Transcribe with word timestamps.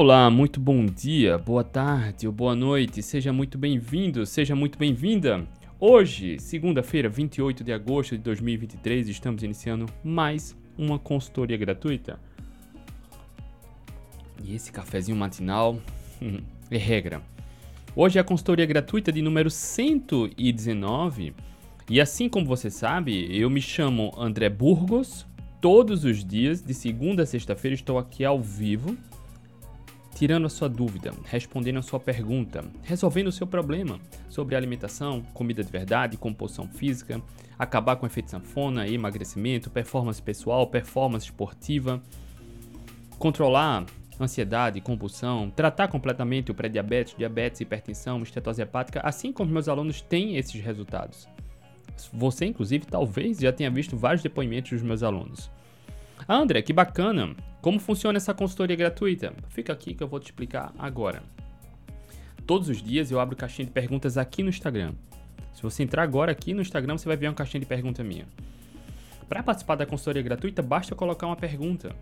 Olá, 0.00 0.30
muito 0.30 0.60
bom 0.60 0.86
dia, 0.86 1.36
boa 1.36 1.64
tarde 1.64 2.28
ou 2.28 2.32
boa 2.32 2.54
noite, 2.54 3.02
seja 3.02 3.32
muito 3.32 3.58
bem-vindo, 3.58 4.24
seja 4.24 4.54
muito 4.54 4.78
bem-vinda. 4.78 5.44
Hoje, 5.80 6.38
segunda-feira, 6.38 7.08
28 7.08 7.64
de 7.64 7.72
agosto 7.72 8.16
de 8.16 8.22
2023, 8.22 9.08
estamos 9.08 9.42
iniciando 9.42 9.86
mais 10.04 10.56
uma 10.78 11.00
consultoria 11.00 11.56
gratuita. 11.56 12.20
E 14.44 14.54
esse 14.54 14.70
cafezinho 14.70 15.16
matinal 15.16 15.80
é 16.70 16.78
regra. 16.78 17.20
Hoje 17.96 18.18
é 18.18 18.20
a 18.20 18.24
consultoria 18.24 18.66
gratuita 18.66 19.10
de 19.10 19.20
número 19.20 19.50
119. 19.50 21.34
E 21.90 22.00
assim 22.00 22.28
como 22.28 22.46
você 22.46 22.70
sabe, 22.70 23.36
eu 23.36 23.50
me 23.50 23.60
chamo 23.60 24.12
André 24.16 24.48
Burgos. 24.48 25.26
Todos 25.60 26.04
os 26.04 26.24
dias, 26.24 26.62
de 26.62 26.72
segunda 26.72 27.24
a 27.24 27.26
sexta-feira, 27.26 27.74
estou 27.74 27.98
aqui 27.98 28.24
ao 28.24 28.40
vivo 28.40 28.96
tirando 30.18 30.46
a 30.46 30.50
sua 30.50 30.68
dúvida, 30.68 31.14
respondendo 31.26 31.78
a 31.78 31.82
sua 31.82 32.00
pergunta, 32.00 32.64
resolvendo 32.82 33.28
o 33.28 33.32
seu 33.32 33.46
problema 33.46 34.00
sobre 34.28 34.56
alimentação, 34.56 35.22
comida 35.32 35.62
de 35.62 35.70
verdade, 35.70 36.16
composição 36.16 36.66
física, 36.66 37.22
acabar 37.56 37.94
com 37.94 38.04
efeito 38.04 38.28
sanfona, 38.28 38.88
emagrecimento, 38.88 39.70
performance 39.70 40.20
pessoal, 40.20 40.66
performance 40.66 41.26
esportiva, 41.26 42.02
controlar 43.16 43.86
ansiedade, 44.18 44.80
compulsão, 44.80 45.52
tratar 45.54 45.86
completamente 45.86 46.50
o 46.50 46.54
pré-diabetes, 46.54 47.14
diabetes, 47.16 47.60
hipertensão, 47.60 48.20
estetose 48.20 48.60
hepática, 48.60 49.00
assim 49.04 49.32
como 49.32 49.52
meus 49.52 49.68
alunos 49.68 50.00
têm 50.00 50.36
esses 50.36 50.60
resultados. 50.60 51.28
Você, 52.12 52.44
inclusive, 52.44 52.86
talvez 52.86 53.38
já 53.38 53.52
tenha 53.52 53.70
visto 53.70 53.96
vários 53.96 54.24
depoimentos 54.24 54.72
dos 54.72 54.82
meus 54.82 55.04
alunos. 55.04 55.48
Ah, 56.26 56.38
André, 56.38 56.60
que 56.60 56.72
bacana! 56.72 57.36
Como 57.60 57.78
funciona 57.80 58.16
essa 58.16 58.32
consultoria 58.32 58.76
gratuita? 58.76 59.34
Fica 59.48 59.72
aqui 59.72 59.94
que 59.94 60.02
eu 60.02 60.08
vou 60.08 60.20
te 60.20 60.26
explicar 60.26 60.72
agora. 60.78 61.22
Todos 62.46 62.68
os 62.68 62.82
dias 62.82 63.10
eu 63.10 63.18
abro 63.20 63.36
caixinha 63.36 63.66
de 63.66 63.72
perguntas 63.72 64.16
aqui 64.16 64.42
no 64.42 64.48
Instagram. 64.48 64.94
Se 65.52 65.62
você 65.62 65.82
entrar 65.82 66.02
agora 66.02 66.30
aqui 66.30 66.54
no 66.54 66.62
Instagram, 66.62 66.96
você 66.96 67.08
vai 67.08 67.16
ver 67.16 67.26
uma 67.26 67.34
caixinha 67.34 67.60
de 67.60 67.66
pergunta 67.66 68.04
minha. 68.04 68.26
Para 69.28 69.42
participar 69.42 69.74
da 69.74 69.84
consultoria 69.84 70.22
gratuita, 70.22 70.62
basta 70.62 70.94
colocar 70.94 71.26
uma 71.26 71.36
pergunta. 71.36 71.94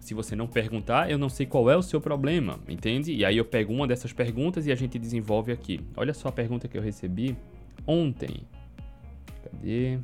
Se 0.00 0.14
você 0.14 0.34
não 0.34 0.46
perguntar, 0.46 1.10
eu 1.10 1.16
não 1.16 1.28
sei 1.28 1.46
qual 1.46 1.70
é 1.70 1.76
o 1.76 1.82
seu 1.82 2.00
problema, 2.00 2.58
entende? 2.68 3.12
E 3.12 3.24
aí 3.24 3.36
eu 3.36 3.44
pego 3.44 3.72
uma 3.72 3.86
dessas 3.86 4.12
perguntas 4.12 4.66
e 4.66 4.72
a 4.72 4.74
gente 4.74 4.98
desenvolve 4.98 5.52
aqui. 5.52 5.80
Olha 5.96 6.12
só 6.12 6.28
a 6.28 6.32
pergunta 6.32 6.66
que 6.66 6.76
eu 6.76 6.82
recebi 6.82 7.36
ontem. 7.86 8.42
Cadê? 9.44 9.98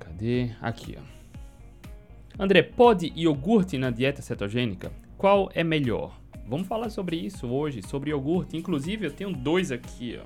Cadê? 0.00 0.50
Aqui, 0.60 0.98
ó. 0.98 1.13
André, 2.36 2.62
pode 2.62 3.12
iogurte 3.14 3.78
na 3.78 3.90
dieta 3.90 4.20
cetogênica? 4.20 4.92
Qual 5.16 5.48
é 5.54 5.62
melhor? 5.62 6.20
Vamos 6.46 6.66
falar 6.66 6.90
sobre 6.90 7.16
isso 7.16 7.46
hoje, 7.46 7.80
sobre 7.80 8.10
iogurte. 8.10 8.56
Inclusive, 8.56 9.06
eu 9.06 9.12
tenho 9.12 9.32
dois 9.32 9.70
aqui, 9.70 10.20
ó. 10.20 10.24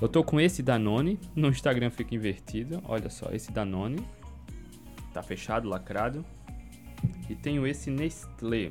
Eu 0.00 0.08
tô 0.08 0.24
com 0.24 0.40
esse 0.40 0.62
Danone, 0.62 1.18
no 1.34 1.48
Instagram 1.48 1.90
fica 1.90 2.14
invertido. 2.14 2.80
Olha 2.84 3.10
só, 3.10 3.30
esse 3.30 3.52
Danone. 3.52 3.98
Tá 5.12 5.22
fechado, 5.22 5.68
lacrado. 5.68 6.24
E 7.28 7.34
tenho 7.34 7.66
esse 7.66 7.90
Nestlé. 7.90 8.70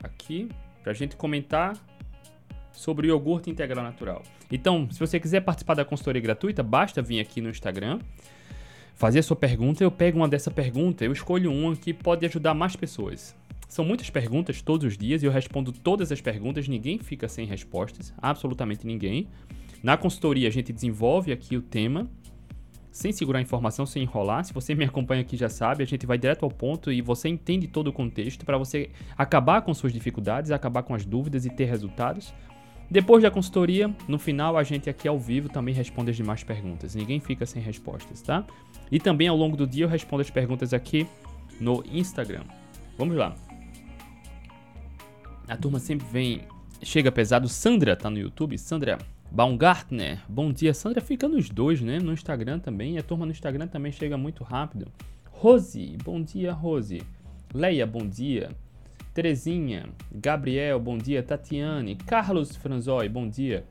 Aqui, 0.00 0.48
pra 0.82 0.92
gente 0.92 1.16
comentar 1.16 1.76
sobre 2.70 3.08
iogurte 3.08 3.50
integral 3.50 3.82
natural. 3.82 4.22
Então, 4.50 4.88
se 4.90 5.00
você 5.00 5.18
quiser 5.18 5.40
participar 5.40 5.74
da 5.74 5.84
consultoria 5.84 6.22
gratuita, 6.22 6.62
basta 6.62 7.02
vir 7.02 7.20
aqui 7.20 7.40
no 7.40 7.50
Instagram 7.50 7.98
fazer 9.00 9.20
a 9.20 9.22
sua 9.22 9.34
pergunta, 9.34 9.82
eu 9.82 9.90
pego 9.90 10.18
uma 10.18 10.28
dessa 10.28 10.50
pergunta, 10.50 11.06
eu 11.06 11.10
escolho 11.10 11.50
uma 11.50 11.74
que 11.74 11.94
pode 11.94 12.26
ajudar 12.26 12.52
mais 12.52 12.76
pessoas. 12.76 13.34
São 13.66 13.82
muitas 13.82 14.10
perguntas 14.10 14.60
todos 14.60 14.86
os 14.86 14.98
dias 14.98 15.22
e 15.22 15.26
eu 15.26 15.32
respondo 15.32 15.72
todas 15.72 16.12
as 16.12 16.20
perguntas, 16.20 16.68
ninguém 16.68 16.98
fica 16.98 17.26
sem 17.26 17.46
respostas, 17.46 18.12
absolutamente 18.20 18.86
ninguém. 18.86 19.26
Na 19.82 19.96
consultoria 19.96 20.48
a 20.48 20.50
gente 20.50 20.70
desenvolve 20.70 21.32
aqui 21.32 21.56
o 21.56 21.62
tema, 21.62 22.10
sem 22.92 23.10
segurar 23.10 23.38
a 23.38 23.42
informação, 23.42 23.86
sem 23.86 24.02
enrolar. 24.02 24.44
Se 24.44 24.52
você 24.52 24.74
me 24.74 24.84
acompanha 24.84 25.22
aqui 25.22 25.34
já 25.34 25.48
sabe, 25.48 25.82
a 25.82 25.86
gente 25.86 26.04
vai 26.04 26.18
direto 26.18 26.44
ao 26.44 26.50
ponto 26.50 26.92
e 26.92 27.00
você 27.00 27.26
entende 27.26 27.68
todo 27.68 27.86
o 27.86 27.92
contexto 27.94 28.44
para 28.44 28.58
você 28.58 28.90
acabar 29.16 29.62
com 29.62 29.72
suas 29.72 29.94
dificuldades, 29.94 30.50
acabar 30.50 30.82
com 30.82 30.94
as 30.94 31.06
dúvidas 31.06 31.46
e 31.46 31.48
ter 31.48 31.64
resultados. 31.64 32.34
Depois 32.90 33.22
da 33.22 33.30
consultoria, 33.30 33.94
no 34.08 34.18
final 34.18 34.58
a 34.58 34.64
gente 34.64 34.90
aqui 34.90 35.06
ao 35.06 35.16
vivo 35.16 35.48
também 35.48 35.72
responde 35.72 36.10
as 36.10 36.16
demais 36.16 36.42
perguntas. 36.42 36.94
Ninguém 36.96 37.20
fica 37.20 37.46
sem 37.46 37.62
respostas, 37.62 38.20
tá? 38.20 38.44
E 38.90 38.98
também 38.98 39.28
ao 39.28 39.36
longo 39.36 39.56
do 39.56 39.66
dia 39.66 39.84
eu 39.84 39.88
respondo 39.88 40.22
as 40.22 40.30
perguntas 40.30 40.74
aqui 40.74 41.06
no 41.60 41.84
Instagram. 41.90 42.44
Vamos 42.98 43.16
lá. 43.16 43.34
A 45.48 45.56
turma 45.56 45.78
sempre 45.78 46.06
vem, 46.06 46.42
chega 46.82 47.10
pesado. 47.10 47.48
Sandra 47.48 47.96
tá 47.96 48.10
no 48.10 48.18
YouTube. 48.18 48.56
Sandra 48.58 48.98
Baumgartner. 49.30 50.20
Bom 50.28 50.52
dia. 50.52 50.74
Sandra 50.74 51.00
fica 51.00 51.28
nos 51.28 51.48
dois, 51.48 51.80
né? 51.80 51.98
No 51.98 52.12
Instagram 52.12 52.58
também. 52.58 52.98
A 52.98 53.02
turma 53.02 53.26
no 53.26 53.32
Instagram 53.32 53.66
também 53.66 53.92
chega 53.92 54.16
muito 54.16 54.42
rápido. 54.44 54.86
Rose. 55.30 55.96
Bom 56.04 56.22
dia, 56.22 56.52
Rose. 56.52 57.02
Leia, 57.54 57.86
bom 57.86 58.06
dia. 58.06 58.50
Terezinha. 59.14 59.86
Gabriel, 60.12 60.78
bom 60.78 60.96
dia. 60.96 61.22
Tatiane. 61.22 61.96
Carlos 61.96 62.56
Franzoi, 62.56 63.08
bom 63.08 63.28
dia. 63.28 63.64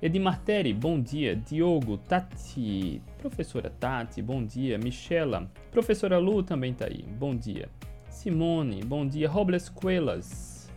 Edimarteri, 0.00 0.72
bom 0.72 1.00
dia. 1.00 1.36
Diogo, 1.36 1.96
Tati, 1.96 3.00
professora 3.22 3.70
Tati, 3.70 4.20
bom 4.20 4.44
dia. 4.44 4.76
Michela, 4.76 5.48
professora 5.70 6.18
Lu 6.18 6.42
também 6.42 6.74
tá 6.74 6.86
aí, 6.86 7.04
bom 7.16 7.36
dia. 7.36 7.68
Simone, 8.10 8.82
bom 8.82 9.06
dia. 9.06 9.28
Robles 9.28 9.68
Coelas, 9.68 10.68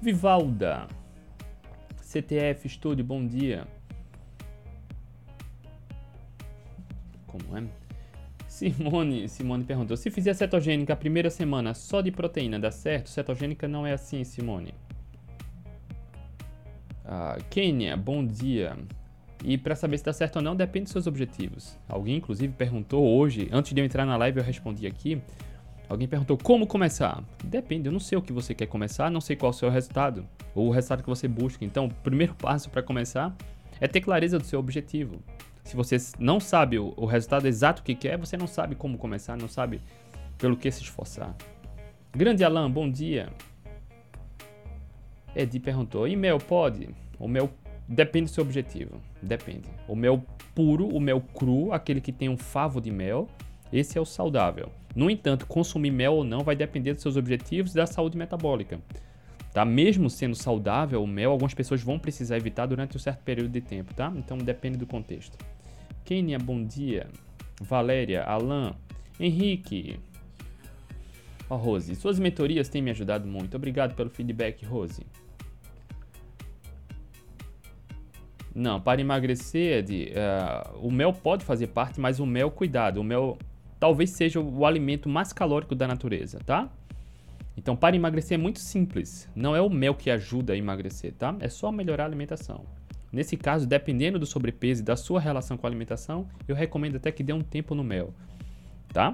Vivalda, 0.00 0.86
CTF 2.02 2.66
Estúdio, 2.66 3.02
bom 3.02 3.26
dia. 3.26 3.66
Como 7.26 7.56
é? 7.56 7.64
Simone, 8.46 9.26
Simone 9.26 9.64
perguntou: 9.64 9.96
se 9.96 10.10
fizer 10.10 10.34
cetogênica 10.34 10.92
a 10.92 10.96
primeira 10.96 11.30
semana 11.30 11.72
só 11.72 12.02
de 12.02 12.10
proteína, 12.10 12.60
dá 12.60 12.70
certo? 12.70 13.08
Cetogênica 13.08 13.66
não 13.66 13.86
é 13.86 13.94
assim, 13.94 14.22
Simone. 14.22 14.74
Kênia, 17.48 17.96
bom 17.96 18.24
dia. 18.24 18.76
E 19.42 19.56
para 19.56 19.74
saber 19.74 19.96
se 19.96 20.02
está 20.02 20.12
certo 20.12 20.36
ou 20.36 20.42
não, 20.42 20.54
depende 20.54 20.84
dos 20.84 20.92
seus 20.92 21.06
objetivos. 21.06 21.78
Alguém, 21.88 22.16
inclusive, 22.16 22.52
perguntou 22.52 23.06
hoje, 23.06 23.48
antes 23.50 23.72
de 23.72 23.80
eu 23.80 23.84
entrar 23.84 24.04
na 24.04 24.16
live, 24.16 24.38
eu 24.38 24.44
respondi 24.44 24.86
aqui. 24.86 25.20
Alguém 25.88 26.06
perguntou 26.06 26.36
como 26.36 26.66
começar. 26.66 27.24
Depende, 27.42 27.88
eu 27.88 27.92
não 27.92 27.98
sei 27.98 28.16
o 28.16 28.22
que 28.22 28.32
você 28.32 28.54
quer 28.54 28.66
começar, 28.66 29.10
não 29.10 29.20
sei 29.20 29.34
qual 29.36 29.50
é 29.50 29.54
o 29.54 29.56
seu 29.56 29.70
resultado, 29.70 30.26
ou 30.54 30.68
o 30.68 30.70
resultado 30.70 31.02
que 31.02 31.08
você 31.08 31.26
busca. 31.26 31.64
Então, 31.64 31.86
o 31.86 31.94
primeiro 31.94 32.34
passo 32.40 32.70
para 32.70 32.82
começar 32.82 33.34
é 33.80 33.88
ter 33.88 34.00
clareza 34.00 34.38
do 34.38 34.44
seu 34.44 34.60
objetivo. 34.60 35.22
Se 35.64 35.74
você 35.74 35.96
não 36.18 36.38
sabe 36.38 36.78
o, 36.78 36.92
o 36.96 37.06
resultado 37.06 37.46
exato 37.46 37.82
que 37.82 37.94
quer, 37.94 38.18
você 38.18 38.36
não 38.36 38.46
sabe 38.46 38.74
como 38.74 38.98
começar, 38.98 39.36
não 39.36 39.48
sabe 39.48 39.80
pelo 40.38 40.56
que 40.56 40.70
se 40.70 40.82
esforçar. 40.82 41.34
Grande 42.12 42.44
Alan, 42.44 42.70
bom 42.70 42.90
dia. 42.90 43.28
Edi 45.34 45.60
perguntou: 45.60 46.08
e 46.08 46.16
mel 46.16 46.38
pode? 46.38 46.88
O 47.18 47.28
mel 47.28 47.50
depende 47.90 48.26
do 48.26 48.30
seu 48.30 48.44
objetivo. 48.44 49.02
Depende. 49.20 49.68
O 49.88 49.96
mel 49.96 50.24
puro, 50.54 50.86
o 50.86 51.00
mel 51.00 51.20
cru, 51.20 51.72
aquele 51.72 52.00
que 52.00 52.12
tem 52.12 52.28
um 52.28 52.36
favo 52.36 52.80
de 52.80 52.90
mel, 52.90 53.28
esse 53.72 53.98
é 53.98 54.00
o 54.00 54.04
saudável. 54.04 54.70
No 54.94 55.10
entanto, 55.10 55.46
consumir 55.46 55.90
mel 55.90 56.14
ou 56.14 56.24
não 56.24 56.40
vai 56.40 56.54
depender 56.54 56.94
dos 56.94 57.02
seus 57.02 57.16
objetivos 57.16 57.72
e 57.72 57.74
da 57.74 57.86
saúde 57.86 58.16
metabólica. 58.16 58.80
Tá? 59.52 59.64
Mesmo 59.64 60.08
sendo 60.08 60.36
saudável, 60.36 61.02
o 61.02 61.06
mel, 61.06 61.32
algumas 61.32 61.52
pessoas 61.52 61.82
vão 61.82 61.98
precisar 61.98 62.36
evitar 62.36 62.66
durante 62.66 62.96
um 62.96 63.00
certo 63.00 63.22
período 63.24 63.50
de 63.50 63.60
tempo, 63.60 63.92
tá? 63.92 64.12
Então 64.16 64.38
depende 64.38 64.78
do 64.78 64.86
contexto. 64.86 65.36
Kênia, 66.04 66.38
bom 66.38 66.64
dia. 66.64 67.08
Valéria, 67.60 68.22
Alain, 68.22 68.72
Henrique. 69.18 69.98
Oh, 71.48 71.56
Rose, 71.56 71.96
suas 71.96 72.20
mentorias 72.20 72.68
têm 72.68 72.80
me 72.80 72.92
ajudado 72.92 73.26
muito. 73.26 73.56
Obrigado 73.56 73.96
pelo 73.96 74.08
feedback, 74.08 74.64
Rose. 74.64 75.04
Não, 78.54 78.80
para 78.80 79.00
emagrecer, 79.00 79.78
Ed, 79.78 80.12
uh, 80.12 80.86
o 80.86 80.90
mel 80.90 81.12
pode 81.12 81.44
fazer 81.44 81.68
parte, 81.68 82.00
mas 82.00 82.18
o 82.18 82.26
mel, 82.26 82.50
cuidado, 82.50 83.00
o 83.00 83.04
mel 83.04 83.38
talvez 83.78 84.10
seja 84.10 84.40
o 84.40 84.66
alimento 84.66 85.08
mais 85.08 85.32
calórico 85.32 85.74
da 85.74 85.86
natureza, 85.86 86.40
tá? 86.44 86.68
Então, 87.56 87.76
para 87.76 87.94
emagrecer 87.94 88.38
é 88.38 88.40
muito 88.40 88.58
simples. 88.58 89.28
Não 89.34 89.54
é 89.54 89.60
o 89.60 89.70
mel 89.70 89.94
que 89.94 90.10
ajuda 90.10 90.52
a 90.52 90.56
emagrecer, 90.56 91.12
tá? 91.14 91.36
É 91.40 91.48
só 91.48 91.70
melhorar 91.70 92.04
a 92.04 92.06
alimentação. 92.06 92.64
Nesse 93.12 93.36
caso, 93.36 93.66
dependendo 93.66 94.18
do 94.18 94.26
sobrepeso 94.26 94.82
e 94.82 94.84
da 94.84 94.96
sua 94.96 95.20
relação 95.20 95.56
com 95.56 95.66
a 95.66 95.70
alimentação, 95.70 96.28
eu 96.46 96.54
recomendo 96.54 96.96
até 96.96 97.10
que 97.10 97.22
dê 97.22 97.32
um 97.32 97.42
tempo 97.42 97.74
no 97.74 97.82
mel, 97.82 98.14
tá? 98.92 99.12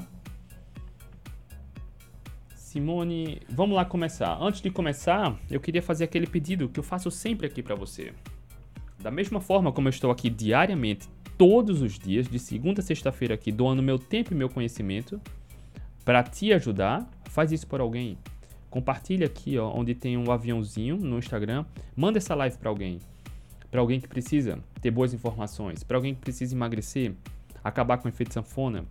Simone, 2.55 3.41
vamos 3.49 3.75
lá 3.75 3.85
começar. 3.85 4.37
Antes 4.39 4.61
de 4.61 4.71
começar, 4.71 5.35
eu 5.51 5.59
queria 5.59 5.81
fazer 5.81 6.05
aquele 6.05 6.27
pedido 6.27 6.69
que 6.69 6.79
eu 6.79 6.85
faço 6.85 7.11
sempre 7.11 7.47
aqui 7.47 7.63
para 7.63 7.75
você. 7.75 8.13
Da 8.99 9.11
mesma 9.11 9.41
forma 9.41 9.73
como 9.73 9.89
eu 9.89 9.91
estou 9.91 10.11
aqui 10.11 10.31
diariamente 10.31 11.09
todos 11.37 11.83
os 11.83 11.99
dias, 11.99 12.29
de 12.29 12.39
segunda 12.39 12.81
a 12.81 12.85
sexta-feira 12.85 13.35
aqui, 13.35 13.53
doando 13.53 13.83
meu 13.83 13.99
tempo 13.99 14.33
e 14.33 14.37
meu 14.37 14.49
conhecimento 14.49 15.21
para 16.05 16.23
te 16.23 16.53
ajudar. 16.53 17.09
Faz 17.25 17.53
isso 17.53 17.67
por 17.67 17.81
alguém. 17.81 18.17
Compartilha 18.71 19.27
aqui, 19.27 19.59
ó, 19.59 19.73
onde 19.73 19.95
tem 19.95 20.17
um 20.17 20.31
aviãozinho 20.31 20.97
no 20.97 21.19
Instagram. 21.19 21.65
Manda 21.95 22.19
essa 22.19 22.35
live 22.35 22.57
para 22.57 22.71
alguém. 22.71 23.01
Para 23.71 23.81
alguém 23.81 24.01
que 24.01 24.09
precisa 24.09 24.59
ter 24.81 24.91
boas 24.91 25.13
informações, 25.13 25.83
para 25.83 25.97
alguém 25.97 26.15
que 26.15 26.21
precisa 26.21 26.55
emagrecer, 26.55 27.15
acabar 27.63 27.99
com 27.99 28.07
o 28.07 28.09
efeito 28.09 28.33
sanfona, 28.33 28.85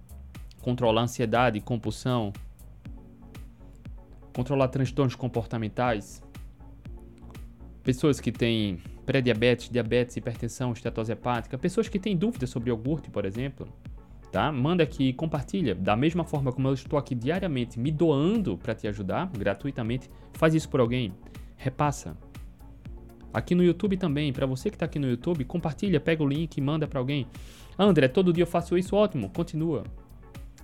controlar 0.61 1.03
ansiedade, 1.03 1.61
compulsão, 1.61 2.33
controlar 4.33 4.67
transtornos 4.67 5.15
comportamentais, 5.15 6.21
pessoas 7.83 8.19
que 8.19 8.31
têm 8.31 8.79
pré-diabetes, 9.05 9.69
diabetes, 9.69 10.17
hipertensão, 10.17 10.73
estetose 10.73 11.11
hepática, 11.11 11.57
pessoas 11.57 11.87
que 11.87 11.99
têm 11.99 12.17
dúvidas 12.17 12.49
sobre 12.49 12.69
iogurte, 12.69 13.09
por 13.09 13.25
exemplo, 13.25 13.67
tá? 14.31 14.51
Manda 14.51 14.83
aqui, 14.83 15.13
compartilha. 15.13 15.75
Da 15.75 15.95
mesma 15.95 16.23
forma 16.23 16.51
como 16.51 16.67
eu 16.67 16.73
estou 16.73 16.97
aqui 16.97 17.13
diariamente 17.13 17.79
me 17.79 17.91
doando 17.91 18.57
para 18.57 18.73
te 18.73 18.87
ajudar, 18.87 19.29
gratuitamente, 19.37 20.09
faz 20.33 20.53
isso 20.53 20.69
por 20.69 20.79
alguém, 20.79 21.13
repassa. 21.55 22.17
Aqui 23.33 23.53
no 23.53 23.63
YouTube 23.63 23.97
também, 23.97 24.31
para 24.31 24.45
você 24.45 24.69
que 24.69 24.75
está 24.75 24.85
aqui 24.85 24.97
no 24.97 25.09
YouTube, 25.09 25.43
compartilha, 25.43 25.99
pega 25.99 26.23
o 26.23 26.27
link 26.27 26.57
e 26.57 26.61
manda 26.61 26.87
para 26.87 26.99
alguém. 26.99 27.27
André, 27.77 28.07
todo 28.07 28.31
dia 28.31 28.43
eu 28.43 28.47
faço 28.47 28.77
isso, 28.77 28.95
ótimo, 28.95 29.29
continua. 29.29 29.83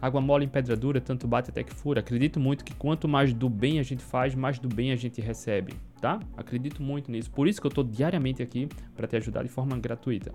Água 0.01 0.19
mole 0.19 0.45
em 0.45 0.49
pedra 0.49 0.75
dura, 0.75 0.99
tanto 0.99 1.27
bate 1.27 1.51
até 1.51 1.63
que 1.63 1.73
fura. 1.73 1.99
Acredito 1.99 2.39
muito 2.39 2.65
que 2.65 2.73
quanto 2.73 3.07
mais 3.07 3.33
do 3.33 3.47
bem 3.47 3.79
a 3.79 3.83
gente 3.83 4.01
faz, 4.01 4.33
mais 4.33 4.57
do 4.57 4.67
bem 4.67 4.91
a 4.91 4.95
gente 4.95 5.21
recebe, 5.21 5.73
tá? 6.01 6.19
Acredito 6.35 6.81
muito 6.81 7.11
nisso. 7.11 7.29
Por 7.29 7.47
isso 7.47 7.61
que 7.61 7.67
eu 7.67 7.69
estou 7.69 7.83
diariamente 7.83 8.41
aqui 8.41 8.67
para 8.95 9.07
te 9.07 9.15
ajudar 9.15 9.43
de 9.43 9.49
forma 9.49 9.77
gratuita. 9.77 10.33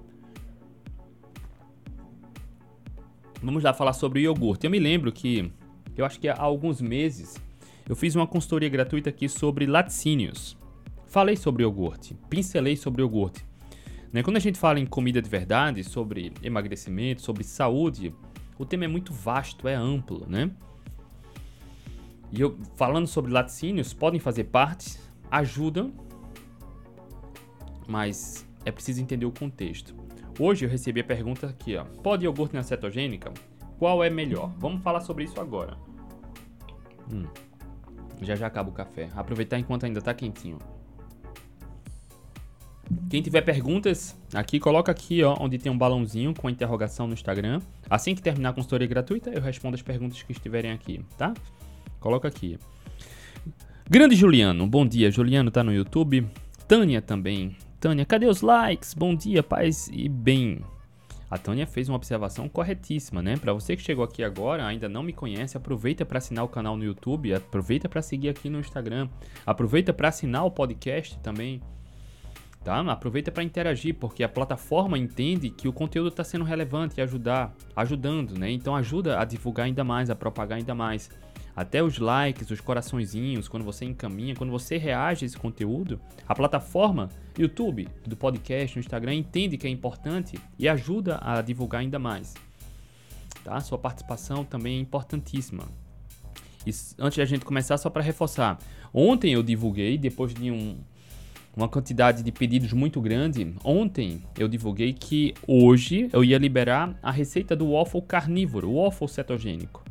Vamos 3.43 3.63
lá 3.63 3.75
falar 3.75 3.93
sobre 3.93 4.21
o 4.21 4.23
iogurte. 4.23 4.65
Eu 4.65 4.71
me 4.71 4.79
lembro 4.79 5.13
que, 5.13 5.53
eu 5.97 6.07
acho 6.07 6.19
que 6.21 6.29
há 6.29 6.41
alguns 6.41 6.81
meses, 6.81 7.37
eu 7.89 7.97
fiz 7.97 8.15
uma 8.15 8.27
consultoria 8.27 8.69
gratuita 8.69 9.11
aqui 9.11 9.29
sobre 9.29 9.67
laticínios. 9.67 10.57
Falei 11.07 11.37
sobre 11.37 11.63
iogurte, 11.63 12.17
pincelei 12.31 12.77
sobre 12.77 13.03
iogurte. 13.03 13.45
Né? 14.12 14.23
Quando 14.23 14.37
a 14.37 14.41
gente 14.41 14.59
fala 14.59 14.79
em 14.79 14.87
comida 14.87 15.21
de 15.21 15.29
verdade, 15.29 15.83
sobre 15.85 16.33
emagrecimento, 16.43 17.23
sobre 17.23 17.45
saúde, 17.45 18.15
o 18.59 18.65
tema 18.65 18.85
é 18.85 18.89
muito 18.89 19.12
vasto, 19.12 19.69
é 19.69 19.75
amplo, 19.75 20.27
né? 20.29 20.51
E 22.33 22.41
eu 22.41 22.59
falando 22.77 23.07
sobre 23.07 23.31
laticínios, 23.31 23.93
podem 23.93 24.19
fazer 24.19 24.45
parte, 24.45 24.99
ajudam, 25.37 25.93
mas 27.87 28.47
é 28.65 28.71
preciso 28.71 29.03
entender 29.03 29.27
o 29.27 29.33
contexto. 29.33 29.94
Hoje 30.38 30.65
eu 30.65 30.71
recebi 30.71 31.00
a 31.00 31.05
pergunta 31.05 31.47
aqui, 31.47 31.77
ó. 31.77 31.85
Pode 32.03 32.25
iogurte 32.25 32.55
na 32.55 32.62
cetogênica? 32.62 33.33
Qual 33.79 34.03
é 34.03 34.11
melhor? 34.11 34.50
Vamos 34.59 34.83
falar 34.83 35.00
sobre 35.00 35.25
isso 35.25 35.41
agora. 35.41 35.77
Hum, 37.12 37.27
já 38.23 38.35
já 38.35 38.47
acaba 38.47 38.71
o 38.71 38.73
café. 38.73 39.09
Aproveitar 39.15 39.59
enquanto 39.59 39.85
ainda 39.85 40.00
tá 40.00 40.15
quentinho. 40.15 40.59
Quem 43.11 43.21
tiver 43.21 43.43
perguntas 43.43 44.17
aqui, 44.33 44.61
coloca 44.61 44.93
aqui, 44.93 45.23
ó, 45.23 45.37
onde 45.41 45.59
tem 45.59 45.71
um 45.71 45.77
balãozinho 45.77 46.33
com 46.35 46.49
interrogação 46.49 47.06
no 47.06 47.15
Instagram. 47.15 47.61
Assim 47.91 48.15
que 48.15 48.23
terminar 48.23 48.50
a 48.50 48.53
consultoria 48.53 48.87
gratuita, 48.87 49.31
eu 49.31 49.43
respondo 49.43 49.75
as 49.75 49.83
perguntas 49.83 50.23
que 50.23 50.33
estiverem 50.33 50.71
aqui, 50.71 51.05
tá? 51.19 51.35
Coloca 52.00 52.29
aqui. 52.29 52.59
Grande 53.88 54.17
Juliano, 54.17 54.67
bom 54.67 54.85
dia. 54.85 55.12
Juliano 55.12 55.49
tá 55.49 55.62
no 55.62 55.73
YouTube. 55.73 56.27
Tânia 56.67 57.00
também. 57.00 57.56
Tânia, 57.79 58.05
cadê 58.05 58.27
os 58.27 58.41
likes? 58.41 58.93
Bom 58.93 59.15
dia, 59.15 59.44
paz 59.44 59.88
e 59.93 60.09
bem. 60.09 60.61
A 61.31 61.38
Tânia 61.38 61.69
fez 61.69 61.88
uma 61.88 61.94
observação 61.94 62.49
corretíssima, 62.49 63.23
né? 63.23 63.37
Para 63.37 63.53
você 63.53 63.77
que 63.77 63.83
chegou 63.83 64.05
aqui 64.05 64.25
agora, 64.25 64.67
ainda 64.67 64.88
não 64.88 65.05
me 65.05 65.12
conhece, 65.12 65.56
aproveita 65.56 66.05
para 66.05 66.19
assinar 66.19 66.44
o 66.44 66.49
canal 66.49 66.77
no 66.77 66.83
YouTube, 66.83 67.33
aproveita 67.33 67.88
para 67.88 68.03
seguir 68.03 68.29
aqui 68.29 68.50
no 68.50 68.59
Instagram, 68.59 69.09
aproveita 69.47 69.93
para 69.93 70.09
assinar 70.09 70.44
o 70.44 70.50
podcast 70.50 71.17
também. 71.21 71.62
Tá? 72.65 72.81
Aproveita 72.91 73.31
para 73.31 73.44
interagir, 73.44 73.94
porque 73.94 74.25
a 74.25 74.29
plataforma 74.29 74.99
entende 74.99 75.49
que 75.49 75.69
o 75.69 75.73
conteúdo 75.73 76.09
está 76.09 76.25
sendo 76.25 76.44
relevante 76.44 76.99
e 76.99 77.03
ajudar, 77.03 77.55
ajudando, 77.77 78.37
né? 78.37 78.50
Então 78.50 78.75
ajuda 78.75 79.21
a 79.21 79.25
divulgar 79.25 79.67
ainda 79.67 79.85
mais, 79.85 80.11
a 80.11 80.17
propagar 80.17 80.59
ainda 80.59 80.75
mais. 80.75 81.09
Até 81.56 81.82
os 81.82 81.99
likes, 81.99 82.50
os 82.50 82.61
coraçõezinhos, 82.61 83.49
quando 83.49 83.64
você 83.64 83.87
encaminha, 83.87 84.37
quando 84.37 84.50
você 84.50 84.76
reage 84.76 85.25
a 85.25 85.26
esse 85.26 85.38
conteúdo, 85.38 85.99
a 86.29 86.35
plataforma 86.35 87.08
YouTube, 87.38 87.88
do 88.06 88.14
podcast, 88.14 88.76
no 88.76 88.81
Instagram, 88.81 89.14
entende 89.14 89.56
que 89.56 89.67
é 89.67 89.70
importante 89.70 90.38
e 90.58 90.69
ajuda 90.69 91.19
a 91.23 91.41
divulgar 91.41 91.81
ainda 91.81 91.99
mais. 91.99 92.35
Tá? 93.43 93.58
Sua 93.61 93.79
participação 93.79 94.44
também 94.44 94.76
é 94.76 94.81
importantíssima. 94.81 95.64
E 96.67 96.70
antes 96.99 97.17
da 97.17 97.25
gente 97.25 97.44
começar, 97.44 97.79
só 97.79 97.88
para 97.88 98.02
reforçar. 98.02 98.59
Ontem 98.93 99.32
eu 99.32 99.43
divulguei, 99.43 99.97
depois 99.97 100.35
de 100.35 100.50
um, 100.50 100.76
uma 101.56 101.69
quantidade 101.69 102.23
de 102.23 102.32
pedidos 102.32 102.75
muito 102.75 103.00
grande. 103.00 103.55
Ontem 103.64 104.23
eu 104.38 104.47
divulguei 104.47 104.93
que 104.93 105.32
hoje 105.47 106.11
eu 106.12 106.23
ia 106.23 106.37
liberar 106.37 106.99
a 107.02 107.11
receita 107.11 107.56
do 107.56 107.73
waffle 107.73 108.02
carnívoro, 108.02 108.69
o 108.69 108.85
waffle 108.85 109.09
cetogênico. 109.09 109.82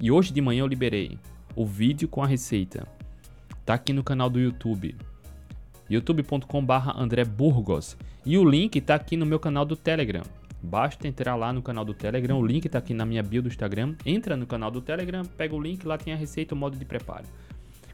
E 0.00 0.10
hoje 0.10 0.32
de 0.32 0.40
manhã 0.40 0.60
eu 0.60 0.66
liberei 0.66 1.18
o 1.54 1.66
vídeo 1.66 2.08
com 2.08 2.22
a 2.22 2.26
receita. 2.26 2.86
Tá 3.66 3.74
aqui 3.74 3.92
no 3.92 4.02
canal 4.02 4.30
do 4.30 4.40
YouTube. 4.40 4.96
youtube.com/barra 5.90 6.94
André 6.96 7.22
Burgos. 7.24 7.98
E 8.24 8.38
o 8.38 8.44
link 8.44 8.80
tá 8.80 8.94
aqui 8.94 9.14
no 9.16 9.26
meu 9.26 9.38
canal 9.38 9.66
do 9.66 9.76
Telegram. 9.76 10.22
Basta 10.62 11.06
entrar 11.06 11.36
lá 11.36 11.52
no 11.52 11.60
canal 11.60 11.84
do 11.84 11.92
Telegram, 11.92 12.38
o 12.38 12.46
link 12.46 12.68
tá 12.68 12.78
aqui 12.78 12.94
na 12.94 13.04
minha 13.04 13.22
bio 13.22 13.42
do 13.42 13.48
Instagram. 13.48 13.94
Entra 14.04 14.36
no 14.36 14.46
canal 14.46 14.70
do 14.70 14.80
Telegram, 14.80 15.24
pega 15.24 15.54
o 15.54 15.60
link, 15.60 15.84
lá 15.86 15.98
tem 15.98 16.12
a 16.12 16.16
receita, 16.16 16.54
o 16.54 16.58
modo 16.58 16.78
de 16.78 16.84
preparo. 16.84 17.24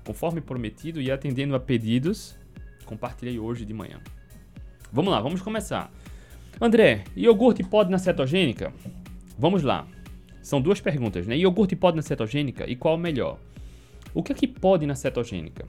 Conforme 0.05 0.41
prometido 0.41 1.00
e 1.00 1.11
atendendo 1.11 1.56
a 1.56 1.61
pedidos, 1.61 2.38
compartilhei 2.85 3.38
hoje 3.38 3.64
de 3.64 3.75
manhã. 3.75 4.00
Vamos 4.93 5.12
lá, 5.12 5.20
vamos 5.20 5.43
começar. 5.43 5.91
André, 6.61 7.05
iogurte 7.17 7.64
pode 7.64 7.91
na 7.91 7.99
cetogênica? 7.99 8.73
Vamos 9.38 9.62
lá. 9.62 9.87
São 10.46 10.60
duas 10.60 10.81
perguntas, 10.81 11.26
né? 11.26 11.37
Iogurte 11.37 11.75
pode 11.75 11.96
na 11.96 12.02
cetogênica 12.02 12.70
e 12.70 12.76
qual 12.76 12.94
o 12.94 12.98
melhor? 12.98 13.37
O 14.14 14.22
que 14.22 14.31
é 14.31 14.34
que 14.34 14.46
pode 14.46 14.87
na 14.87 14.94
cetogênica? 14.94 15.66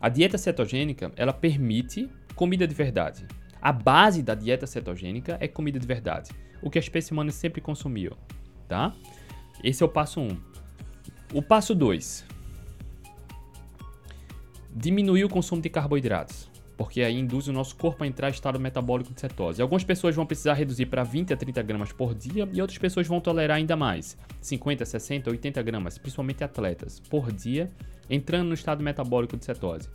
A 0.00 0.08
dieta 0.08 0.36
cetogênica, 0.36 1.12
ela 1.14 1.32
permite 1.32 2.10
comida 2.34 2.66
de 2.66 2.74
verdade. 2.74 3.24
A 3.62 3.70
base 3.70 4.24
da 4.24 4.34
dieta 4.34 4.66
cetogênica 4.66 5.38
é 5.40 5.46
comida 5.46 5.78
de 5.78 5.86
verdade, 5.86 6.32
o 6.60 6.68
que 6.68 6.78
a 6.78 6.80
espécie 6.80 7.12
humana 7.12 7.30
sempre 7.30 7.60
consumiu, 7.60 8.16
tá? 8.66 8.92
Esse 9.62 9.84
é 9.84 9.86
o 9.86 9.88
passo 9.88 10.18
1. 10.18 10.24
Um. 10.24 10.36
O 11.34 11.40
passo 11.40 11.72
2 11.72 12.26
diminuir 14.74 15.22
o 15.24 15.28
consumo 15.28 15.62
de 15.62 15.70
carboidratos, 15.70 16.49
porque 16.80 17.02
aí 17.02 17.18
induz 17.18 17.46
o 17.46 17.52
nosso 17.52 17.76
corpo 17.76 18.04
a 18.04 18.06
entrar 18.06 18.30
em 18.30 18.32
estado 18.32 18.58
metabólico 18.58 19.12
de 19.12 19.20
cetose. 19.20 19.60
Algumas 19.60 19.84
pessoas 19.84 20.16
vão 20.16 20.24
precisar 20.24 20.54
reduzir 20.54 20.86
para 20.86 21.04
20 21.04 21.34
a 21.34 21.36
30 21.36 21.60
gramas 21.60 21.92
por 21.92 22.14
dia 22.14 22.48
e 22.50 22.58
outras 22.58 22.78
pessoas 22.78 23.06
vão 23.06 23.20
tolerar 23.20 23.58
ainda 23.58 23.76
mais, 23.76 24.16
50, 24.40 24.86
60, 24.86 25.28
80 25.28 25.62
gramas, 25.62 25.98
principalmente 25.98 26.42
atletas, 26.42 26.98
por 26.98 27.30
dia, 27.30 27.70
entrando 28.08 28.48
no 28.48 28.54
estado 28.54 28.82
metabólico 28.82 29.36
de 29.36 29.44
cetose. 29.44 29.90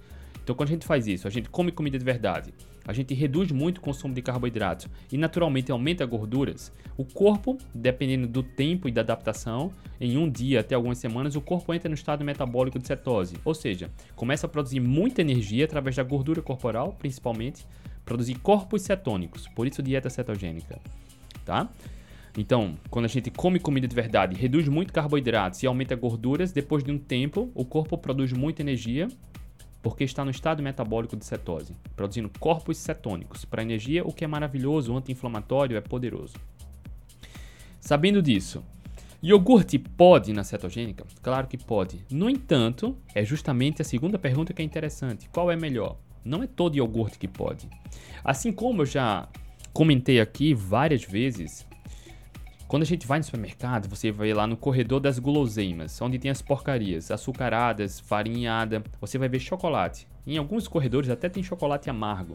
Então, 0.46 0.56
quando 0.56 0.70
a 0.70 0.74
gente 0.74 0.86
faz 0.86 1.08
isso, 1.08 1.28
a 1.28 1.32
gente 1.32 1.50
come 1.50 1.72
comida 1.72 1.98
de 1.98 2.06
verdade, 2.06 2.54
a 2.86 2.94
gente 2.94 3.16
reduz 3.16 3.52
muito 3.52 3.80
o 3.80 3.82
consumo 3.82 4.14
de 4.14 4.22
carboidratos 4.22 4.88
e 5.12 5.18
naturalmente 5.18 5.72
aumenta 5.72 6.06
gorduras, 6.06 6.72
o 6.96 7.04
corpo, 7.04 7.58
dependendo 7.74 8.28
do 8.28 8.44
tempo 8.44 8.88
e 8.88 8.92
da 8.92 9.02
adaptação, 9.02 9.72
em 10.00 10.20
um 10.20 10.30
dia 10.30 10.60
até 10.60 10.76
algumas 10.76 11.00
semanas, 11.00 11.36
o 11.36 11.42
corpo 11.42 11.74
entra 11.74 11.90
no 11.90 11.96
estado 11.96 12.24
metabólico 12.24 12.78
de 12.78 12.86
cetose, 12.86 13.38
ou 13.44 13.56
seja, 13.56 13.90
começa 14.16 14.46
a 14.46 14.50
produzir 14.50 14.80
muita 14.80 15.20
energia 15.20 15.66
através 15.66 15.96
da 15.96 16.04
gordura 16.04 16.44
corporal, 16.44 16.94
principalmente, 16.94 17.66
produzir 18.06 18.36
corpos 18.36 18.84
cetônicos, 18.84 19.48
por 19.48 19.66
isso 19.66 19.82
dieta 19.82 20.12
cetogênica, 20.12 20.80
tá? 21.44 21.68
Então, 22.38 22.76
quando 22.92 23.06
a 23.06 23.08
gente 23.08 23.32
come 23.32 23.60
comida 23.60 23.88
de 23.88 23.96
verdade, 23.96 24.36
reduz 24.36 24.68
muito 24.68 24.94
carboidratos 24.94 25.64
e 25.64 25.66
aumenta 25.66 25.96
gorduras, 25.96 26.52
depois 26.52 26.84
de 26.84 26.92
um 26.92 27.00
tempo, 27.00 27.50
o 27.56 27.66
corpo 27.66 27.98
produz 27.98 28.32
muita 28.32 28.62
energia 28.62 29.08
porque 29.86 30.04
está 30.04 30.26
no 30.26 30.32
estado 30.32 30.64
metabólico 30.64 31.16
de 31.16 31.24
cetose, 31.24 31.76
produzindo 31.96 32.28
corpos 32.40 32.76
cetônicos. 32.76 33.46
Para 33.46 33.62
energia, 33.62 34.04
o 34.04 34.12
que 34.12 34.26
é 34.26 34.28
maravilhoso, 34.28 34.98
anti-inflamatório 34.98 35.78
é 35.78 35.82
poderoso. 35.82 36.34
Sabendo 37.80 38.20
disso, 38.20 38.64
iogurte 39.22 39.78
pode 39.78 40.34
na 40.34 40.44
cetogênica? 40.44 41.06
Claro 41.22 41.46
que 41.46 41.56
pode. 41.56 42.04
No 42.10 42.28
entanto, 42.28 42.98
é 43.14 43.24
justamente 43.24 43.84
a 43.84 43.86
segunda 43.86 44.18
pergunta 44.18 44.54
que 44.56 44.62
é 44.64 44.66
interessante. 44.66 45.30
Qual 45.30 45.52
é 45.52 45.56
melhor? 45.56 45.98
Não 46.24 46.42
é 46.42 46.48
todo 46.48 46.76
iogurte 46.76 47.20
que 47.20 47.28
pode. 47.28 47.70
Assim 48.24 48.52
como 48.52 48.82
eu 48.82 48.88
já 48.88 49.30
comentei 49.72 50.20
aqui 50.20 50.56
várias 50.56 51.04
vezes, 51.04 51.64
quando 52.68 52.82
a 52.82 52.86
gente 52.86 53.06
vai 53.06 53.20
no 53.20 53.24
supermercado, 53.24 53.88
você 53.88 54.12
vai 54.12 54.34
lá 54.34 54.48
no 54.48 54.58
corredor 54.58 55.00
das 55.00 55.20
guloseimas, 55.20 56.02
onde 56.02 56.18
tem 56.18 56.32
as 56.32 56.42
porcarias, 56.42 57.12
açucaradas, 57.12 58.00
farinhada, 58.00 58.84
você 59.00 59.18
vai 59.20 59.30
ver 59.30 59.40
chocolate. 59.40 60.08
Em 60.26 60.38
alguns 60.38 60.68
corredores 60.68 61.10
até 61.10 61.30
tem 61.30 61.44
chocolate 61.44 61.90
amargo. 61.90 62.34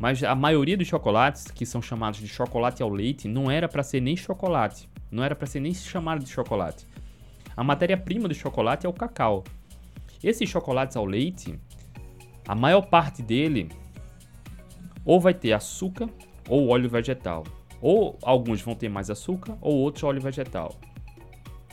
Mas 0.00 0.22
a 0.22 0.34
maioria 0.34 0.76
dos 0.76 0.86
chocolates, 0.86 1.50
que 1.50 1.66
são 1.66 1.82
chamados 1.82 2.20
de 2.20 2.28
chocolate 2.28 2.82
ao 2.82 2.88
leite, 2.88 3.28
não 3.28 3.50
era 3.50 3.68
para 3.68 3.82
ser 3.82 4.00
nem 4.00 4.16
chocolate. 4.16 4.88
Não 5.10 5.22
era 5.22 5.34
para 5.34 5.46
ser 5.46 5.60
nem 5.60 5.72
chamado 5.74 6.24
de 6.24 6.30
chocolate. 6.30 6.86
A 7.54 7.62
matéria-prima 7.62 8.28
do 8.28 8.34
chocolate 8.34 8.86
é 8.86 8.88
o 8.88 8.92
cacau. 8.92 9.44
Esses 10.22 10.48
chocolates 10.48 10.96
ao 10.96 11.04
leite, 11.04 11.58
a 12.48 12.54
maior 12.54 12.82
parte 12.82 13.22
dele 13.22 13.68
ou 15.04 15.20
vai 15.20 15.34
ter 15.34 15.52
açúcar 15.52 16.08
ou 16.48 16.68
óleo 16.68 16.88
vegetal. 16.88 17.44
Ou 17.88 18.18
alguns 18.20 18.60
vão 18.60 18.74
ter 18.74 18.88
mais 18.88 19.10
açúcar 19.10 19.56
ou 19.60 19.76
outros 19.76 20.02
óleo 20.02 20.20
vegetal. 20.20 20.74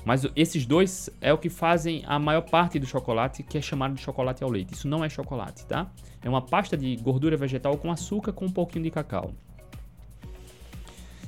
Mas 0.05 0.27
esses 0.35 0.63
dois 0.63 1.09
é 1.19 1.33
o 1.33 1.39
que 1.39 1.49
fazem 1.49 2.03
a 2.05 2.19
maior 2.19 2.43
parte 2.43 2.77
do 2.77 2.85
chocolate, 2.85 3.41
que 3.41 3.57
é 3.57 3.61
chamado 3.61 3.95
de 3.95 4.01
chocolate 4.01 4.43
ao 4.43 4.49
leite. 4.51 4.75
Isso 4.75 4.87
não 4.87 5.03
é 5.03 5.09
chocolate, 5.09 5.65
tá? 5.65 5.91
É 6.21 6.29
uma 6.29 6.39
pasta 6.39 6.77
de 6.77 6.95
gordura 6.97 7.35
vegetal 7.35 7.75
com 7.79 7.91
açúcar 7.91 8.31
com 8.31 8.45
um 8.45 8.51
pouquinho 8.51 8.83
de 8.83 8.91
cacau. 8.91 9.33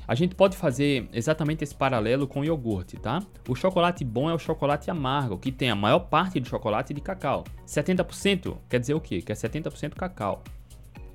A 0.06 0.14
gente 0.14 0.36
pode 0.36 0.56
fazer 0.56 1.08
exatamente 1.12 1.64
esse 1.64 1.74
paralelo 1.74 2.28
com 2.28 2.42
o 2.42 2.44
iogurte, 2.44 2.96
tá? 2.96 3.20
O 3.48 3.56
chocolate 3.56 4.04
bom 4.04 4.30
é 4.30 4.34
o 4.34 4.38
chocolate 4.38 4.88
amargo, 4.88 5.36
que 5.36 5.50
tem 5.50 5.68
a 5.68 5.74
maior 5.74 5.98
parte 5.98 6.38
do 6.38 6.46
chocolate 6.46 6.94
de 6.94 7.00
cacau. 7.00 7.42
70% 7.66 8.56
quer 8.68 8.78
dizer 8.78 8.94
o 8.94 9.00
quê? 9.00 9.20
Que 9.20 9.32
é 9.32 9.34
70% 9.34 9.94
cacau. 9.94 10.44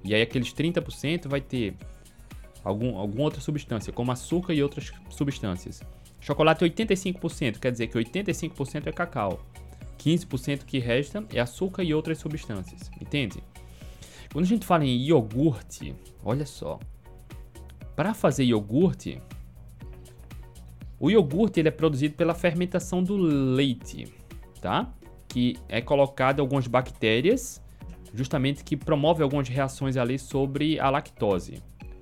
E 0.04 0.14
aí 0.14 0.22
aqueles 0.22 0.54
30% 0.54 1.30
vai 1.30 1.40
ter 1.40 1.78
algum, 2.64 2.98
alguma 2.98 3.24
outra 3.24 3.42
substância, 3.42 3.92
como 3.92 4.12
açúcar 4.12 4.54
e 4.54 4.62
outras 4.64 4.92
substâncias. 5.10 5.82
Chocolate 6.20 6.64
85%, 6.66 7.60
quer 7.60 7.72
dizer 7.72 7.88
que 7.88 7.98
85% 7.98 8.88
é 8.88 8.92
cacau. 8.92 9.40
15% 9.98 10.66
que 10.66 10.80
resta 10.80 11.26
é 11.34 11.40
açúcar 11.40 11.84
e 11.84 11.94
outras 11.94 12.18
substâncias, 12.18 12.90
entende? 13.00 13.44
Quando 14.32 14.46
a 14.46 14.48
gente 14.48 14.66
fala 14.66 14.86
em 14.86 14.98
iogurte, 14.98 15.96
olha 16.24 16.46
só. 16.46 16.80
Para 17.96 18.14
fazer 18.14 18.44
iogurte, 18.46 19.22
o 21.00 21.10
iogurte 21.10 21.60
ele 21.60 21.68
é 21.68 21.72
produzido 21.72 22.16
pela 22.16 22.34
fermentação 22.34 23.04
do 23.04 23.18
leite, 23.18 24.14
tá? 24.62 24.92
Que 25.28 25.58
é 25.68 25.82
colocado 25.82 26.40
algumas 26.40 26.68
bactérias, 26.68 27.62
justamente 28.14 28.64
que 28.64 28.78
promove 28.78 29.22
algumas 29.22 29.48
reações 29.50 29.98
ali 29.98 30.18
sobre 30.18 30.80
a 30.80 30.90
lactose. 30.90 31.62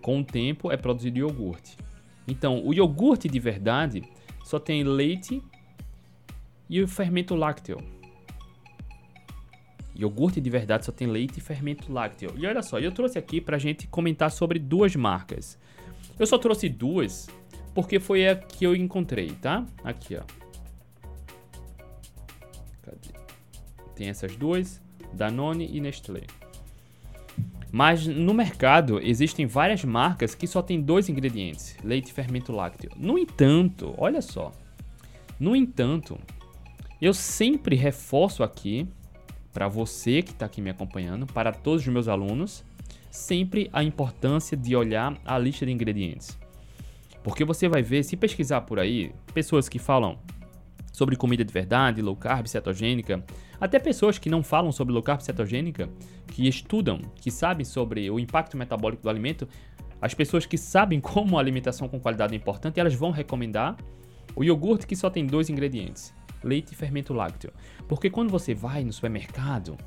Com 0.10 0.22
o 0.22 0.24
tempo 0.24 0.72
é 0.72 0.76
produzido 0.76 1.20
iogurte. 1.20 1.78
Então, 2.28 2.66
o 2.66 2.74
iogurte 2.74 3.30
de 3.30 3.40
verdade 3.40 4.02
só 4.44 4.58
tem 4.58 4.84
leite 4.84 5.40
e 6.68 6.82
o 6.82 6.88
fermento 6.88 7.36
lácteo. 7.36 7.78
Iogurte 9.96 10.42
de 10.42 10.50
verdade 10.50 10.84
só 10.84 10.92
tem 10.92 11.06
leite 11.06 11.38
e 11.38 11.42
fermento 11.42 11.94
lácteo. 11.94 12.34
E 12.36 12.48
olha 12.48 12.64
só, 12.64 12.80
eu 12.80 12.92
trouxe 12.92 13.20
aqui 13.20 13.40
pra 13.40 13.60
gente 13.60 13.86
comentar 13.86 14.32
sobre 14.32 14.58
duas 14.58 14.96
marcas. 14.96 15.60
Eu 16.18 16.26
só 16.26 16.40
trouxe 16.40 16.68
duas 16.68 17.30
porque 17.76 18.00
foi 18.00 18.28
a 18.28 18.36
que 18.36 18.66
eu 18.66 18.76
encontrei, 18.76 19.30
tá? 19.34 19.64
Aqui, 19.84 20.16
ó. 20.16 20.24
Cadê? 22.82 23.14
Tem 23.96 24.10
essas 24.10 24.36
duas, 24.36 24.82
Danone 25.14 25.70
e 25.72 25.80
Nestlé. 25.80 26.24
Mas 27.72 28.08
no 28.08 28.34
mercado 28.34 29.00
existem 29.00 29.46
várias 29.46 29.84
marcas 29.84 30.34
que 30.34 30.48
só 30.48 30.62
tem 30.62 30.82
dois 30.82 31.08
ingredientes: 31.08 31.78
leite 31.84 32.10
e 32.10 32.14
fermento 32.14 32.52
lácteo. 32.52 32.92
No 32.98 33.18
entanto, 33.18 33.94
olha 33.98 34.22
só. 34.22 34.52
No 35.40 35.56
entanto, 35.56 36.18
eu 37.02 37.14
sempre 37.14 37.76
reforço 37.76 38.44
aqui 38.44 38.88
para 39.54 39.68
você 39.68 40.22
que 40.22 40.32
está 40.32 40.46
aqui 40.46 40.62
me 40.62 40.70
acompanhando, 40.70 41.26
para 41.26 41.52
todos 41.52 41.82
os 41.82 41.88
meus 41.88 42.08
alunos, 42.08 42.64
sempre 43.10 43.70
a 43.72 43.84
importância 43.84 44.56
de 44.56 44.76
olhar 44.76 45.18
a 45.26 45.38
lista 45.38 45.66
de 45.66 45.72
ingredientes. 45.72 46.38
Porque 47.24 47.44
você 47.44 47.68
vai 47.68 47.82
ver, 47.82 48.04
se 48.04 48.16
pesquisar 48.16 48.62
por 48.62 48.80
aí, 48.80 49.12
pessoas 49.34 49.68
que 49.68 49.80
falam 49.80 50.18
sobre 50.92 51.16
comida 51.16 51.44
de 51.44 51.54
verdade, 51.54 52.02
low 52.02 52.16
carb, 52.16 52.48
cetogênica, 52.48 53.24
até 53.60 53.80
pessoas 53.80 54.18
que 54.18 54.30
não 54.30 54.44
falam 54.44 54.72
sobre 54.72 54.94
low 54.94 55.04
carb 55.04 55.22
cetogênica, 55.22 55.90
que 56.28 56.48
estudam, 56.48 57.02
que 57.16 57.30
sabem 57.30 57.66
sobre 57.66 58.10
o 58.10 58.20
impacto 58.20 58.58
metabólico 58.58 59.04
do 59.04 59.10
alimento, 59.10 59.48
as 60.02 60.14
pessoas 60.14 60.46
que 60.46 60.58
sabem 60.58 61.00
como 61.02 61.38
a 61.38 61.42
alimentação 61.42 61.88
com 61.88 62.00
qualidade 62.00 62.34
é 62.34 62.38
importante, 62.38 62.80
elas 62.80 62.94
vão 62.94 63.12
recomendar 63.12 63.76
o 64.36 64.44
iogurte 64.44 64.88
que 64.88 64.96
só 64.96 65.10
tem 65.10 65.26
dois 65.26 65.50
ingredientes, 65.50 66.14
leite 66.44 66.72
e 66.72 66.76
fermento 66.76 67.14
lácteo. 67.14 67.52
Porque 67.88 68.10
quando 68.10 68.30
você 68.30 68.54
vai 68.54 68.84
no 68.84 68.94
supermercado 68.94 69.78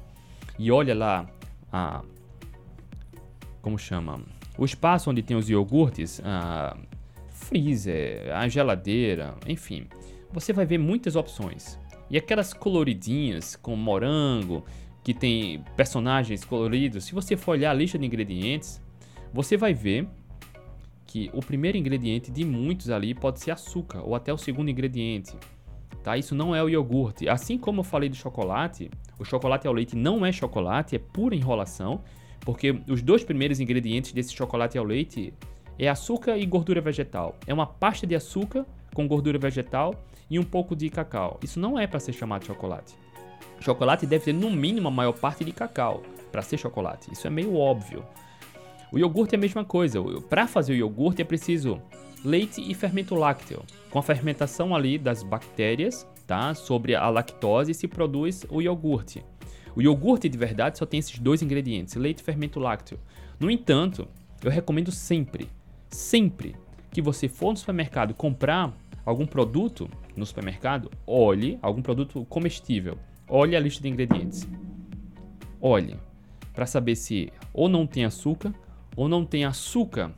e 0.58 0.70
olha 0.70 0.94
lá 0.94 1.26
a 1.72 2.02
como 3.62 3.78
chama, 3.78 4.20
o 4.58 4.64
espaço 4.64 5.08
onde 5.08 5.22
tem 5.22 5.36
os 5.36 5.48
iogurtes, 5.48 6.20
a 6.24 6.76
freezer, 7.30 8.34
a 8.34 8.48
geladeira, 8.48 9.36
enfim, 9.46 9.86
você 10.32 10.52
vai 10.52 10.66
ver 10.66 10.78
muitas 10.78 11.14
opções. 11.14 11.78
E 12.12 12.18
aquelas 12.18 12.52
coloridinhas 12.52 13.56
com 13.56 13.74
morango, 13.74 14.62
que 15.02 15.14
tem 15.14 15.64
personagens 15.74 16.44
coloridos, 16.44 17.04
se 17.04 17.14
você 17.14 17.38
for 17.38 17.52
olhar 17.52 17.70
a 17.70 17.74
lista 17.74 17.98
de 17.98 18.04
ingredientes, 18.04 18.82
você 19.32 19.56
vai 19.56 19.72
ver 19.72 20.06
que 21.06 21.30
o 21.32 21.40
primeiro 21.40 21.78
ingrediente 21.78 22.30
de 22.30 22.44
muitos 22.44 22.90
ali 22.90 23.14
pode 23.14 23.40
ser 23.40 23.50
açúcar, 23.50 24.02
ou 24.02 24.14
até 24.14 24.30
o 24.30 24.36
segundo 24.36 24.70
ingrediente. 24.70 25.34
Tá? 26.04 26.18
Isso 26.18 26.34
não 26.34 26.54
é 26.54 26.62
o 26.62 26.68
iogurte. 26.68 27.30
Assim 27.30 27.56
como 27.56 27.80
eu 27.80 27.84
falei 27.84 28.10
do 28.10 28.14
chocolate, 28.14 28.90
o 29.18 29.24
chocolate 29.24 29.66
ao 29.66 29.72
leite 29.72 29.96
não 29.96 30.24
é 30.26 30.30
chocolate, 30.30 30.94
é 30.94 30.98
pura 30.98 31.34
enrolação, 31.34 32.04
porque 32.40 32.78
os 32.90 33.00
dois 33.00 33.24
primeiros 33.24 33.58
ingredientes 33.58 34.12
desse 34.12 34.34
chocolate 34.34 34.76
ao 34.76 34.84
leite 34.84 35.32
é 35.78 35.88
açúcar 35.88 36.36
e 36.36 36.44
gordura 36.44 36.82
vegetal. 36.82 37.38
É 37.46 37.54
uma 37.54 37.66
pasta 37.66 38.06
de 38.06 38.14
açúcar 38.14 38.66
com 38.92 39.08
gordura 39.08 39.38
vegetal 39.38 39.94
e 40.32 40.38
um 40.38 40.42
pouco 40.42 40.74
de 40.74 40.88
cacau. 40.88 41.38
Isso 41.42 41.60
não 41.60 41.78
é 41.78 41.86
para 41.86 42.00
ser 42.00 42.14
chamado 42.14 42.40
de 42.40 42.46
chocolate. 42.46 42.94
Chocolate 43.60 44.06
deve 44.06 44.24
ter 44.24 44.32
no 44.32 44.50
mínimo 44.50 44.88
a 44.88 44.90
maior 44.90 45.12
parte 45.12 45.44
de 45.44 45.52
cacau 45.52 46.02
para 46.32 46.40
ser 46.40 46.56
chocolate. 46.56 47.12
Isso 47.12 47.26
é 47.26 47.30
meio 47.30 47.54
óbvio. 47.54 48.02
O 48.90 48.98
iogurte 48.98 49.34
é 49.34 49.38
a 49.38 49.40
mesma 49.40 49.62
coisa. 49.62 50.02
Para 50.30 50.46
fazer 50.46 50.72
o 50.72 50.76
iogurte 50.76 51.20
é 51.20 51.24
preciso 51.24 51.82
leite 52.24 52.62
e 52.62 52.72
fermento 52.72 53.14
lácteo. 53.14 53.62
Com 53.90 53.98
a 53.98 54.02
fermentação 54.02 54.74
ali 54.74 54.96
das 54.96 55.22
bactérias, 55.22 56.08
tá? 56.26 56.54
Sobre 56.54 56.94
a 56.94 57.10
lactose 57.10 57.74
se 57.74 57.86
produz 57.86 58.46
o 58.48 58.62
iogurte. 58.62 59.22
O 59.76 59.82
iogurte 59.82 60.30
de 60.30 60.38
verdade 60.38 60.78
só 60.78 60.86
tem 60.86 60.98
esses 60.98 61.18
dois 61.18 61.42
ingredientes, 61.42 61.94
leite 61.94 62.20
e 62.20 62.24
fermento 62.24 62.58
lácteo. 62.58 62.98
No 63.38 63.50
entanto, 63.50 64.08
eu 64.42 64.50
recomendo 64.50 64.90
sempre, 64.90 65.46
sempre 65.90 66.56
que 66.90 67.02
você 67.02 67.28
for 67.28 67.50
no 67.50 67.58
supermercado 67.58 68.14
comprar 68.14 68.72
algum 69.04 69.26
produto 69.26 69.88
no 70.16 70.24
supermercado, 70.26 70.90
olhe 71.06 71.58
algum 71.62 71.82
produto 71.82 72.24
comestível. 72.26 72.98
Olhe 73.28 73.56
a 73.56 73.60
lista 73.60 73.82
de 73.82 73.88
ingredientes. 73.88 74.48
Olhe 75.60 75.96
para 76.52 76.66
saber 76.66 76.96
se 76.96 77.32
ou 77.52 77.68
não 77.68 77.86
tem 77.86 78.04
açúcar 78.04 78.52
ou 78.94 79.08
não 79.08 79.24
tem 79.24 79.44
açúcar 79.44 80.12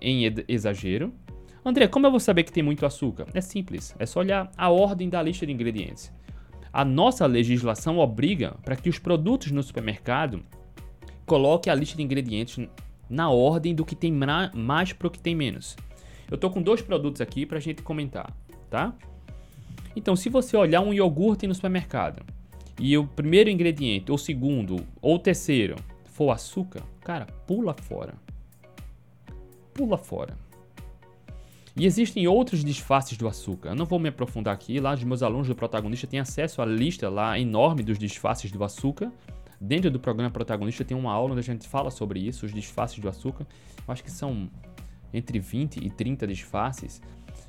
em 0.00 0.24
exagero. 0.46 1.12
André, 1.64 1.88
como 1.88 2.06
eu 2.06 2.10
vou 2.10 2.20
saber 2.20 2.44
que 2.44 2.52
tem 2.52 2.62
muito 2.62 2.84
açúcar? 2.84 3.26
É 3.34 3.40
simples, 3.40 3.94
é 3.98 4.06
só 4.06 4.20
olhar 4.20 4.50
a 4.56 4.70
ordem 4.70 5.08
da 5.08 5.22
lista 5.22 5.46
de 5.46 5.52
ingredientes. 5.52 6.12
A 6.72 6.84
nossa 6.84 7.26
legislação 7.26 7.98
obriga 7.98 8.56
para 8.62 8.76
que 8.76 8.88
os 8.88 8.98
produtos 8.98 9.50
no 9.50 9.62
supermercado 9.62 10.42
coloquem 11.26 11.72
a 11.72 11.76
lista 11.76 11.96
de 11.96 12.02
ingredientes 12.02 12.68
na 13.08 13.30
ordem 13.30 13.74
do 13.74 13.84
que 13.84 13.96
tem 13.96 14.12
mais 14.12 14.92
para 14.92 15.08
o 15.08 15.10
que 15.10 15.18
tem 15.18 15.34
menos. 15.34 15.76
Eu 16.30 16.36
tô 16.36 16.50
com 16.50 16.62
dois 16.62 16.82
produtos 16.82 17.20
aqui 17.20 17.46
para 17.46 17.58
a 17.58 17.60
gente 17.60 17.82
comentar, 17.82 18.34
tá? 18.68 18.94
Então, 19.96 20.14
se 20.14 20.28
você 20.28 20.56
olhar 20.56 20.80
um 20.80 20.92
iogurte 20.92 21.46
no 21.46 21.54
supermercado 21.54 22.22
e 22.78 22.96
o 22.96 23.06
primeiro 23.06 23.50
ingrediente, 23.50 24.10
ou 24.12 24.18
segundo, 24.18 24.86
ou 25.00 25.18
terceiro 25.18 25.76
for 26.04 26.30
açúcar, 26.30 26.82
cara, 27.00 27.26
pula 27.46 27.74
fora. 27.74 28.14
Pula 29.72 29.96
fora. 29.96 30.36
E 31.76 31.86
existem 31.86 32.26
outros 32.26 32.64
disfarces 32.64 33.16
do 33.16 33.28
açúcar. 33.28 33.70
Eu 33.70 33.76
não 33.76 33.86
vou 33.86 34.00
me 34.00 34.08
aprofundar 34.08 34.52
aqui. 34.52 34.80
Lá, 34.80 34.94
os 34.94 35.04
meus 35.04 35.22
alunos 35.22 35.46
do 35.46 35.54
protagonista 35.54 36.08
têm 36.08 36.18
acesso 36.18 36.60
à 36.60 36.66
lista 36.66 37.08
lá 37.08 37.38
enorme 37.38 37.84
dos 37.84 37.96
disfarces 37.98 38.50
do 38.50 38.64
açúcar. 38.64 39.12
Dentro 39.60 39.88
do 39.88 40.00
programa 40.00 40.30
protagonista 40.30 40.84
tem 40.84 40.96
uma 40.96 41.12
aula 41.12 41.32
onde 41.32 41.40
a 41.40 41.42
gente 41.42 41.68
fala 41.68 41.90
sobre 41.90 42.18
isso, 42.18 42.46
os 42.46 42.52
disfarces 42.52 42.98
do 42.98 43.08
açúcar. 43.08 43.46
Eu 43.86 43.92
acho 43.92 44.02
que 44.02 44.10
são 44.10 44.50
entre 45.12 45.38
20 45.38 45.78
e 45.78 45.90
30 45.90 46.26
disfarces 46.26 47.00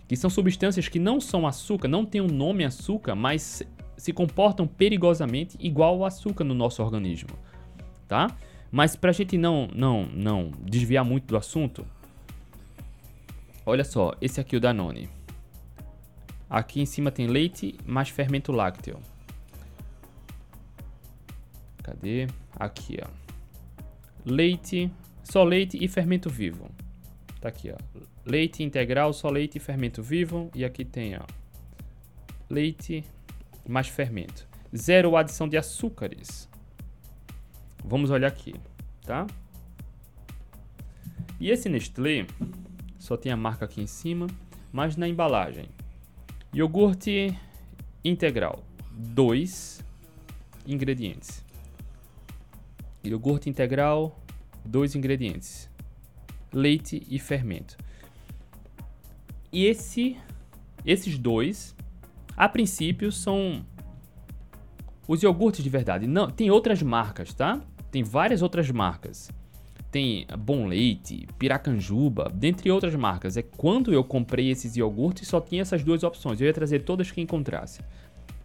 que 0.10 0.16
são 0.16 0.28
substâncias 0.28 0.88
que 0.88 0.98
não 0.98 1.22
são 1.22 1.46
açúcar, 1.46 1.88
não 1.88 2.04
têm 2.04 2.20
o 2.20 2.24
um 2.24 2.28
nome 2.28 2.66
açúcar, 2.66 3.14
mas 3.14 3.62
se 3.96 4.12
comportam 4.12 4.66
perigosamente 4.66 5.56
igual 5.60 5.96
ao 5.96 6.06
açúcar 6.06 6.44
no 6.44 6.56
nosso 6.56 6.82
organismo, 6.82 7.30
tá? 8.08 8.28
Mas 8.72 8.96
para 8.96 9.12
a 9.12 9.14
gente 9.14 9.38
não, 9.38 9.68
não, 9.68 10.08
não 10.08 10.52
desviar 10.64 11.06
muito 11.06 11.28
do 11.28 11.38
assunto, 11.38 11.86
olha 13.64 13.84
só, 13.84 14.16
esse 14.20 14.42
aqui 14.42 14.56
é 14.56 14.58
o 14.58 14.62
Danone. 14.62 15.08
Aqui 16.50 16.82
em 16.82 16.88
cima 16.88 17.12
tem 17.12 17.28
leite 17.28 17.76
mais 17.86 18.10
fermento 18.10 18.52
lácteo. 18.52 19.00
Cadê? 21.84 22.26
Aqui, 22.56 22.98
ó. 23.04 23.08
Leite, 24.26 24.92
só 25.24 25.44
leite 25.44 25.78
e 25.80 25.88
fermento 25.88 26.32
vivo. 26.32 26.68
Tá 27.40 27.50
aqui, 27.50 27.72
ó. 27.72 27.78
Leite 28.26 28.64
integral, 28.64 29.14
só 29.14 29.30
leite 29.30 29.58
e 29.58 29.60
fermento 29.60 30.04
vivo. 30.04 30.52
E 30.54 30.66
aqui 30.66 30.84
tem, 30.84 31.16
ó, 31.18 31.24
leite 32.50 33.04
mais 33.68 33.88
fermento. 33.88 34.48
Zero 34.76 35.16
adição 35.16 35.48
de 35.48 35.58
açúcares. 35.58 36.50
Vamos 37.84 38.10
olhar 38.10 38.28
aqui, 38.28 38.54
tá? 39.04 39.26
E 41.40 41.50
esse 41.50 41.70
Nestlé, 41.70 42.28
só 42.98 43.16
tem 43.16 43.32
a 43.32 43.38
marca 43.38 43.66
aqui 43.66 43.82
em 43.82 43.88
cima, 43.88 44.28
mas 44.72 44.98
na 44.98 45.08
embalagem. 45.08 45.70
Iogurte 46.54 47.38
integral, 48.04 48.64
dois 48.92 49.84
ingredientes. 50.68 51.46
Iogurte 53.04 53.50
integral, 53.50 54.20
dois 54.66 54.96
ingredientes. 54.96 55.70
Leite 56.52 57.06
e 57.10 57.20
fermento. 57.20 57.78
E 59.52 59.66
esse, 59.66 60.18
esses 60.86 61.18
dois, 61.18 61.76
a 62.38 62.48
princípio, 62.48 63.12
são 63.12 63.66
os 65.08 65.24
iogurtes 65.24 65.64
de 65.64 65.70
verdade. 65.70 66.06
Não, 66.06 66.30
tem 66.30 66.52
outras 66.52 66.84
marcas, 66.84 67.34
tá? 67.34 67.60
Tem 67.92 68.04
várias 68.04 68.42
outras 68.42 68.70
marcas. 68.70 69.32
Tem 69.92 70.28
Bom 70.38 70.68
Leite, 70.68 71.28
Piracanjuba, 71.40 72.32
dentre 72.32 72.70
outras 72.70 72.94
marcas. 72.94 73.36
É 73.36 73.42
quando 73.42 73.92
eu 73.92 74.04
comprei 74.04 74.52
esses 74.52 74.76
iogurtes 74.76 75.28
só 75.28 75.42
tinha 75.42 75.64
essas 75.64 75.84
duas 75.84 76.04
opções. 76.04 76.40
Eu 76.40 76.46
ia 76.46 76.54
trazer 76.54 76.84
todas 76.84 77.10
que 77.10 77.20
encontrasse. 77.20 77.82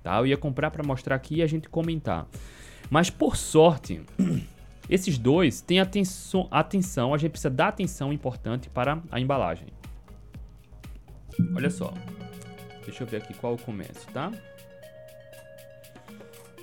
Tá? 0.03 0.19
Eu 0.19 0.27
ia 0.27 0.39
comprar 0.39 0.71
para 0.71 0.83
mostrar 0.83 1.17
aqui 1.17 1.37
e 1.37 1.43
a 1.43 1.47
gente 1.47 1.69
comentar. 1.69 2.27
Mas 2.89 3.11
por 3.11 3.37
sorte, 3.37 4.01
esses 4.89 5.19
dois 5.19 5.61
têm 5.61 5.81
atenção, 5.81 6.47
atenção, 6.51 7.15
a 7.15 7.19
gente 7.19 7.31
precisa 7.31 7.51
dar 7.51 7.69
atenção 7.69 8.13
importante 8.13 8.69
para 8.69 9.01
a 9.11 9.19
embalagem. 9.19 9.69
Olha 11.55 11.71
só. 11.71 11.93
Deixa 12.85 13.03
eu 13.03 13.07
ver 13.07 13.19
aqui 13.19 13.35
qual 13.35 13.55
eu 13.55 13.59
começo, 13.59 14.07
tá? 14.13 14.31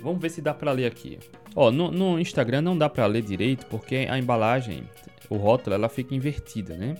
Vamos 0.00 0.20
ver 0.20 0.30
se 0.30 0.40
dá 0.40 0.54
para 0.54 0.72
ler 0.72 0.86
aqui. 0.86 1.18
Ó, 1.54 1.70
no, 1.70 1.90
no, 1.90 2.18
Instagram 2.18 2.62
não 2.62 2.78
dá 2.78 2.88
para 2.88 3.06
ler 3.06 3.22
direito 3.22 3.66
porque 3.66 4.06
a 4.08 4.18
embalagem, 4.18 4.88
o 5.28 5.36
rótulo, 5.36 5.74
ela 5.74 5.88
fica 5.88 6.14
invertida, 6.14 6.76
né? 6.76 6.96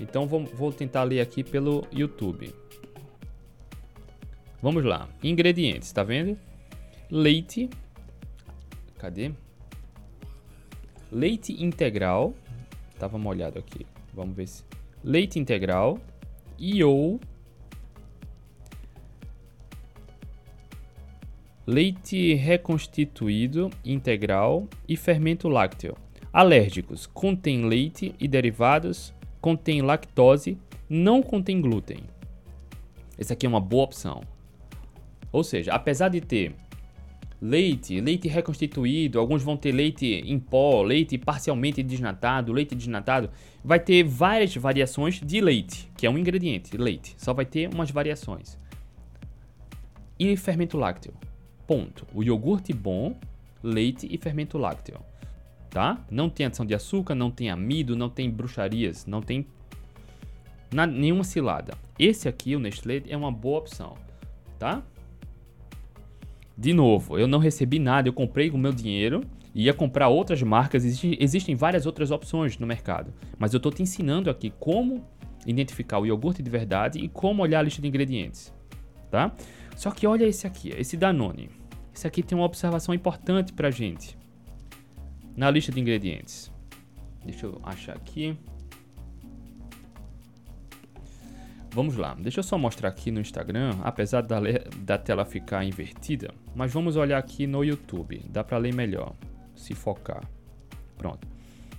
Então 0.00 0.26
vou, 0.26 0.44
vou 0.44 0.72
tentar 0.72 1.02
ler 1.04 1.20
aqui 1.20 1.44
pelo 1.44 1.86
YouTube. 1.92 2.52
Vamos 4.60 4.84
lá. 4.84 5.08
Ingredientes, 5.22 5.92
tá 5.92 6.02
vendo? 6.02 6.36
Leite. 7.10 7.68
Cadê? 8.98 9.32
Leite 11.12 11.62
integral. 11.62 12.34
Tava 12.98 13.18
molhado 13.18 13.58
aqui. 13.58 13.86
Vamos 14.14 14.34
ver 14.34 14.48
se. 14.48 14.64
Leite 15.04 15.38
integral. 15.38 15.98
E 16.58 16.82
ou 16.82 17.20
leite 21.66 22.34
reconstituído 22.34 23.70
integral 23.84 24.66
e 24.88 24.96
fermento 24.96 25.48
lácteo. 25.48 25.94
Alérgicos: 26.32 27.06
contém 27.06 27.66
leite 27.66 28.14
e 28.18 28.26
derivados, 28.26 29.12
contém 29.38 29.82
lactose, 29.82 30.56
não 30.88 31.22
contém 31.22 31.60
glúten. 31.60 32.04
Essa 33.18 33.34
aqui 33.34 33.44
é 33.44 33.48
uma 33.48 33.60
boa 33.60 33.84
opção. 33.84 34.22
Ou 35.30 35.44
seja, 35.44 35.72
apesar 35.72 36.08
de 36.08 36.22
ter 36.22 36.54
leite, 37.42 38.00
leite 38.00 38.28
reconstituído, 38.28 39.18
alguns 39.18 39.42
vão 39.42 39.56
ter 39.56 39.72
leite 39.72 40.06
em 40.06 40.38
pó, 40.38 40.80
leite 40.80 41.18
parcialmente 41.18 41.82
desnatado, 41.82 42.52
leite 42.52 42.72
desnatado, 42.72 43.28
vai 43.64 43.80
ter 43.80 44.04
várias 44.04 44.54
variações 44.54 45.20
de 45.20 45.40
leite, 45.40 45.90
que 45.96 46.06
é 46.06 46.10
um 46.10 46.16
ingrediente, 46.16 46.76
leite. 46.76 47.16
Só 47.18 47.34
vai 47.34 47.44
ter 47.44 47.68
umas 47.74 47.90
variações. 47.90 48.56
E 50.16 50.36
fermento 50.36 50.78
lácteo. 50.78 51.12
Ponto. 51.66 52.06
O 52.14 52.22
iogurte 52.22 52.72
bom, 52.72 53.18
leite 53.60 54.06
e 54.08 54.16
fermento 54.16 54.56
lácteo. 54.56 55.00
Tá? 55.68 56.04
Não 56.08 56.30
tem 56.30 56.46
adição 56.46 56.64
de 56.64 56.74
açúcar, 56.74 57.16
não 57.16 57.30
tem 57.30 57.50
amido, 57.50 57.96
não 57.96 58.08
tem 58.08 58.30
bruxarias, 58.30 59.04
não 59.04 59.20
tem 59.20 59.44
nenhuma 60.70 61.24
cilada. 61.24 61.76
Esse 61.98 62.28
aqui, 62.28 62.54
o 62.54 62.60
Nestlé, 62.60 63.02
é 63.08 63.16
uma 63.16 63.32
boa 63.32 63.58
opção. 63.58 63.96
Tá? 64.60 64.82
De 66.62 66.72
novo, 66.72 67.18
eu 67.18 67.26
não 67.26 67.40
recebi 67.40 67.80
nada, 67.80 68.08
eu 68.08 68.12
comprei 68.12 68.48
com 68.48 68.56
o 68.56 68.60
meu 68.60 68.72
dinheiro 68.72 69.22
ia 69.52 69.74
comprar 69.74 70.08
outras 70.08 70.40
marcas, 70.42 70.84
Existe, 70.84 71.18
existem 71.20 71.56
várias 71.56 71.86
outras 71.86 72.12
opções 72.12 72.56
no 72.56 72.66
mercado. 72.66 73.12
Mas 73.36 73.52
eu 73.52 73.56
estou 73.56 73.72
te 73.72 73.82
ensinando 73.82 74.30
aqui 74.30 74.52
como 74.60 75.04
identificar 75.44 75.98
o 75.98 76.06
iogurte 76.06 76.40
de 76.40 76.48
verdade 76.48 77.00
e 77.00 77.08
como 77.08 77.42
olhar 77.42 77.58
a 77.58 77.62
lista 77.62 77.82
de 77.82 77.88
ingredientes. 77.88 78.54
Tá? 79.10 79.34
Só 79.74 79.90
que 79.90 80.06
olha 80.06 80.24
esse 80.24 80.46
aqui, 80.46 80.70
esse 80.70 80.96
Danone. 80.96 81.50
Esse 81.92 82.06
aqui 82.06 82.22
tem 82.22 82.38
uma 82.38 82.46
observação 82.46 82.94
importante 82.94 83.52
pra 83.52 83.72
gente. 83.72 84.16
Na 85.36 85.50
lista 85.50 85.72
de 85.72 85.80
ingredientes. 85.80 86.52
Deixa 87.24 87.46
eu 87.46 87.60
achar 87.64 87.96
aqui. 87.96 88.38
Vamos 91.74 91.96
lá, 91.96 92.14
deixa 92.18 92.40
eu 92.40 92.44
só 92.44 92.58
mostrar 92.58 92.90
aqui 92.90 93.10
no 93.10 93.18
Instagram, 93.18 93.78
apesar 93.82 94.20
da, 94.20 94.38
da 94.76 94.98
tela 94.98 95.24
ficar 95.24 95.64
invertida, 95.64 96.34
mas 96.54 96.70
vamos 96.70 96.96
olhar 96.96 97.16
aqui 97.16 97.46
no 97.46 97.64
YouTube, 97.64 98.22
dá 98.28 98.44
para 98.44 98.58
ler 98.58 98.74
melhor, 98.74 99.14
se 99.56 99.74
focar. 99.74 100.28
Pronto. 100.98 101.26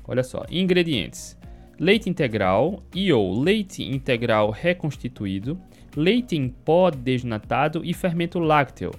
Olha 0.06 0.24
só, 0.24 0.46
ingredientes: 0.50 1.38
leite 1.80 2.10
integral 2.10 2.82
e 2.94 3.14
ou 3.14 3.40
leite 3.40 3.84
integral 3.84 4.50
reconstituído, 4.50 5.62
leite 5.96 6.36
em 6.36 6.50
pó 6.50 6.90
desnatado 6.90 7.86
e 7.86 7.94
fermento 7.94 8.40
lácteo. 8.40 8.92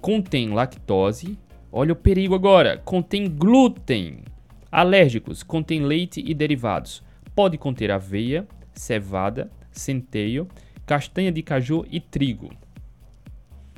Contém 0.00 0.50
lactose. 0.50 1.38
Olha 1.70 1.92
o 1.92 1.96
perigo 1.96 2.34
agora. 2.34 2.78
Contém 2.78 3.28
glúten. 3.28 4.24
Alérgicos. 4.70 5.42
Contém 5.42 5.82
leite 5.82 6.22
e 6.24 6.34
derivados. 6.34 7.02
Pode 7.34 7.58
conter 7.58 7.90
aveia, 7.90 8.46
cevada, 8.72 9.50
centeio, 9.78 10.48
castanha 10.84 11.30
de 11.30 11.42
caju 11.42 11.84
e 11.90 12.00
trigo. 12.00 12.50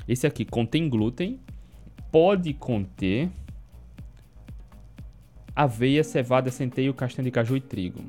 Esse 0.06 0.26
aqui 0.26 0.44
contém 0.44 0.88
glúten. 0.88 1.38
Pode 2.10 2.54
conter 2.54 3.30
aveia, 5.54 6.04
cevada, 6.04 6.50
centeio, 6.52 6.94
castanha 6.94 7.24
de 7.24 7.30
caju 7.32 7.56
e 7.56 7.60
trigo. 7.60 8.00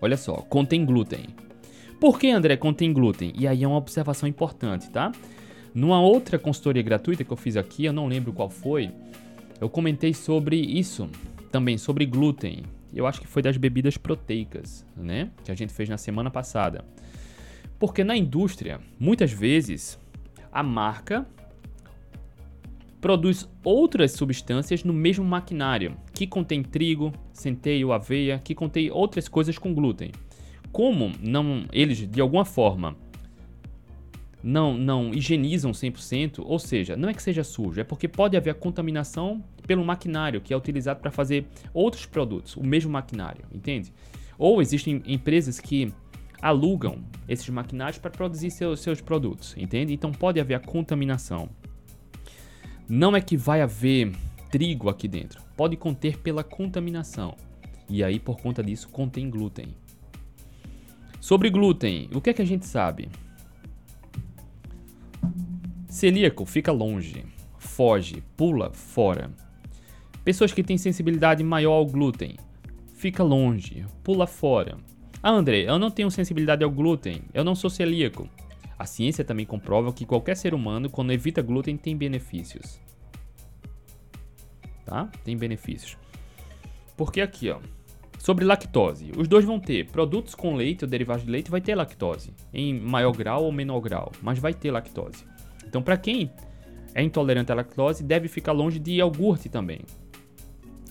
Olha 0.00 0.16
só, 0.16 0.36
contém 0.36 0.84
glúten. 0.84 1.26
Por 2.00 2.18
que, 2.18 2.30
André, 2.30 2.56
contém 2.56 2.92
glúten? 2.92 3.32
E 3.38 3.46
aí 3.46 3.62
é 3.62 3.68
uma 3.68 3.76
observação 3.76 4.28
importante, 4.28 4.90
tá? 4.90 5.12
Numa 5.74 6.00
outra 6.00 6.38
consultoria 6.38 6.82
gratuita 6.82 7.24
que 7.24 7.30
eu 7.30 7.36
fiz 7.36 7.56
aqui, 7.56 7.84
eu 7.84 7.92
não 7.92 8.06
lembro 8.06 8.32
qual 8.32 8.48
foi, 8.48 8.90
eu 9.60 9.68
comentei 9.68 10.14
sobre 10.14 10.56
isso, 10.56 11.08
também 11.52 11.76
sobre 11.76 12.06
glúten. 12.06 12.62
Eu 12.94 13.06
acho 13.06 13.20
que 13.20 13.26
foi 13.26 13.42
das 13.42 13.56
bebidas 13.56 13.96
proteicas, 13.96 14.86
né? 14.96 15.30
Que 15.44 15.50
a 15.50 15.54
gente 15.54 15.72
fez 15.72 15.88
na 15.88 15.98
semana 15.98 16.30
passada. 16.30 16.84
Porque 17.78 18.04
na 18.04 18.16
indústria, 18.16 18.80
muitas 18.98 19.32
vezes, 19.32 19.98
a 20.52 20.62
marca 20.62 21.26
produz 23.00 23.48
outras 23.62 24.12
substâncias 24.12 24.84
no 24.84 24.92
mesmo 24.92 25.24
maquinário, 25.24 25.96
que 26.14 26.26
contém 26.26 26.62
trigo, 26.62 27.12
centeio, 27.32 27.92
aveia, 27.92 28.38
que 28.38 28.54
contém 28.54 28.90
outras 28.90 29.28
coisas 29.28 29.58
com 29.58 29.74
glúten 29.74 30.10
como 30.74 31.12
não 31.20 31.64
eles 31.72 31.98
de 31.98 32.20
alguma 32.20 32.44
forma 32.44 32.96
não 34.44 34.76
não 34.76 35.14
higienizam 35.14 35.72
100%, 35.72 36.42
ou 36.44 36.58
seja, 36.58 36.94
não 36.96 37.08
é 37.08 37.14
que 37.14 37.22
seja 37.22 37.42
sujo, 37.42 37.80
é 37.80 37.84
porque 37.84 38.06
pode 38.06 38.36
haver 38.36 38.54
contaminação 38.54 39.42
pelo 39.66 39.82
maquinário 39.82 40.42
que 40.42 40.52
é 40.52 40.56
utilizado 40.56 41.00
para 41.00 41.10
fazer 41.10 41.46
outros 41.72 42.04
produtos, 42.04 42.54
o 42.54 42.62
mesmo 42.62 42.92
maquinário, 42.92 43.46
entende? 43.50 43.90
Ou 44.36 44.60
existem 44.60 45.02
empresas 45.06 45.58
que 45.58 45.90
alugam 46.42 46.98
esses 47.26 47.48
maquinários 47.48 47.96
para 47.96 48.10
produzir 48.10 48.50
seus, 48.50 48.80
seus 48.80 49.00
produtos, 49.00 49.56
entende? 49.56 49.94
Então 49.94 50.12
pode 50.12 50.38
haver 50.38 50.54
a 50.54 50.60
contaminação. 50.60 51.48
Não 52.86 53.16
é 53.16 53.22
que 53.22 53.38
vai 53.38 53.62
haver 53.62 54.12
trigo 54.50 54.90
aqui 54.90 55.08
dentro, 55.08 55.42
pode 55.56 55.74
conter 55.74 56.18
pela 56.18 56.44
contaminação. 56.44 57.34
E 57.88 58.04
aí, 58.04 58.20
por 58.20 58.38
conta 58.38 58.62
disso, 58.62 58.88
contém 58.90 59.30
glúten. 59.30 59.74
Sobre 61.18 61.48
glúten, 61.48 62.10
o 62.12 62.20
que 62.20 62.28
é 62.28 62.34
que 62.34 62.42
a 62.42 62.46
gente 62.46 62.66
sabe? 62.66 63.08
Celíaco 65.88 66.44
fica 66.44 66.72
longe, 66.72 67.24
foge, 67.58 68.22
pula 68.36 68.72
fora. 68.72 69.30
Pessoas 70.24 70.52
que 70.52 70.62
têm 70.62 70.78
sensibilidade 70.78 71.44
maior 71.44 71.74
ao 71.74 71.86
glúten, 71.86 72.36
fica 72.94 73.22
longe, 73.22 73.84
pula 74.02 74.26
fora. 74.26 74.76
Ah, 75.22 75.30
André, 75.30 75.68
eu 75.68 75.78
não 75.78 75.90
tenho 75.90 76.10
sensibilidade 76.10 76.64
ao 76.64 76.70
glúten, 76.70 77.22
eu 77.32 77.44
não 77.44 77.54
sou 77.54 77.70
celíaco. 77.70 78.28
A 78.78 78.86
ciência 78.86 79.24
também 79.24 79.46
comprova 79.46 79.92
que 79.92 80.04
qualquer 80.04 80.36
ser 80.36 80.52
humano, 80.52 80.90
quando 80.90 81.12
evita 81.12 81.40
glúten, 81.40 81.76
tem 81.76 81.96
benefícios. 81.96 82.80
Tá? 84.84 85.10
Tem 85.24 85.36
benefícios. 85.36 85.96
Porque 86.96 87.20
aqui, 87.20 87.50
ó, 87.50 87.60
Sobre 88.24 88.42
lactose, 88.42 89.12
os 89.18 89.28
dois 89.28 89.44
vão 89.44 89.60
ter 89.60 89.84
produtos 89.88 90.34
com 90.34 90.56
leite 90.56 90.82
ou 90.82 90.90
derivados 90.90 91.26
de 91.26 91.30
leite, 91.30 91.50
vai 91.50 91.60
ter 91.60 91.74
lactose, 91.74 92.32
em 92.54 92.72
maior 92.72 93.14
grau 93.14 93.44
ou 93.44 93.52
menor 93.52 93.80
grau, 93.80 94.10
mas 94.22 94.38
vai 94.38 94.54
ter 94.54 94.70
lactose. 94.70 95.26
Então, 95.66 95.82
para 95.82 95.98
quem 95.98 96.32
é 96.94 97.02
intolerante 97.02 97.52
à 97.52 97.54
lactose, 97.54 98.02
deve 98.02 98.26
ficar 98.26 98.52
longe 98.52 98.78
de 98.78 98.92
iogurte 98.92 99.50
também, 99.50 99.80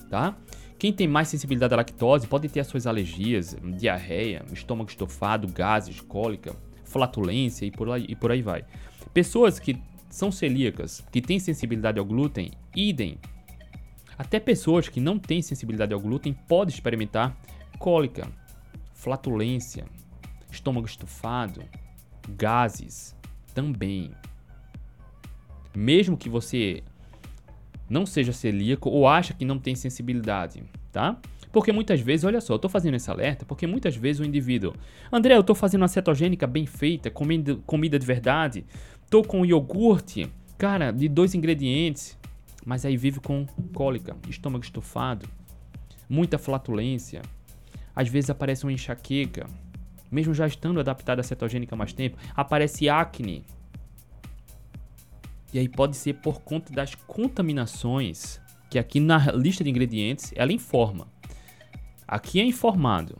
tá? 0.08 0.36
Quem 0.78 0.92
tem 0.92 1.08
mais 1.08 1.26
sensibilidade 1.26 1.74
à 1.74 1.76
lactose 1.76 2.28
pode 2.28 2.48
ter 2.48 2.60
as 2.60 2.68
suas 2.68 2.86
alergias, 2.86 3.56
diarreia, 3.76 4.44
estômago 4.52 4.90
estofado, 4.90 5.48
gases, 5.48 6.00
cólica, 6.00 6.54
flatulência 6.84 7.66
e 7.66 7.70
por 7.72 7.90
aí, 7.90 8.06
e 8.08 8.14
por 8.14 8.30
aí 8.30 8.42
vai. 8.42 8.64
Pessoas 9.12 9.58
que 9.58 9.76
são 10.08 10.30
celíacas, 10.30 11.04
que 11.10 11.20
têm 11.20 11.40
sensibilidade 11.40 11.98
ao 11.98 12.04
glúten, 12.04 12.52
idem. 12.76 13.18
Até 14.16 14.38
pessoas 14.38 14.88
que 14.88 15.00
não 15.00 15.18
têm 15.18 15.42
sensibilidade 15.42 15.92
ao 15.92 16.00
glúten 16.00 16.32
podem 16.32 16.72
experimentar 16.72 17.36
cólica, 17.78 18.28
flatulência, 18.92 19.84
estômago 20.50 20.86
estufado, 20.86 21.62
gases 22.28 23.14
também. 23.52 24.10
Mesmo 25.74 26.16
que 26.16 26.28
você 26.28 26.82
não 27.88 28.06
seja 28.06 28.32
celíaco 28.32 28.88
ou 28.88 29.06
acha 29.06 29.34
que 29.34 29.44
não 29.44 29.58
tem 29.58 29.74
sensibilidade, 29.74 30.62
tá? 30.92 31.18
Porque 31.52 31.70
muitas 31.70 32.00
vezes, 32.00 32.24
olha 32.24 32.40
só, 32.40 32.54
eu 32.54 32.58
tô 32.58 32.68
fazendo 32.68 32.94
esse 32.94 33.10
alerta 33.10 33.44
porque 33.44 33.66
muitas 33.66 33.94
vezes 33.94 34.20
o 34.20 34.24
indivíduo, 34.24 34.74
André, 35.12 35.36
eu 35.36 35.44
tô 35.44 35.54
fazendo 35.54 35.82
uma 35.82 35.88
cetogênica 35.88 36.46
bem 36.46 36.66
feita, 36.66 37.10
comida, 37.10 37.56
comida 37.66 37.98
de 37.98 38.06
verdade, 38.06 38.64
tô 39.08 39.22
com 39.22 39.44
iogurte, 39.44 40.28
cara, 40.58 40.90
de 40.90 41.08
dois 41.08 41.34
ingredientes, 41.34 42.18
mas 42.64 42.84
aí 42.84 42.96
vive 42.96 43.20
com 43.20 43.46
cólica, 43.72 44.16
estômago 44.28 44.64
estufado, 44.64 45.28
muita 46.08 46.38
flatulência, 46.38 47.22
às 47.94 48.08
vezes 48.08 48.30
aparece 48.30 48.64
uma 48.64 48.72
enxaqueca, 48.72 49.46
mesmo 50.10 50.34
já 50.34 50.46
estando 50.46 50.80
adaptado 50.80 51.20
à 51.20 51.22
cetogênica 51.22 51.74
há 51.74 51.78
mais 51.78 51.92
tempo, 51.92 52.16
aparece 52.34 52.88
acne, 52.88 53.44
e 55.54 55.58
aí 55.60 55.68
pode 55.68 55.96
ser 55.96 56.14
por 56.14 56.40
conta 56.40 56.72
das 56.72 56.96
contaminações, 56.96 58.40
que 58.68 58.76
aqui 58.76 58.98
na 58.98 59.30
lista 59.30 59.62
de 59.62 59.70
ingredientes 59.70 60.32
ela 60.34 60.52
informa. 60.52 61.06
Aqui 62.08 62.40
é 62.40 62.44
informado. 62.44 63.16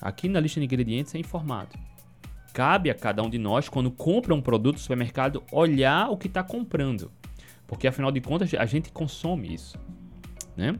Aqui 0.00 0.28
na 0.28 0.40
lista 0.40 0.58
de 0.58 0.66
ingredientes 0.66 1.14
é 1.14 1.18
informado. 1.18 1.78
Cabe 2.52 2.90
a 2.90 2.94
cada 2.94 3.22
um 3.22 3.30
de 3.30 3.38
nós, 3.38 3.68
quando 3.68 3.88
compra 3.88 4.34
um 4.34 4.42
produto 4.42 4.74
no 4.74 4.80
supermercado, 4.80 5.44
olhar 5.52 6.10
o 6.10 6.16
que 6.16 6.26
está 6.26 6.42
comprando. 6.42 7.12
Porque 7.66 7.86
afinal 7.86 8.10
de 8.10 8.20
contas 8.20 8.52
a 8.54 8.66
gente 8.66 8.92
consome 8.92 9.52
isso. 9.52 9.78
Né? 10.56 10.78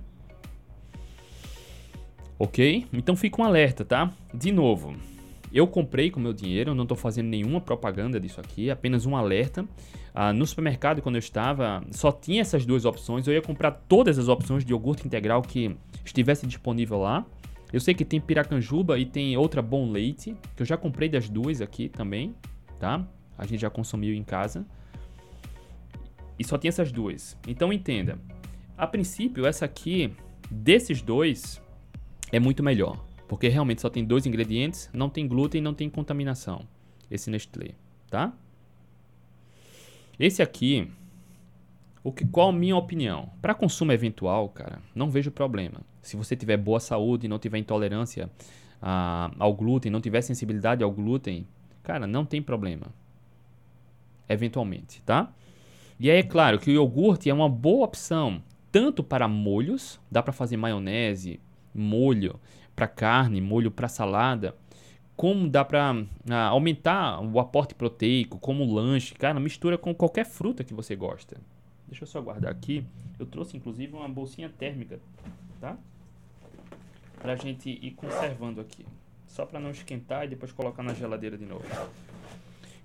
Ok? 2.39 2.87
Então 2.93 3.17
fica 3.17 3.41
um 3.41 3.45
alerta, 3.45 3.85
tá? 3.85 4.13
De 4.33 4.53
novo, 4.53 4.95
eu 5.53 5.69
comprei 5.69 6.11
com 6.11 6.19
meu 6.19 6.33
dinheiro, 6.33 6.75
não 6.75 6.83
estou 6.83 6.97
fazendo 6.97 7.29
nenhuma 7.29 7.61
propaganda 7.61 8.19
disso 8.19 8.41
aqui, 8.41 8.71
apenas 8.71 9.07
um 9.07 9.17
alerta. 9.17 9.65
Ah, 10.13 10.33
no 10.33 10.45
supermercado, 10.45 11.01
quando 11.01 11.15
eu 11.15 11.21
estava, 11.21 11.81
só 11.93 12.11
tinha 12.11 12.41
essas 12.41 12.67
duas 12.67 12.85
opções. 12.85 13.27
Eu 13.27 13.35
ia 13.35 13.41
comprar 13.41 13.71
todas 13.71 14.19
as 14.19 14.27
opções 14.27 14.65
de 14.65 14.73
iogurte 14.73 15.07
integral 15.07 15.43
que 15.43 15.77
estivesse 16.05 16.45
disponível 16.47 16.99
lá. 16.99 17.25
Eu 17.73 17.81
sei 17.81 17.95
que 17.95 18.05
tem 18.05 18.21
piracanjuba 18.21 18.99
e 18.99 19.07
tem 19.07 19.37
outra 19.37 19.63
bom 19.63 19.91
leite, 19.91 20.37
que 20.57 20.63
eu 20.63 20.67
já 20.67 20.77
comprei 20.77 21.09
das 21.09 21.29
duas 21.29 21.61
aqui 21.61 21.89
também, 21.89 22.35
tá? 22.79 23.07
A 23.39 23.47
gente 23.47 23.61
já 23.61 23.71
consumiu 23.71 24.15
em 24.15 24.23
casa. 24.23 24.67
E 26.39 26.45
só 26.45 26.59
tinha 26.59 26.69
essas 26.69 26.91
duas. 26.91 27.37
Então 27.47 27.73
entenda. 27.73 28.19
A 28.77 28.87
princípio, 28.87 29.47
essa 29.47 29.65
aqui, 29.65 30.13
desses 30.51 31.01
dois, 31.01 31.63
é 32.33 32.41
muito 32.41 32.63
melhor. 32.63 33.05
Porque 33.29 33.49
realmente 33.49 33.81
só 33.81 33.89
tem 33.89 34.05
dois 34.05 34.27
ingredientes, 34.27 34.91
não 34.93 35.09
tem 35.09 35.27
glúten 35.27 35.61
não 35.61 35.75
tem 35.75 35.89
contaminação. 35.89 36.67
Esse 37.11 37.31
Nestlé, 37.31 37.75
tá? 38.11 38.33
Esse 40.19 40.43
aqui, 40.43 40.91
o 42.03 42.13
que, 42.13 42.27
qual 42.27 42.51
a 42.51 42.53
minha 42.53 42.77
opinião? 42.77 43.31
Para 43.41 43.55
consumo 43.55 43.93
eventual, 43.93 44.49
cara, 44.49 44.81
não 44.95 45.11
vejo 45.11 45.31
problema. 45.31 45.81
Se 46.03 46.17
você 46.17 46.37
tiver 46.37 46.57
boa 46.57 46.81
saúde 46.81 47.29
não 47.29 47.39
tiver 47.39 47.59
intolerância 47.59 48.31
a, 48.81 49.31
ao 49.39 49.55
glúten, 49.55 49.91
não 49.91 50.01
tiver 50.01 50.21
sensibilidade 50.21 50.85
ao 50.85 50.91
glúten, 50.91 51.47
cara, 51.83 52.07
não 52.07 52.25
tem 52.25 52.43
problema. 52.43 52.89
Eventualmente, 54.29 55.03
tá? 55.03 55.33
E 55.99 56.11
aí 56.11 56.19
é 56.19 56.23
claro 56.23 56.59
que 56.59 56.71
o 56.71 56.75
iogurte 56.75 57.31
é 57.31 57.35
uma 57.35 57.49
boa 57.49 57.85
opção 57.85 58.43
tanto 58.75 59.05
para 59.05 59.29
molhos, 59.29 60.01
dá 60.11 60.21
para 60.21 60.33
fazer 60.33 60.57
maionese, 60.57 61.39
molho, 61.73 62.41
para 62.75 62.89
carne, 62.89 63.41
molho 63.41 63.71
para 63.71 63.87
salada, 63.87 64.57
como 65.17 65.49
dá 65.49 65.65
para 65.65 66.05
ah, 66.29 66.49
aumentar 66.49 67.21
o 67.21 67.39
aporte 67.39 67.73
proteico, 67.73 68.37
como 68.41 68.65
lanche, 68.65 69.15
cara, 69.15 69.39
mistura 69.39 69.79
com 69.79 69.95
qualquer 69.95 70.27
fruta 70.27 70.65
que 70.65 70.75
você 70.75 70.97
gosta. 70.97 71.37
Deixa 71.87 72.03
eu 72.03 72.09
só 72.09 72.21
guardar 72.21 72.51
aqui. 72.51 72.85
Eu 73.17 73.27
trouxe 73.27 73.57
inclusive 73.57 73.95
uma 73.95 74.09
bolsinha 74.09 74.49
térmica, 74.49 74.99
tá? 75.61 75.77
Pra 77.21 77.37
gente 77.37 77.71
ir 77.71 77.93
conservando 77.93 78.61
aqui. 78.61 78.85
Só 79.29 79.47
para 79.47 79.61
não 79.61 79.71
esquentar 79.71 80.25
e 80.25 80.29
depois 80.29 80.51
colocar 80.51 80.83
na 80.83 80.95
geladeira 80.95 81.39
de 81.39 81.45
novo. 81.45 81.65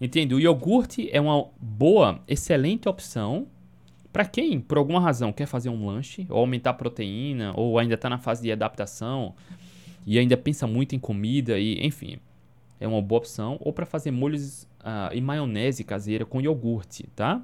Entende? 0.01 0.33
O 0.33 0.39
iogurte 0.39 1.09
é 1.11 1.19
uma 1.19 1.47
boa, 1.59 2.21
excelente 2.27 2.87
opção 2.87 3.47
para 4.11 4.25
quem, 4.25 4.59
por 4.59 4.77
alguma 4.77 4.99
razão, 4.99 5.31
quer 5.31 5.45
fazer 5.45 5.69
um 5.69 5.85
lanche, 5.85 6.25
ou 6.29 6.39
aumentar 6.39 6.71
a 6.71 6.73
proteína, 6.73 7.53
ou 7.55 7.77
ainda 7.77 7.93
está 7.93 8.09
na 8.09 8.17
fase 8.17 8.41
de 8.41 8.51
adaptação, 8.51 9.35
e 10.05 10.17
ainda 10.17 10.35
pensa 10.35 10.65
muito 10.65 10.95
em 10.95 10.99
comida 10.99 11.59
e, 11.59 11.85
enfim, 11.85 12.17
é 12.79 12.87
uma 12.87 13.01
boa 13.01 13.19
opção. 13.19 13.57
Ou 13.61 13.71
para 13.71 13.85
fazer 13.85 14.09
molhos 14.09 14.63
uh, 14.79 15.13
e 15.13 15.21
maionese 15.21 15.83
caseira 15.83 16.25
com 16.25 16.41
iogurte, 16.41 17.07
tá? 17.15 17.41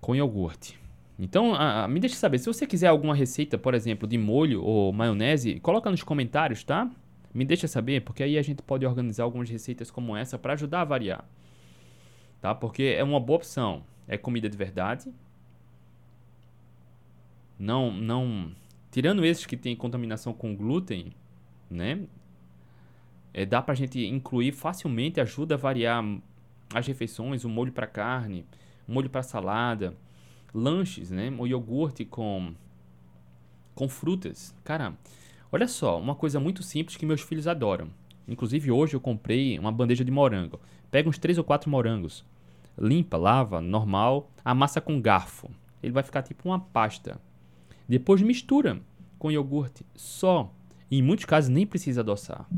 Com 0.00 0.14
iogurte. 0.14 0.78
Então, 1.18 1.52
uh, 1.52 1.88
me 1.88 2.00
deixe 2.00 2.16
saber, 2.16 2.38
se 2.38 2.46
você 2.46 2.66
quiser 2.66 2.88
alguma 2.88 3.14
receita, 3.14 3.56
por 3.56 3.72
exemplo, 3.72 4.06
de 4.06 4.18
molho 4.18 4.62
ou 4.62 4.92
maionese, 4.92 5.58
coloca 5.60 5.90
nos 5.90 6.02
comentários, 6.02 6.64
tá? 6.64 6.90
Me 7.34 7.44
deixa 7.44 7.66
saber, 7.68 8.02
porque 8.02 8.22
aí 8.22 8.38
a 8.38 8.42
gente 8.42 8.62
pode 8.62 8.86
organizar 8.86 9.24
algumas 9.24 9.50
receitas 9.50 9.90
como 9.90 10.16
essa 10.16 10.38
para 10.38 10.52
ajudar 10.54 10.82
a 10.82 10.84
variar. 10.84 11.28
Tá? 12.40 12.54
Porque 12.54 12.94
é 12.96 13.02
uma 13.02 13.18
boa 13.18 13.38
opção. 13.38 13.84
É 14.06 14.16
comida 14.16 14.48
de 14.48 14.56
verdade. 14.56 15.12
Não, 17.58 17.90
não 17.92 18.54
Tirando 18.94 19.24
esses 19.24 19.44
que 19.44 19.56
têm 19.56 19.74
contaminação 19.74 20.32
com 20.32 20.54
glúten, 20.54 21.12
né? 21.68 22.06
É, 23.32 23.44
dá 23.44 23.60
pra 23.60 23.74
gente 23.74 24.06
incluir 24.06 24.52
facilmente, 24.52 25.20
ajuda 25.20 25.56
a 25.56 25.58
variar 25.58 26.00
as 26.72 26.86
refeições, 26.86 27.42
o 27.42 27.48
molho 27.48 27.72
para 27.72 27.88
carne, 27.88 28.46
o 28.86 28.92
molho 28.92 29.10
para 29.10 29.24
salada, 29.24 29.96
lanches, 30.54 31.10
né? 31.10 31.34
O 31.36 31.44
iogurte 31.44 32.04
com 32.04 32.54
com 33.74 33.88
frutas. 33.88 34.54
Cara, 34.62 34.94
olha 35.54 35.68
só, 35.68 36.00
uma 36.00 36.16
coisa 36.16 36.40
muito 36.40 36.64
simples 36.64 36.96
que 36.96 37.06
meus 37.06 37.20
filhos 37.20 37.46
adoram. 37.46 37.88
Inclusive 38.26 38.72
hoje 38.72 38.94
eu 38.94 39.00
comprei 39.00 39.56
uma 39.56 39.70
bandeja 39.70 40.04
de 40.04 40.10
morango. 40.10 40.58
Pega 40.90 41.08
uns 41.08 41.16
3 41.16 41.38
ou 41.38 41.44
4 41.44 41.70
morangos, 41.70 42.24
limpa, 42.76 43.16
lava, 43.16 43.60
normal, 43.60 44.32
amassa 44.44 44.80
com 44.80 45.00
garfo. 45.00 45.48
Ele 45.80 45.92
vai 45.92 46.02
ficar 46.02 46.22
tipo 46.22 46.48
uma 46.48 46.58
pasta. 46.58 47.20
Depois 47.88 48.20
mistura 48.20 48.80
com 49.16 49.30
iogurte 49.30 49.86
só. 49.94 50.52
E 50.90 50.98
em 50.98 51.02
muitos 51.02 51.24
casos 51.24 51.48
nem 51.50 51.64
precisa 51.64 52.00
adoçar. 52.00 52.48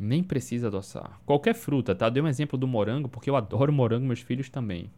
Nem 0.00 0.22
precisa 0.22 0.68
adoçar. 0.68 1.20
Qualquer 1.26 1.54
fruta, 1.54 1.94
tá? 1.94 2.08
Dei 2.08 2.22
um 2.22 2.28
exemplo 2.28 2.58
do 2.58 2.66
morango, 2.66 3.06
porque 3.06 3.28
eu 3.28 3.36
adoro 3.36 3.70
morango, 3.70 4.06
meus 4.06 4.20
filhos 4.20 4.48
também. 4.48 4.90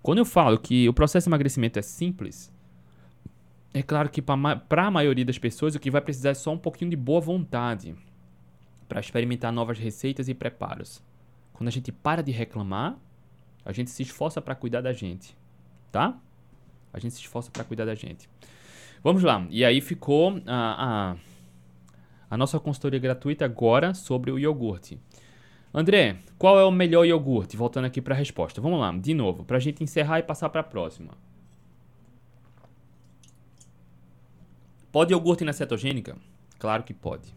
Quando 0.00 0.18
eu 0.18 0.24
falo 0.24 0.58
que 0.58 0.88
o 0.88 0.94
processo 0.94 1.26
de 1.26 1.28
emagrecimento 1.28 1.78
é 1.78 1.82
simples, 1.82 2.50
é 3.74 3.82
claro 3.82 4.08
que 4.08 4.22
para 4.22 4.86
a 4.86 4.90
maioria 4.90 5.24
das 5.24 5.38
pessoas 5.38 5.74
o 5.74 5.80
que 5.80 5.90
vai 5.90 6.00
precisar 6.00 6.30
é 6.30 6.34
só 6.34 6.52
um 6.52 6.58
pouquinho 6.58 6.90
de 6.90 6.96
boa 6.96 7.20
vontade 7.20 7.94
para 8.88 9.00
experimentar 9.00 9.52
novas 9.52 9.78
receitas 9.78 10.28
e 10.28 10.34
preparos. 10.34 11.02
Quando 11.52 11.68
a 11.68 11.72
gente 11.72 11.92
para 11.92 12.22
de 12.22 12.32
reclamar, 12.32 12.96
a 13.64 13.72
gente 13.72 13.90
se 13.90 14.02
esforça 14.02 14.40
para 14.40 14.54
cuidar 14.54 14.80
da 14.80 14.92
gente 14.92 15.36
tá? 15.90 16.18
A 16.92 16.98
gente 16.98 17.14
se 17.14 17.20
esforça 17.20 17.50
para 17.50 17.64
cuidar 17.64 17.84
da 17.84 17.94
gente. 17.94 18.28
Vamos 19.02 19.22
lá. 19.22 19.46
E 19.50 19.64
aí 19.64 19.80
ficou 19.80 20.40
a, 20.46 21.12
a, 21.12 21.16
a 22.30 22.36
nossa 22.36 22.58
consultoria 22.58 22.98
gratuita 22.98 23.44
agora 23.44 23.94
sobre 23.94 24.30
o 24.30 24.38
iogurte. 24.38 24.98
André, 25.72 26.16
qual 26.38 26.58
é 26.58 26.64
o 26.64 26.70
melhor 26.70 27.04
iogurte? 27.04 27.56
Voltando 27.56 27.84
aqui 27.84 28.00
para 28.00 28.14
a 28.14 28.18
resposta. 28.18 28.60
Vamos 28.60 28.80
lá, 28.80 28.92
de 28.92 29.14
novo, 29.14 29.44
para 29.44 29.58
a 29.58 29.60
gente 29.60 29.84
encerrar 29.84 30.18
e 30.18 30.22
passar 30.22 30.48
para 30.48 30.62
a 30.62 30.64
próxima. 30.64 31.12
Pode 34.90 35.12
iogurte 35.12 35.44
na 35.44 35.52
cetogênica? 35.52 36.16
Claro 36.58 36.82
que 36.82 36.94
pode. 36.94 37.34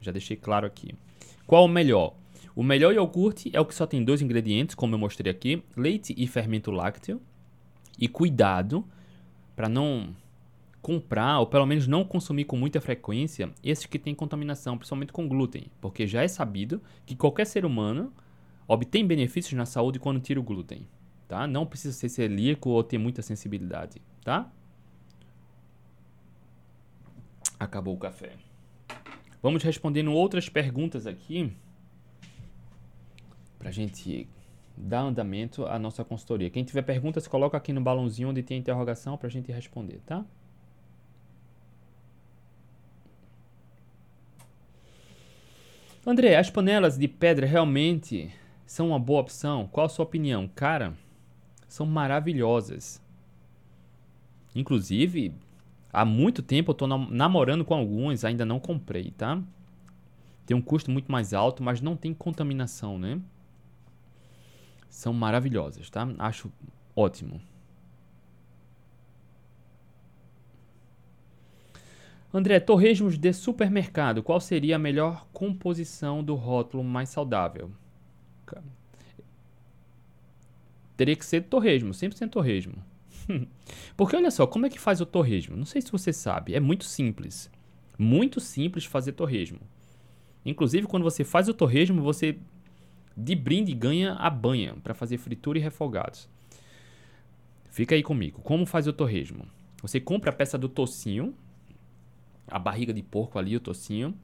Já 0.00 0.12
deixei 0.12 0.36
claro 0.36 0.66
aqui. 0.66 0.94
Qual 1.46 1.64
o 1.64 1.68
melhor? 1.68 2.14
O 2.54 2.62
melhor 2.62 2.94
iogurte 2.94 3.50
é 3.52 3.60
o 3.60 3.66
que 3.66 3.74
só 3.74 3.86
tem 3.86 4.04
dois 4.04 4.22
ingredientes, 4.22 4.74
como 4.74 4.94
eu 4.94 4.98
mostrei 4.98 5.30
aqui: 5.30 5.62
leite 5.76 6.14
e 6.16 6.26
fermento 6.26 6.70
lácteo. 6.70 7.20
E 7.98 8.06
cuidado 8.08 8.84
para 9.54 9.68
não 9.68 10.14
comprar, 10.86 11.40
ou 11.40 11.46
pelo 11.46 11.66
menos 11.66 11.88
não 11.88 12.04
consumir 12.04 12.44
com 12.44 12.56
muita 12.56 12.80
frequência, 12.80 13.50
esses 13.64 13.86
que 13.86 13.98
têm 13.98 14.14
contaminação, 14.14 14.78
principalmente 14.78 15.12
com 15.12 15.26
glúten, 15.26 15.66
porque 15.80 16.06
já 16.06 16.22
é 16.22 16.28
sabido 16.28 16.80
que 17.04 17.16
qualquer 17.16 17.44
ser 17.44 17.64
humano 17.64 18.12
obtém 18.68 19.04
benefícios 19.04 19.54
na 19.54 19.66
saúde 19.66 19.98
quando 19.98 20.20
tira 20.20 20.38
o 20.38 20.44
glúten, 20.44 20.86
tá? 21.26 21.44
Não 21.46 21.66
precisa 21.66 21.92
ser 21.92 22.08
celíaco 22.08 22.70
ou 22.70 22.84
ter 22.84 22.98
muita 22.98 23.20
sensibilidade, 23.20 24.00
tá? 24.22 24.48
Acabou 27.58 27.94
o 27.94 27.98
café. 27.98 28.32
Vamos 29.42 29.62
respondendo 29.62 30.12
outras 30.12 30.48
perguntas 30.48 31.06
aqui 31.06 31.52
pra 33.58 33.70
gente 33.70 34.28
dar 34.76 35.00
andamento 35.00 35.64
à 35.66 35.78
nossa 35.78 36.04
consultoria. 36.04 36.50
Quem 36.50 36.64
tiver 36.64 36.82
perguntas, 36.82 37.26
coloca 37.26 37.56
aqui 37.56 37.72
no 37.72 37.80
balãozinho 37.80 38.28
onde 38.28 38.42
tem 38.42 38.58
interrogação 38.58 39.16
pra 39.16 39.28
gente 39.28 39.50
responder, 39.50 40.00
tá? 40.04 40.24
André, 46.06 46.36
as 46.36 46.50
panelas 46.50 46.96
de 46.96 47.08
pedra 47.08 47.46
realmente 47.46 48.32
são 48.64 48.88
uma 48.88 48.98
boa 48.98 49.22
opção? 49.22 49.66
Qual 49.66 49.86
a 49.86 49.88
sua 49.88 50.04
opinião? 50.04 50.46
Cara, 50.54 50.94
são 51.66 51.84
maravilhosas. 51.84 53.02
Inclusive, 54.54 55.34
há 55.96 56.04
muito 56.04 56.42
tempo 56.42 56.70
eu 56.70 56.72
estou 56.72 56.86
namorando 56.86 57.64
com 57.64 57.72
alguns, 57.72 58.22
ainda 58.22 58.44
não 58.44 58.60
comprei, 58.60 59.12
tá? 59.12 59.42
Tem 60.44 60.54
um 60.54 60.60
custo 60.60 60.90
muito 60.90 61.10
mais 61.10 61.32
alto, 61.32 61.62
mas 61.62 61.80
não 61.80 61.96
tem 61.96 62.12
contaminação, 62.12 62.98
né? 62.98 63.18
São 64.90 65.14
maravilhosas, 65.14 65.88
tá? 65.88 66.06
Acho 66.18 66.52
ótimo. 66.94 67.40
André, 72.32 72.60
torresmos 72.60 73.16
de 73.16 73.32
supermercado, 73.32 74.22
qual 74.22 74.38
seria 74.38 74.76
a 74.76 74.78
melhor 74.78 75.26
composição 75.32 76.22
do 76.22 76.34
rótulo 76.34 76.84
mais 76.84 77.08
saudável? 77.08 77.70
Teria 80.94 81.16
que 81.16 81.24
ser 81.24 81.44
torresmo, 81.44 81.92
100% 81.92 82.28
torresmo. 82.28 82.74
Porque 83.96 84.16
olha 84.16 84.30
só, 84.30 84.46
como 84.46 84.66
é 84.66 84.70
que 84.70 84.78
faz 84.78 85.00
o 85.00 85.06
torresmo? 85.06 85.56
Não 85.56 85.64
sei 85.64 85.80
se 85.80 85.92
você 85.92 86.12
sabe, 86.12 86.54
é 86.54 86.60
muito 86.60 86.84
simples. 86.84 87.50
Muito 87.98 88.40
simples 88.40 88.84
fazer 88.84 89.12
torresmo. 89.12 89.60
Inclusive, 90.44 90.86
quando 90.86 91.02
você 91.02 91.24
faz 91.24 91.48
o 91.48 91.54
torresmo, 91.54 92.02
você 92.02 92.38
de 93.16 93.34
brinde 93.34 93.72
ganha 93.72 94.12
a 94.14 94.28
banha 94.28 94.76
para 94.82 94.94
fazer 94.94 95.18
fritura 95.18 95.58
e 95.58 95.62
refogados. 95.62 96.28
Fica 97.70 97.94
aí 97.94 98.02
comigo. 98.02 98.40
Como 98.42 98.66
faz 98.66 98.86
o 98.86 98.92
torresmo? 98.92 99.46
Você 99.82 100.00
compra 100.00 100.30
a 100.30 100.32
peça 100.32 100.56
do 100.56 100.68
tocinho, 100.68 101.34
a 102.48 102.58
barriga 102.58 102.92
de 102.92 103.02
porco 103.02 103.38
ali, 103.38 103.56
o 103.56 103.60
tocinho. 103.60 104.14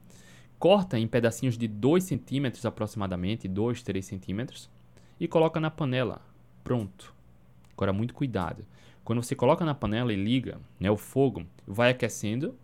Corta 0.59 0.97
em 0.97 1.07
pedacinhos 1.07 1.57
de 1.57 1.67
2 1.67 2.03
centímetros 2.03 2.65
aproximadamente, 2.65 3.47
2, 3.47 3.83
3 3.83 4.05
centímetros. 4.05 4.69
E 5.19 5.27
coloca 5.27 5.59
na 5.59 5.69
panela. 5.69 6.21
Pronto. 6.63 7.13
Agora, 7.73 7.91
muito 7.91 8.13
cuidado. 8.13 8.65
Quando 9.03 9.21
você 9.21 9.35
coloca 9.35 9.65
na 9.65 9.73
panela 9.73 10.13
e 10.13 10.15
liga 10.15 10.59
né, 10.79 10.89
o 10.89 10.97
fogo, 10.97 11.45
vai 11.67 11.91
aquecendo. 11.91 12.55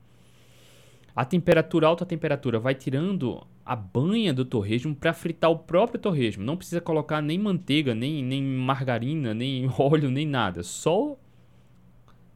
A 1.16 1.26
temperatura, 1.26 1.88
alta 1.88 2.06
temperatura, 2.06 2.60
vai 2.60 2.74
tirando 2.74 3.46
a 3.66 3.76
banha 3.76 4.34
do 4.34 4.46
torresmo 4.46 4.96
para 4.96 5.14
fritar 5.14 5.52
o 5.52 5.60
próprio 5.60 6.00
torresmo. 6.00 6.44
Não 6.44 6.56
precisa 6.56 6.80
colocar 6.80 7.22
nem 7.22 7.38
manteiga, 7.38 7.94
nem, 7.94 8.24
nem 8.24 8.42
margarina, 8.42 9.34
nem 9.34 9.70
óleo, 9.78 10.10
nem 10.10 10.26
nada. 10.26 10.64
Só 10.64 11.18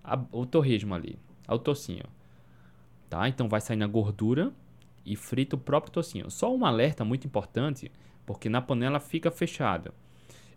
a, 0.03 0.19
o 0.31 0.45
torresmo 0.45 0.93
ali, 0.93 1.17
o 1.47 1.57
tocinho 1.57 2.03
tá? 3.13 3.29
Então 3.29 3.47
vai 3.47 3.61
sair 3.61 3.77
na 3.77 3.85
gordura 3.85 4.51
e 5.05 5.15
frita 5.15 5.55
o 5.55 5.59
próprio 5.59 5.93
tocinho. 5.93 6.31
Só 6.31 6.53
um 6.53 6.65
alerta 6.65 7.05
muito 7.05 7.27
importante, 7.27 7.91
porque 8.25 8.49
na 8.49 8.59
panela 8.59 8.99
fica 8.99 9.29
fechada. 9.29 9.93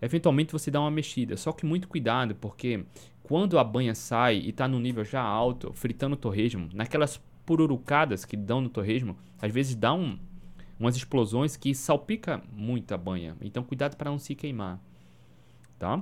Eventualmente 0.00 0.52
você 0.52 0.70
dá 0.70 0.80
uma 0.80 0.90
mexida, 0.90 1.37
só 1.37 1.52
que 1.52 1.64
muito 1.64 1.88
cuidado, 1.88 2.35
porque 2.35 2.85
quando 3.22 3.59
a 3.59 3.64
banha 3.64 3.94
sai 3.94 4.37
e 4.37 4.50
está 4.50 4.68
no 4.68 4.78
nível 4.78 5.04
já 5.04 5.20
alto, 5.22 5.72
fritando 5.72 6.14
o 6.14 6.18
torresmo, 6.18 6.68
naquelas 6.72 7.20
pururucadas 7.44 8.24
que 8.24 8.37
dão 8.37 8.61
no 8.61 8.68
torresmo, 8.68 9.16
às 9.40 9.52
vezes 9.52 9.74
dá 9.74 9.92
um, 9.94 10.18
umas 10.78 10.96
explosões 10.96 11.56
que 11.56 11.74
salpica 11.74 12.42
muito 12.52 12.92
a 12.92 12.98
banha. 12.98 13.37
Então 13.40 13.62
cuidado 13.62 13.96
para 13.96 14.11
não 14.11 14.18
se 14.18 14.35
queimar, 14.35 14.80
tá? 15.78 16.00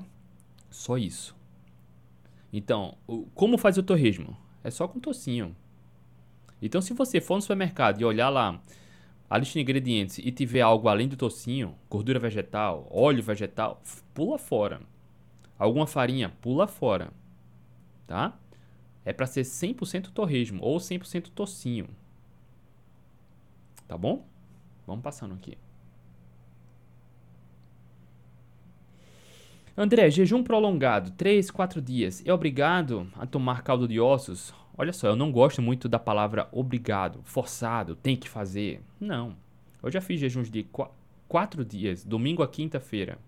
Só 0.71 0.99
isso. 0.99 1.37
Então, 2.53 2.97
o, 3.07 3.27
como 3.35 3.59
faz 3.59 3.79
o 3.79 3.83
torresmo? 3.83 4.37
É 4.63 4.71
só 4.71 4.87
com 4.87 5.01
tocinho. 5.01 5.57
Então, 6.63 6.81
se 6.81 6.95
você 6.95 7.21
for 7.21 7.35
no 7.35 7.43
supermercado 7.43 8.01
e 8.01 8.05
olhar 8.05 8.29
lá 8.29 8.61
a 9.29 9.39
lista 9.39 9.55
de 9.55 9.61
ingredientes 9.63 10.19
e 10.19 10.31
tiver 10.31 10.61
algo 10.61 10.89
além 10.89 11.09
do 11.09 11.17
tocinho, 11.17 11.75
gordura 11.89 12.19
vegetal, 12.19 12.87
óleo 12.91 13.23
vegetal, 13.23 13.83
pula 14.13 14.39
fora. 14.39 14.81
Alguma 15.59 15.87
farinha, 15.87 16.33
pula 16.41 16.67
fora. 16.67 17.13
Tá? 18.07 18.39
É 19.05 19.13
para 19.13 19.27
ser 19.27 19.43
100% 19.43 20.11
torresmo 20.11 20.63
ou 20.63 20.79
100% 20.79 21.31
tocinho. 21.31 21.89
Tá 23.87 23.97
bom? 23.97 24.27
Vamos 24.87 25.03
passando 25.03 25.35
aqui. 25.35 25.57
André, 29.77 30.09
jejum 30.09 30.43
prolongado, 30.43 31.11
3, 31.13 31.51
4 31.51 31.83
dias. 31.83 32.23
É 32.25 32.33
obrigado 32.33 33.09
a 33.19 33.27
tomar 33.27 33.63
caldo 33.63 33.89
de 33.89 33.99
ossos? 33.99 34.55
Olha 34.77 34.93
só, 34.93 35.09
eu 35.09 35.17
não 35.17 35.31
gosto 35.31 35.63
muito 35.63 35.89
da 35.89 35.99
palavra 35.99 36.49
obrigado, 36.51 37.21
forçado, 37.23 37.95
tem 37.95 38.17
que 38.17 38.29
fazer. 38.29 38.83
Não. 38.99 39.37
Eu 39.83 39.91
já 39.91 40.01
fiz 40.01 40.19
jejuns 40.19 40.51
de 40.51 40.65
qu 40.65 40.89
quatro 41.29 41.65
dias, 41.65 42.05
domingo 42.05 42.43
a 42.43 42.49
quinta-feira. 42.49 43.19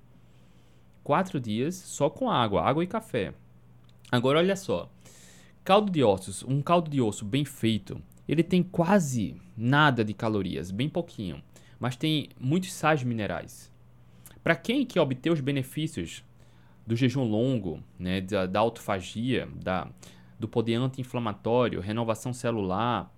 Quatro 1.04 1.38
dias 1.38 1.74
só 1.74 2.11
com 2.11 2.28
água, 2.28 2.62
água 2.62 2.82
e 2.82 2.87
café. 2.87 3.32
Agora 4.11 4.38
olha 4.38 4.56
só. 4.56 4.90
Caldo 5.64 5.90
de 5.90 6.02
ossos, 6.02 6.42
um 6.42 6.61
caldo 6.61 6.90
de 6.90 7.00
osso 7.00 7.24
bem 7.24 7.44
feito, 7.44 8.00
ele 8.28 8.42
tem 8.42 8.62
quase 8.62 9.37
nada 9.56 10.04
de 10.04 10.14
calorias, 10.14 10.70
bem 10.70 10.88
pouquinho, 10.88 11.42
mas 11.78 11.96
tem 11.96 12.28
muitos 12.38 12.72
sais 12.72 13.02
minerais. 13.02 13.72
Para 14.42 14.56
quem 14.56 14.85
quer 14.85 15.00
obter 15.00 15.30
os 15.30 15.40
benefícios 15.40 16.24
do 16.87 16.94
jejum 16.94 17.24
longo, 17.24 17.82
né, 17.98 18.20
da, 18.20 18.46
da 18.46 18.61
autofagia, 18.61 19.48
da, 19.56 19.88
do 20.38 20.49
poder 20.49 20.75
anti-inflamatório, 20.75 21.81
renovação 21.81 22.33
celular. 22.33 23.12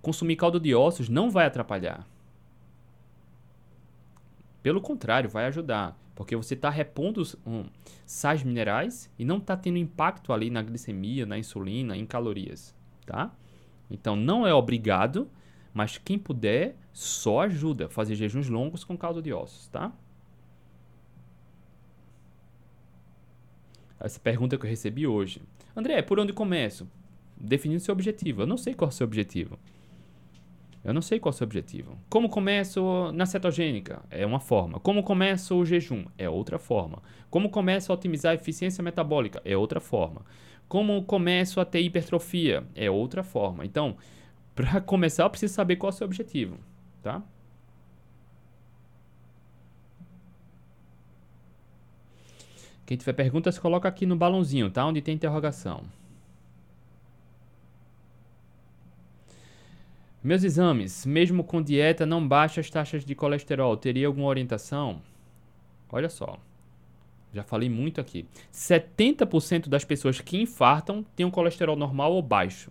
Consumir 0.00 0.36
caldo 0.36 0.60
de 0.60 0.74
ossos 0.74 1.08
não 1.08 1.30
vai 1.30 1.46
atrapalhar. 1.46 2.06
Pelo 4.62 4.80
contrário, 4.80 5.28
vai 5.28 5.46
ajudar, 5.46 5.98
porque 6.14 6.34
você 6.34 6.54
está 6.54 6.70
repondo 6.70 7.22
um, 7.46 7.66
sais 8.06 8.42
minerais 8.42 9.10
e 9.18 9.24
não 9.24 9.36
está 9.36 9.56
tendo 9.56 9.76
impacto 9.76 10.32
ali 10.32 10.48
na 10.48 10.62
glicemia, 10.62 11.26
na 11.26 11.36
insulina, 11.36 11.96
em 11.96 12.06
calorias, 12.06 12.74
tá? 13.04 13.30
Então 13.90 14.16
não 14.16 14.46
é 14.46 14.54
obrigado, 14.54 15.28
mas 15.72 15.98
quem 15.98 16.18
puder 16.18 16.76
só 16.92 17.40
ajuda 17.40 17.88
fazer 17.88 18.14
jejuns 18.14 18.48
longos 18.48 18.84
com 18.84 18.96
caldo 18.96 19.20
de 19.20 19.32
ossos, 19.32 19.68
tá? 19.68 19.92
Essa 24.00 24.20
pergunta 24.20 24.56
que 24.56 24.64
eu 24.64 24.70
recebi 24.70 25.06
hoje. 25.06 25.42
André, 25.76 26.02
por 26.02 26.20
onde 26.20 26.32
começo? 26.32 26.88
Definindo 27.36 27.80
seu 27.80 27.92
objetivo. 27.92 28.42
Eu 28.42 28.46
não 28.46 28.56
sei 28.56 28.74
qual 28.74 28.88
é 28.88 28.92
o 28.92 28.94
seu 28.94 29.06
objetivo. 29.06 29.58
Eu 30.84 30.94
não 30.94 31.02
sei 31.02 31.18
qual 31.18 31.32
é 31.32 31.34
o 31.34 31.36
seu 31.36 31.44
objetivo. 31.46 31.98
Como 32.08 32.28
começo 32.28 33.10
na 33.12 33.26
cetogênica? 33.26 34.02
É 34.10 34.24
uma 34.24 34.38
forma. 34.38 34.78
Como 34.78 35.02
começo 35.02 35.56
o 35.56 35.64
jejum? 35.64 36.04
É 36.16 36.28
outra 36.28 36.58
forma. 36.58 37.02
Como 37.28 37.50
começo 37.50 37.90
a 37.90 37.94
otimizar 37.94 38.32
a 38.32 38.34
eficiência 38.34 38.84
metabólica? 38.84 39.40
É 39.44 39.56
outra 39.56 39.80
forma. 39.80 40.22
Como 40.68 41.02
começo 41.04 41.60
a 41.60 41.64
ter 41.64 41.80
hipertrofia? 41.80 42.64
É 42.74 42.90
outra 42.90 43.24
forma. 43.24 43.64
Então, 43.64 43.96
para 44.54 44.80
começar, 44.80 45.24
eu 45.24 45.30
preciso 45.30 45.54
saber 45.54 45.76
qual 45.76 45.90
é 45.90 45.94
o 45.94 45.96
seu 45.96 46.06
objetivo, 46.06 46.58
tá? 47.02 47.22
Quem 52.86 52.96
tiver 52.96 53.14
perguntas, 53.14 53.58
coloca 53.58 53.88
aqui 53.88 54.04
no 54.04 54.16
balãozinho, 54.16 54.70
tá? 54.70 54.86
Onde 54.86 55.00
tem 55.00 55.14
interrogação. 55.14 55.84
Meus 60.22 60.42
exames, 60.42 61.04
mesmo 61.04 61.44
com 61.44 61.62
dieta, 61.62 62.06
não 62.06 62.26
baixa 62.26 62.60
as 62.60 62.70
taxas 62.70 63.04
de 63.04 63.14
colesterol. 63.14 63.76
Teria 63.76 64.06
alguma 64.06 64.28
orientação? 64.28 65.02
Olha 65.90 66.08
só. 66.08 66.38
Já 67.32 67.42
falei 67.42 67.68
muito 67.68 68.00
aqui. 68.00 68.26
70% 68.52 69.68
das 69.68 69.84
pessoas 69.84 70.20
que 70.20 70.40
infartam 70.40 71.04
têm 71.16 71.26
um 71.26 71.30
colesterol 71.30 71.76
normal 71.76 72.12
ou 72.12 72.22
baixo. 72.22 72.70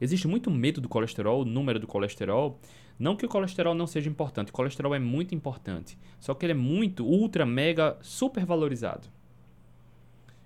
Existe 0.00 0.26
muito 0.26 0.50
medo 0.50 0.80
do 0.80 0.88
colesterol, 0.88 1.42
o 1.42 1.44
número 1.44 1.78
do 1.78 1.86
colesterol. 1.86 2.58
Não 3.00 3.16
que 3.16 3.24
o 3.24 3.28
colesterol 3.30 3.74
não 3.74 3.86
seja 3.86 4.10
importante, 4.10 4.50
o 4.50 4.52
colesterol 4.52 4.94
é 4.94 4.98
muito 4.98 5.34
importante. 5.34 5.98
Só 6.20 6.34
que 6.34 6.44
ele 6.44 6.52
é 6.52 6.54
muito, 6.54 7.02
ultra, 7.02 7.46
mega, 7.46 7.96
super 8.02 8.44
valorizado. 8.44 9.08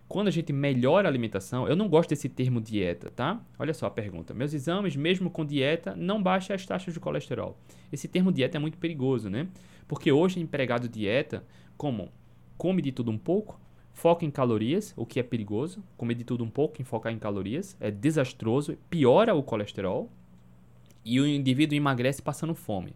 quando 0.06 0.28
a 0.28 0.30
gente 0.30 0.52
melhora 0.52 1.08
a 1.08 1.10
alimentação, 1.10 1.66
eu 1.66 1.74
não 1.74 1.88
gosto 1.88 2.10
desse 2.10 2.28
termo 2.28 2.60
dieta, 2.60 3.10
tá? 3.10 3.40
Olha 3.58 3.74
só 3.74 3.86
a 3.86 3.90
pergunta. 3.90 4.32
Meus 4.32 4.54
exames, 4.54 4.94
mesmo 4.94 5.28
com 5.28 5.44
dieta, 5.44 5.96
não 5.96 6.22
baixam 6.22 6.54
as 6.54 6.64
taxas 6.64 6.94
de 6.94 7.00
colesterol. 7.00 7.58
Esse 7.92 8.06
termo 8.06 8.30
dieta 8.30 8.56
é 8.56 8.60
muito 8.60 8.78
perigoso, 8.78 9.28
né? 9.28 9.48
Porque 9.88 10.12
hoje 10.12 10.38
empregado 10.38 10.88
dieta, 10.88 11.44
como 11.76 12.12
come 12.56 12.80
de 12.80 12.92
tudo 12.92 13.10
um 13.10 13.18
pouco, 13.18 13.60
foca 13.92 14.24
em 14.24 14.30
calorias, 14.30 14.94
o 14.96 15.04
que 15.04 15.18
é 15.18 15.24
perigoso, 15.24 15.82
comer 15.96 16.14
de 16.14 16.22
tudo 16.22 16.44
um 16.44 16.50
pouco 16.50 16.80
e 16.80 16.84
focar 16.84 17.12
em 17.12 17.18
calorias, 17.18 17.76
é 17.80 17.90
desastroso, 17.90 18.76
piora 18.88 19.34
o 19.34 19.42
colesterol 19.42 20.08
e 21.04 21.20
o 21.20 21.26
indivíduo 21.26 21.76
emagrece 21.76 22.22
passando 22.22 22.54
fome. 22.54 22.94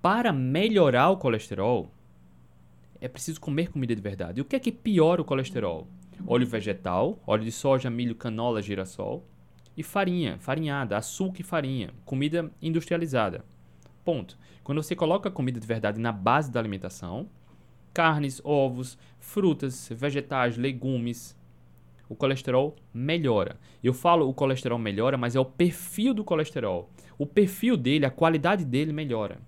Para 0.00 0.32
melhorar 0.32 1.10
o 1.10 1.16
colesterol, 1.16 1.90
é 3.00 3.08
preciso 3.08 3.40
comer 3.40 3.70
comida 3.70 3.94
de 3.94 4.00
verdade. 4.00 4.40
E 4.40 4.42
o 4.42 4.44
que 4.44 4.56
é 4.56 4.60
que 4.60 4.72
piora 4.72 5.20
o 5.20 5.24
colesterol? 5.24 5.88
Óleo 6.26 6.46
vegetal, 6.46 7.18
óleo 7.26 7.44
de 7.44 7.52
soja, 7.52 7.90
milho, 7.90 8.14
canola, 8.14 8.62
girassol 8.62 9.24
e 9.76 9.82
farinha, 9.82 10.38
farinhada, 10.38 10.96
açúcar 10.96 11.40
e 11.42 11.44
farinha, 11.44 11.90
comida 12.04 12.50
industrializada. 12.62 13.44
Ponto. 14.04 14.38
Quando 14.64 14.82
você 14.82 14.96
coloca 14.96 15.30
comida 15.30 15.60
de 15.60 15.66
verdade 15.66 16.00
na 16.00 16.10
base 16.10 16.50
da 16.50 16.58
alimentação, 16.58 17.28
carnes, 17.92 18.40
ovos, 18.44 18.98
frutas, 19.18 19.88
vegetais, 19.92 20.56
legumes, 20.56 21.36
o 22.08 22.14
colesterol 22.14 22.76
melhora. 22.92 23.58
Eu 23.82 23.92
falo 23.92 24.28
o 24.28 24.34
colesterol 24.34 24.78
melhora, 24.78 25.16
mas 25.16 25.34
é 25.34 25.40
o 25.40 25.44
perfil 25.44 26.14
do 26.14 26.24
colesterol. 26.24 26.90
O 27.18 27.26
perfil 27.26 27.76
dele, 27.76 28.06
a 28.06 28.10
qualidade 28.10 28.64
dele 28.64 28.92
melhora. 28.92 29.38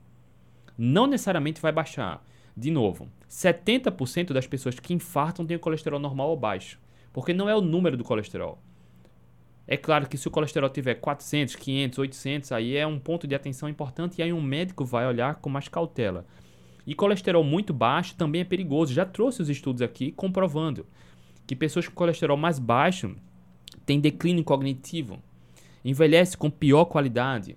Não 0.77 1.07
necessariamente 1.07 1.61
vai 1.61 1.73
baixar. 1.73 2.25
De 2.57 2.71
novo, 2.71 3.09
70% 3.29 4.33
das 4.33 4.47
pessoas 4.47 4.79
que 4.81 4.93
infartam 4.95 5.47
têm 5.47 5.57
o 5.57 5.61
colesterol 5.61 6.01
normal 6.01 6.31
ou 6.31 6.37
baixo, 6.37 6.79
porque 7.13 7.33
não 7.33 7.49
é 7.49 7.55
o 7.55 7.61
número 7.61 7.97
do 7.97 8.05
colesterol. 8.05 8.61
É 9.67 9.77
claro 9.77 10.09
que 10.09 10.17
se 10.17 10.27
o 10.27 10.31
colesterol 10.31 10.71
tiver 10.71 10.95
400, 10.95 11.55
500, 11.55 11.99
800, 11.99 12.53
aí 12.53 12.75
é 12.75 12.87
um 12.87 12.99
ponto 12.99 13.27
de 13.27 13.35
atenção 13.35 13.69
importante 13.69 14.19
e 14.19 14.23
aí 14.23 14.33
um 14.33 14.41
médico 14.41 14.85
vai 14.85 15.07
olhar 15.07 15.37
com 15.37 15.51
mais 15.51 15.69
cautela. 15.69 16.25
E 16.87 16.95
colesterol 16.95 17.45
muito 17.45 17.75
baixo 17.75 18.17
também 18.17 18.41
é 18.41 18.45
perigoso. 18.45 18.95
Já 18.95 19.05
trouxe 19.05 19.43
os 19.43 19.51
estudos 19.51 19.83
aqui 19.83 20.11
comprovando 20.11 20.87
que 21.49 21.57
pessoas 21.57 21.89
com 21.89 21.95
colesterol 21.95 22.37
mais 22.37 22.59
baixo 22.59 23.17
têm 23.87 23.99
declínio 23.99 24.45
cognitivo, 24.45 25.19
envelhece 25.83 26.37
com 26.37 26.51
pior 26.51 26.85
qualidade, 26.85 27.57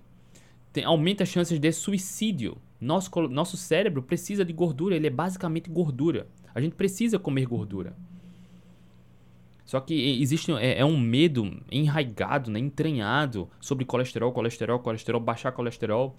tem, 0.72 0.82
aumenta 0.82 1.24
as 1.24 1.28
chances 1.28 1.58
de 1.58 1.70
suicídio 1.72 2.56
nosso, 2.80 3.10
nosso 3.28 3.56
cérebro 3.58 4.02
precisa 4.02 4.46
de 4.46 4.52
gordura, 4.54 4.96
ele 4.96 5.06
é 5.06 5.10
basicamente 5.10 5.68
gordura. 5.68 6.26
A 6.54 6.60
gente 6.60 6.74
precisa 6.74 7.18
comer 7.18 7.44
gordura. 7.44 7.94
Só 9.66 9.78
que 9.78 9.94
existe 10.22 10.50
é, 10.52 10.78
é 10.78 10.84
um 10.84 10.98
medo 10.98 11.60
enraigado, 11.70 12.50
né, 12.50 12.58
entranhado 12.58 13.46
sobre 13.60 13.84
colesterol, 13.84 14.32
colesterol, 14.32 14.78
colesterol, 14.78 15.20
baixar 15.20 15.52
colesterol. 15.52 16.16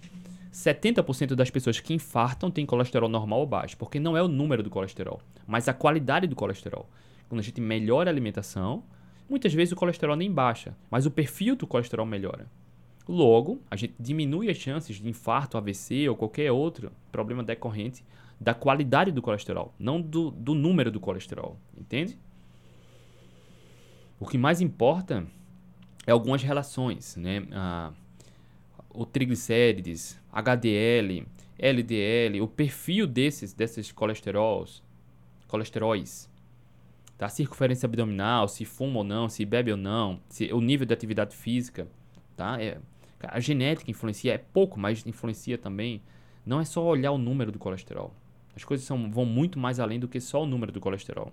70% 0.52 1.34
das 1.34 1.50
pessoas 1.50 1.80
que 1.80 1.92
infartam 1.92 2.52
têm 2.52 2.64
colesterol 2.64 3.08
normal 3.08 3.40
ou 3.40 3.46
baixo, 3.46 3.76
porque 3.76 3.98
não 3.98 4.16
é 4.16 4.22
o 4.22 4.28
número 4.28 4.62
do 4.62 4.70
colesterol, 4.70 5.20
mas 5.44 5.66
a 5.66 5.74
qualidade 5.74 6.28
do 6.28 6.36
colesterol. 6.36 6.88
Quando 7.28 7.40
a 7.40 7.42
gente 7.42 7.60
melhora 7.60 8.10
a 8.10 8.12
alimentação, 8.12 8.84
muitas 9.28 9.52
vezes 9.52 9.72
o 9.72 9.76
colesterol 9.76 10.16
nem 10.16 10.30
baixa, 10.30 10.76
mas 10.90 11.06
o 11.06 11.10
perfil 11.10 11.56
do 11.56 11.66
colesterol 11.66 12.06
melhora. 12.06 12.46
Logo, 13.06 13.60
a 13.70 13.76
gente 13.76 13.94
diminui 14.00 14.50
as 14.50 14.56
chances 14.56 14.96
de 14.96 15.08
infarto, 15.08 15.58
AVC 15.58 16.08
ou 16.08 16.16
qualquer 16.16 16.50
outro 16.50 16.90
problema 17.12 17.42
decorrente 17.42 18.04
da 18.40 18.54
qualidade 18.54 19.12
do 19.12 19.22
colesterol, 19.22 19.74
não 19.78 20.00
do, 20.00 20.30
do 20.30 20.54
número 20.54 20.90
do 20.90 20.98
colesterol, 20.98 21.58
entende? 21.76 22.18
O 24.18 24.26
que 24.26 24.38
mais 24.38 24.60
importa 24.60 25.26
é 26.06 26.12
algumas 26.12 26.42
relações, 26.42 27.16
né? 27.16 27.46
Ah, 27.52 27.92
o 28.88 29.04
triglicérides, 29.04 30.20
HDL, 30.32 31.26
LDL, 31.58 32.40
o 32.40 32.48
perfil 32.48 33.06
desses, 33.06 33.52
desses 33.52 33.92
colesterols, 33.92 34.82
colesteróis, 35.46 36.30
tá? 37.16 37.28
Circunferência 37.28 37.86
abdominal, 37.86 38.48
se 38.48 38.64
fuma 38.64 38.98
ou 38.98 39.04
não, 39.04 39.28
se 39.28 39.44
bebe 39.44 39.70
ou 39.70 39.76
não, 39.76 40.20
se, 40.28 40.52
o 40.52 40.60
nível 40.60 40.86
de 40.86 40.94
atividade 40.94 41.34
física, 41.36 41.88
tá? 42.36 42.60
É, 42.60 42.78
a 43.22 43.40
genética 43.40 43.90
influencia, 43.90 44.34
é 44.34 44.38
pouco, 44.38 44.78
mas 44.78 45.06
influencia 45.06 45.56
também. 45.56 46.02
Não 46.44 46.60
é 46.60 46.64
só 46.64 46.84
olhar 46.84 47.12
o 47.12 47.18
número 47.18 47.50
do 47.50 47.58
colesterol. 47.58 48.12
As 48.54 48.64
coisas 48.64 48.86
são, 48.86 49.10
vão 49.10 49.24
muito 49.24 49.58
mais 49.58 49.80
além 49.80 49.98
do 49.98 50.06
que 50.08 50.20
só 50.20 50.42
o 50.42 50.46
número 50.46 50.70
do 50.70 50.80
colesterol. 50.80 51.32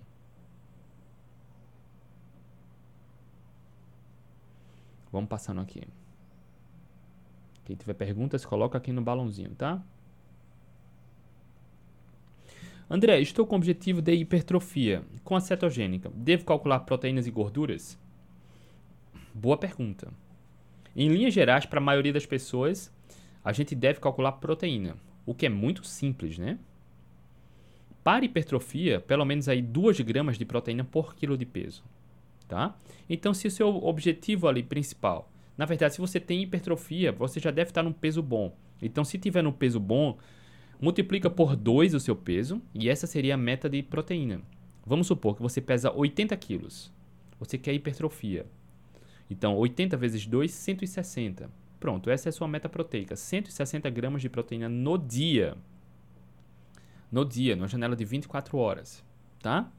Vamos 5.12 5.28
passando 5.28 5.60
aqui. 5.60 5.82
Quem 7.64 7.76
tiver 7.76 7.94
perguntas, 7.94 8.44
coloca 8.44 8.78
aqui 8.78 8.92
no 8.92 9.02
balãozinho, 9.02 9.54
tá? 9.54 9.82
André, 12.92 13.18
estou 13.22 13.46
com 13.46 13.54
o 13.54 13.56
objetivo 13.56 14.02
de 14.02 14.12
hipertrofia 14.12 15.02
com 15.24 15.34
a 15.34 15.40
cetogênica. 15.40 16.12
Devo 16.14 16.44
calcular 16.44 16.80
proteínas 16.80 17.26
e 17.26 17.30
gorduras? 17.30 17.98
Boa 19.32 19.56
pergunta. 19.56 20.12
Em 20.94 21.08
linhas 21.08 21.32
gerais, 21.32 21.64
para 21.64 21.78
a 21.78 21.82
maioria 21.82 22.12
das 22.12 22.26
pessoas, 22.26 22.92
a 23.42 23.50
gente 23.50 23.74
deve 23.74 23.98
calcular 23.98 24.32
proteína, 24.32 24.94
o 25.24 25.34
que 25.34 25.46
é 25.46 25.48
muito 25.48 25.86
simples, 25.86 26.36
né? 26.36 26.58
Para 28.04 28.26
hipertrofia, 28.26 29.00
pelo 29.00 29.24
menos 29.24 29.48
aí 29.48 29.62
2 29.62 30.00
gramas 30.00 30.36
de 30.36 30.44
proteína 30.44 30.84
por 30.84 31.14
quilo 31.14 31.38
de 31.38 31.46
peso, 31.46 31.82
tá? 32.46 32.76
Então, 33.08 33.32
se 33.32 33.48
o 33.48 33.50
seu 33.50 33.68
objetivo 33.68 34.48
ali 34.48 34.62
principal, 34.62 35.32
na 35.56 35.64
verdade, 35.64 35.94
se 35.94 36.00
você 36.02 36.20
tem 36.20 36.42
hipertrofia, 36.42 37.10
você 37.10 37.40
já 37.40 37.50
deve 37.50 37.70
estar 37.70 37.82
num 37.82 37.90
peso 37.90 38.22
bom. 38.22 38.54
Então, 38.82 39.02
se 39.02 39.16
tiver 39.16 39.40
no 39.40 39.50
peso 39.50 39.80
bom, 39.80 40.18
multiplica 40.82 41.30
por 41.30 41.54
2 41.54 41.94
o 41.94 42.00
seu 42.00 42.16
peso 42.16 42.60
e 42.74 42.88
essa 42.88 43.06
seria 43.06 43.34
a 43.34 43.38
meta 43.38 43.70
de 43.70 43.84
proteína. 43.84 44.42
Vamos 44.84 45.06
supor 45.06 45.36
que 45.36 45.42
você 45.42 45.60
pesa 45.60 45.92
80 45.92 46.36
quilos. 46.36 46.92
Você 47.38 47.56
quer 47.56 47.72
hipertrofia. 47.72 48.44
Então, 49.30 49.56
80 49.56 49.96
vezes 49.96 50.26
2, 50.26 50.50
160. 50.50 51.48
Pronto, 51.78 52.10
essa 52.10 52.28
é 52.28 52.30
a 52.30 52.32
sua 52.32 52.48
meta 52.48 52.68
proteica. 52.68 53.14
160 53.14 53.88
gramas 53.90 54.22
de 54.22 54.28
proteína 54.28 54.68
no 54.68 54.98
dia. 54.98 55.56
No 57.12 57.24
dia, 57.24 57.54
numa 57.54 57.68
janela 57.68 57.94
de 57.94 58.04
24 58.04 58.58
horas. 58.58 59.04
Tá? 59.40 59.70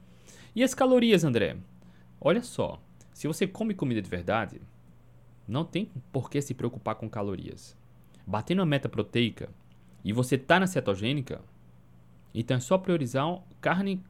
E 0.56 0.64
as 0.64 0.72
calorias, 0.72 1.22
André? 1.22 1.58
Olha 2.18 2.42
só, 2.42 2.82
se 3.12 3.26
você 3.26 3.46
come 3.46 3.74
comida 3.74 4.00
de 4.00 4.08
verdade, 4.08 4.58
não 5.46 5.66
tem 5.66 5.90
por 6.10 6.30
que 6.30 6.40
se 6.40 6.54
preocupar 6.54 6.94
com 6.94 7.10
calorias. 7.10 7.76
Batendo 8.26 8.62
a 8.62 8.66
meta 8.66 8.88
proteica 8.88 9.50
e 10.04 10.12
você 10.12 10.36
tá 10.36 10.60
na 10.60 10.66
cetogênica, 10.66 11.40
então 12.34 12.56
é 12.56 12.60
só 12.60 12.76
priorizar 12.76 13.26
carne. 13.60 14.02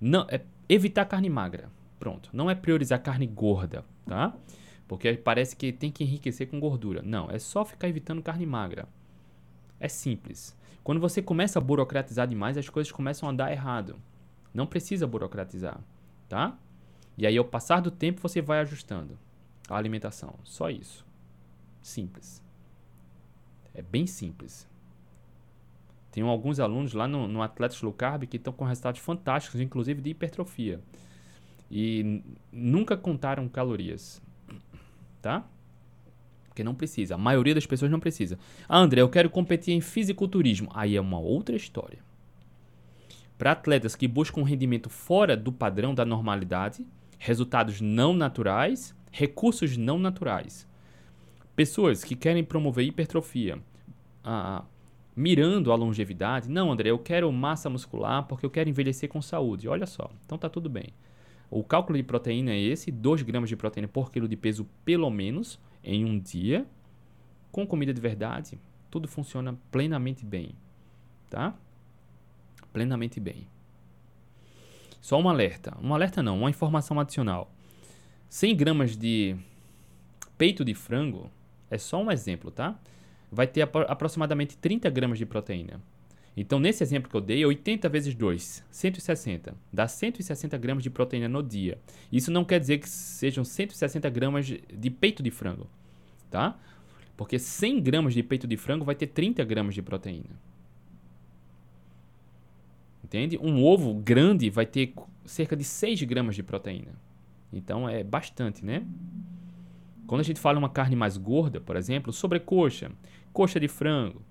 Não, 0.00 0.26
é 0.28 0.42
evitar 0.68 1.06
carne 1.06 1.30
magra. 1.30 1.70
Pronto. 1.98 2.28
Não 2.32 2.50
é 2.50 2.54
priorizar 2.54 3.02
carne 3.02 3.26
gorda, 3.26 3.84
tá? 4.04 4.36
Porque 4.86 5.14
parece 5.14 5.56
que 5.56 5.72
tem 5.72 5.90
que 5.90 6.04
enriquecer 6.04 6.48
com 6.48 6.60
gordura. 6.60 7.00
Não, 7.02 7.30
é 7.30 7.38
só 7.38 7.64
ficar 7.64 7.88
evitando 7.88 8.22
carne 8.22 8.44
magra. 8.44 8.86
É 9.80 9.88
simples. 9.88 10.54
Quando 10.82 11.00
você 11.00 11.22
começa 11.22 11.58
a 11.58 11.62
burocratizar 11.62 12.28
demais, 12.28 12.58
as 12.58 12.68
coisas 12.68 12.92
começam 12.92 13.28
a 13.28 13.32
dar 13.32 13.50
errado. 13.50 13.96
Não 14.52 14.66
precisa 14.66 15.06
burocratizar, 15.06 15.80
tá? 16.28 16.58
E 17.16 17.26
aí, 17.26 17.38
ao 17.38 17.44
passar 17.44 17.80
do 17.80 17.90
tempo, 17.90 18.20
você 18.20 18.42
vai 18.42 18.60
ajustando 18.60 19.18
a 19.68 19.76
alimentação. 19.76 20.34
Só 20.44 20.68
isso. 20.68 21.06
Simples. 21.80 22.42
É 23.72 23.80
bem 23.80 24.06
simples. 24.06 24.68
Tem 26.14 26.22
alguns 26.22 26.60
alunos 26.60 26.92
lá 26.92 27.08
no, 27.08 27.26
no 27.26 27.42
Atletas 27.42 27.82
Low 27.82 27.92
Carb 27.92 28.22
que 28.22 28.36
estão 28.36 28.52
com 28.52 28.64
resultados 28.64 29.00
fantásticos, 29.00 29.60
inclusive 29.60 30.00
de 30.00 30.10
hipertrofia. 30.10 30.80
E 31.68 32.22
nunca 32.52 32.96
contaram 32.96 33.48
calorias 33.48 34.22
tá? 35.24 35.42
Porque 36.48 36.62
não 36.62 36.74
precisa. 36.74 37.14
A 37.14 37.18
maioria 37.18 37.54
das 37.54 37.64
pessoas 37.64 37.90
não 37.90 37.98
precisa. 37.98 38.38
Ah, 38.68 38.78
André, 38.78 39.00
eu 39.00 39.08
quero 39.08 39.30
competir 39.30 39.72
em 39.72 39.80
fisiculturismo. 39.80 40.70
Aí 40.74 40.94
é 40.94 41.00
uma 41.00 41.18
outra 41.18 41.56
história. 41.56 41.98
Para 43.38 43.52
atletas 43.52 43.96
que 43.96 44.06
buscam 44.06 44.42
um 44.42 44.44
rendimento 44.44 44.90
fora 44.90 45.34
do 45.34 45.50
padrão 45.50 45.94
da 45.94 46.04
normalidade, 46.04 46.86
resultados 47.18 47.80
não 47.80 48.12
naturais, 48.12 48.94
recursos 49.10 49.78
não 49.78 49.98
naturais. 49.98 50.68
Pessoas 51.56 52.04
que 52.04 52.14
querem 52.14 52.44
promover 52.44 52.84
hipertrofia, 52.86 53.58
ah, 54.22 54.62
mirando 55.16 55.70
a 55.72 55.76
longevidade. 55.76 56.48
Não, 56.48 56.72
André, 56.72 56.90
eu 56.90 56.98
quero 56.98 57.30
massa 57.32 57.70
muscular 57.70 58.24
porque 58.26 58.44
eu 58.44 58.50
quero 58.50 58.68
envelhecer 58.68 59.08
com 59.08 59.22
saúde. 59.22 59.68
Olha 59.68 59.86
só, 59.86 60.10
então 60.24 60.36
tá 60.36 60.48
tudo 60.48 60.68
bem. 60.68 60.88
O 61.50 61.62
cálculo 61.62 61.96
de 61.96 62.02
proteína 62.02 62.50
é 62.50 62.58
esse: 62.58 62.90
2 62.90 63.22
gramas 63.22 63.48
de 63.48 63.56
proteína 63.56 63.88
por 63.88 64.10
quilo 64.10 64.26
de 64.26 64.36
peso, 64.36 64.66
pelo 64.84 65.08
menos, 65.10 65.58
em 65.82 66.04
um 66.04 66.18
dia. 66.18 66.66
Com 67.52 67.66
comida 67.66 67.94
de 67.94 68.00
verdade, 68.00 68.58
tudo 68.90 69.06
funciona 69.06 69.56
plenamente 69.70 70.24
bem. 70.24 70.54
Tá? 71.30 71.54
Plenamente 72.72 73.20
bem. 73.20 73.46
Só 75.00 75.20
um 75.20 75.28
alerta. 75.28 75.76
Um 75.80 75.94
alerta 75.94 76.22
não, 76.22 76.38
uma 76.38 76.50
informação 76.50 76.98
adicional. 76.98 77.52
100 78.28 78.56
gramas 78.56 78.96
de 78.96 79.36
peito 80.36 80.64
de 80.64 80.74
frango 80.74 81.30
é 81.70 81.78
só 81.78 82.02
um 82.02 82.10
exemplo, 82.10 82.50
tá? 82.50 82.76
Vai 83.34 83.48
ter 83.48 83.62
aproximadamente 83.62 84.56
30 84.56 84.88
gramas 84.90 85.18
de 85.18 85.26
proteína. 85.26 85.82
Então, 86.36 86.58
nesse 86.58 86.82
exemplo 86.82 87.10
que 87.10 87.16
eu 87.16 87.20
dei, 87.20 87.44
80 87.44 87.88
vezes 87.88 88.14
2, 88.14 88.64
160. 88.70 89.54
Dá 89.72 89.86
160 89.88 90.56
gramas 90.58 90.82
de 90.82 90.90
proteína 90.90 91.28
no 91.28 91.42
dia. 91.42 91.78
Isso 92.12 92.30
não 92.30 92.44
quer 92.44 92.60
dizer 92.60 92.78
que 92.78 92.88
sejam 92.88 93.44
160 93.44 94.08
gramas 94.10 94.46
de 94.46 94.90
peito 94.90 95.22
de 95.22 95.30
frango, 95.30 95.68
tá? 96.30 96.58
Porque 97.16 97.38
100 97.38 97.80
gramas 97.82 98.14
de 98.14 98.22
peito 98.22 98.46
de 98.46 98.56
frango 98.56 98.84
vai 98.84 98.94
ter 98.94 99.08
30 99.08 99.44
gramas 99.44 99.74
de 99.74 99.82
proteína. 99.82 100.40
Entende? 103.02 103.38
Um 103.40 103.62
ovo 103.64 103.94
grande 103.94 104.50
vai 104.50 104.66
ter 104.66 104.92
cerca 105.24 105.56
de 105.56 105.62
6 105.62 106.02
gramas 106.02 106.34
de 106.34 106.42
proteína. 106.42 106.92
Então 107.52 107.88
é 107.88 108.02
bastante, 108.02 108.64
né? 108.64 108.84
Quando 110.06 110.20
a 110.20 110.24
gente 110.24 110.40
fala 110.40 110.58
uma 110.58 110.68
carne 110.68 110.96
mais 110.96 111.16
gorda, 111.16 111.60
por 111.60 111.76
exemplo, 111.76 112.12
sobrecoxa, 112.12 112.90
coxa 113.34 113.60
de 113.60 113.68
frango, 113.68 114.22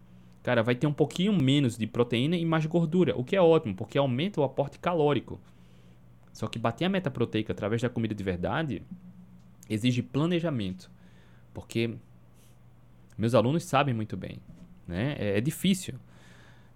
cara, 0.42 0.64
vai 0.64 0.74
ter 0.74 0.88
um 0.88 0.94
pouquinho 0.94 1.34
menos 1.34 1.78
de 1.78 1.86
proteína 1.86 2.38
e 2.38 2.46
mais 2.46 2.66
gordura, 2.66 3.16
o 3.16 3.24
que 3.24 3.36
é 3.36 3.42
ótimo, 3.42 3.76
porque 3.76 3.98
aumenta 3.98 4.42
o 4.42 4.44
aporte 4.44 4.80
calórico. 4.80 5.40
Só 6.32 6.48
que 6.48 6.58
bater 6.58 6.86
a 6.86 6.90
meta 6.90 7.12
proteica 7.12 7.52
através 7.52 7.82
da 7.82 7.90
comida 7.90 8.16
de 8.16 8.24
verdade 8.24 8.82
exige 9.70 10.02
planejamento, 10.02 10.90
porque 11.54 11.94
meus 13.18 13.36
alunos 13.36 13.64
sabem 13.64 13.94
muito 13.94 14.18
bem, 14.18 14.40
né? 14.88 15.16
É, 15.20 15.38
é 15.38 15.42
difícil. 15.42 15.96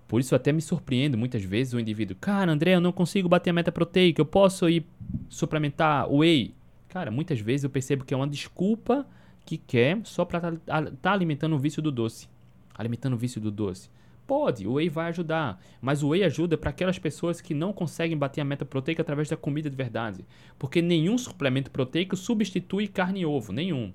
Por 0.08 0.20
isso 0.22 0.36
até 0.36 0.52
me 0.52 0.62
surpreendo 0.62 1.18
muitas 1.18 1.44
vezes 1.44 1.74
o 1.74 1.80
indivíduo, 1.80 2.16
cara, 2.20 2.52
André, 2.52 2.76
eu 2.76 2.82
não 2.82 2.92
consigo 2.92 3.28
bater 3.28 3.50
a 3.50 3.54
meta 3.54 3.72
proteica, 3.72 4.22
eu 4.22 4.26
posso 4.26 4.70
ir 4.70 4.86
suplementar 5.28 6.10
whey. 6.10 6.54
Cara, 6.88 7.10
muitas 7.10 7.40
vezes 7.40 7.64
eu 7.64 7.70
percebo 7.70 8.06
que 8.06 8.14
é 8.14 8.18
uma 8.18 8.28
desculpa 8.28 9.06
que 9.48 9.58
quer 9.58 10.02
só 10.04 10.26
para 10.26 10.50
estar 10.50 10.84
tá, 10.84 10.92
tá 11.02 11.12
alimentando 11.14 11.56
o 11.56 11.60
vício 11.60 11.82
do 11.82 11.90
doce. 11.90 12.28
Alimentando 12.76 13.14
o 13.14 13.18
vício 13.18 13.40
do 13.40 13.50
doce. 13.50 13.90
Pode, 14.28 14.68
o 14.68 14.74
whey 14.74 14.90
vai 14.90 15.08
ajudar, 15.08 15.58
mas 15.82 16.04
o 16.04 16.10
whey 16.10 16.22
ajuda 16.26 16.58
para 16.58 16.70
aquelas 16.70 17.00
pessoas 17.00 17.40
que 17.40 17.54
não 17.54 17.72
conseguem 17.72 18.18
bater 18.18 18.42
a 18.42 18.46
meta 18.46 18.66
proteica 18.66 19.02
através 19.02 19.30
da 19.30 19.38
comida 19.38 19.70
de 19.70 19.76
verdade, 19.76 20.26
porque 20.60 20.82
nenhum 20.82 21.18
suplemento 21.18 21.72
proteico 21.72 22.18
substitui 22.18 22.90
carne 22.90 23.22
e 23.22 23.26
ovo, 23.26 23.54
nenhum. 23.54 23.94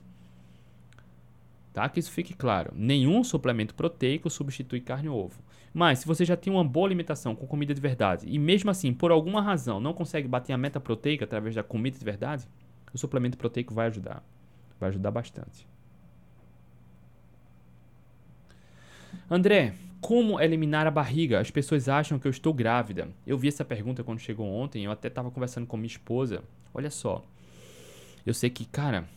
Tá? 1.70 1.86
Que 1.86 2.00
isso 2.00 2.11
fique 2.11 2.32
claro. 2.32 2.72
Nenhum 2.74 3.22
suplemento 3.22 3.74
proteico 3.74 4.30
substitui 4.30 4.80
carne 4.80 5.11
ou 5.11 5.22
ovo. 5.22 5.42
Mas 5.72 5.98
se 5.98 6.07
você 6.07 6.24
já 6.24 6.36
tem 6.36 6.50
uma 6.50 6.64
boa 6.64 6.86
alimentação 6.86 7.34
com 7.34 7.46
comida 7.46 7.74
de 7.74 7.80
verdade 7.80 8.26
e 8.26 8.38
mesmo 8.38 8.70
assim, 8.70 8.92
por 8.94 9.11
alguma 9.11 9.42
razão, 9.42 9.80
não 9.80 9.92
consegue 9.92 10.28
bater 10.28 10.55
a 10.55 10.59
meta 10.59 10.80
proteica 10.80 11.26
através 11.26 11.55
da 11.55 11.62
comida 11.62 11.98
de 11.98 12.05
verdade, 12.05 12.48
o 12.92 12.98
suplemento 12.98 13.36
proteico 13.36 13.74
vai 13.74 13.88
ajudar. 13.88 14.22
Vai 14.82 14.88
ajudar 14.88 15.12
bastante. 15.12 15.64
André, 19.30 19.74
como 20.00 20.40
eliminar 20.40 20.88
a 20.88 20.90
barriga? 20.90 21.38
As 21.38 21.52
pessoas 21.52 21.88
acham 21.88 22.18
que 22.18 22.26
eu 22.26 22.32
estou 22.32 22.52
grávida. 22.52 23.08
Eu 23.24 23.38
vi 23.38 23.46
essa 23.46 23.64
pergunta 23.64 24.02
quando 24.02 24.18
chegou 24.18 24.44
ontem, 24.44 24.84
eu 24.84 24.90
até 24.90 25.06
estava 25.06 25.30
conversando 25.30 25.68
com 25.68 25.76
minha 25.76 25.86
esposa. 25.86 26.42
Olha 26.74 26.90
só. 26.90 27.24
Eu 28.26 28.34
sei 28.34 28.50
que, 28.50 28.64
cara, 28.64 29.08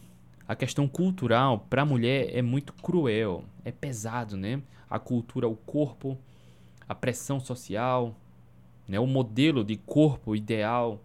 a 0.47 0.55
questão 0.55 0.87
cultural 0.87 1.65
para 1.67 1.81
a 1.81 1.85
mulher 1.85 2.29
é 2.31 2.43
muito 2.43 2.71
cruel, 2.71 3.43
é 3.63 3.71
pesado, 3.71 4.37
né? 4.37 4.61
A 4.87 4.99
cultura, 4.99 5.47
o 5.47 5.55
corpo, 5.55 6.15
a 6.87 6.93
pressão 6.93 7.39
social, 7.39 8.15
né? 8.87 8.99
o 8.99 9.07
modelo 9.07 9.63
de 9.63 9.77
corpo 9.77 10.35
ideal, 10.35 11.01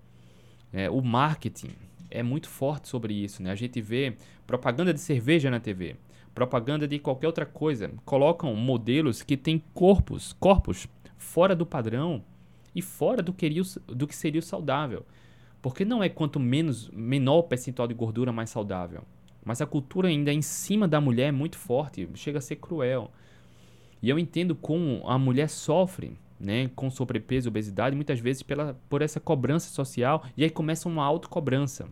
né? 0.70 0.90
o 0.90 1.00
marketing 1.00 1.70
é 2.10 2.22
muito 2.22 2.48
forte 2.48 2.88
sobre 2.88 3.14
isso, 3.14 3.42
né? 3.42 3.50
A 3.50 3.54
gente 3.54 3.80
vê 3.80 4.16
propaganda 4.50 4.92
de 4.92 4.98
cerveja 4.98 5.48
na 5.48 5.60
TV, 5.60 5.94
propaganda 6.34 6.88
de 6.88 6.98
qualquer 6.98 7.28
outra 7.28 7.46
coisa, 7.46 7.88
colocam 8.04 8.52
modelos 8.56 9.22
que 9.22 9.36
têm 9.36 9.62
corpos, 9.72 10.32
corpos 10.40 10.88
fora 11.16 11.54
do 11.54 11.64
padrão 11.64 12.24
e 12.74 12.82
fora 12.82 13.22
do 13.22 13.32
que, 13.32 13.48
do 13.86 14.08
que 14.08 14.16
seria 14.16 14.40
o 14.40 14.42
saudável. 14.42 15.06
Porque 15.62 15.84
não 15.84 16.02
é 16.02 16.08
quanto 16.08 16.40
menos 16.40 16.90
menor 16.90 17.38
o 17.38 17.42
percentual 17.44 17.86
de 17.86 17.94
gordura 17.94 18.32
mais 18.32 18.50
saudável. 18.50 19.04
Mas 19.44 19.60
a 19.60 19.66
cultura 19.66 20.08
ainda 20.08 20.32
em 20.32 20.42
cima 20.42 20.88
da 20.88 21.00
mulher 21.00 21.28
é 21.28 21.32
muito 21.32 21.56
forte, 21.56 22.08
chega 22.14 22.38
a 22.38 22.42
ser 22.42 22.56
cruel. 22.56 23.12
E 24.02 24.10
eu 24.10 24.18
entendo 24.18 24.56
como 24.56 25.00
a 25.06 25.16
mulher 25.16 25.48
sofre 25.48 26.18
né, 26.40 26.68
com 26.74 26.90
sobrepeso 26.90 27.50
obesidade, 27.50 27.94
muitas 27.94 28.18
vezes 28.18 28.42
pela, 28.42 28.74
por 28.88 29.00
essa 29.00 29.20
cobrança 29.20 29.70
social, 29.70 30.24
e 30.36 30.42
aí 30.42 30.50
começa 30.50 30.88
uma 30.88 31.04
autocobrança. 31.04 31.88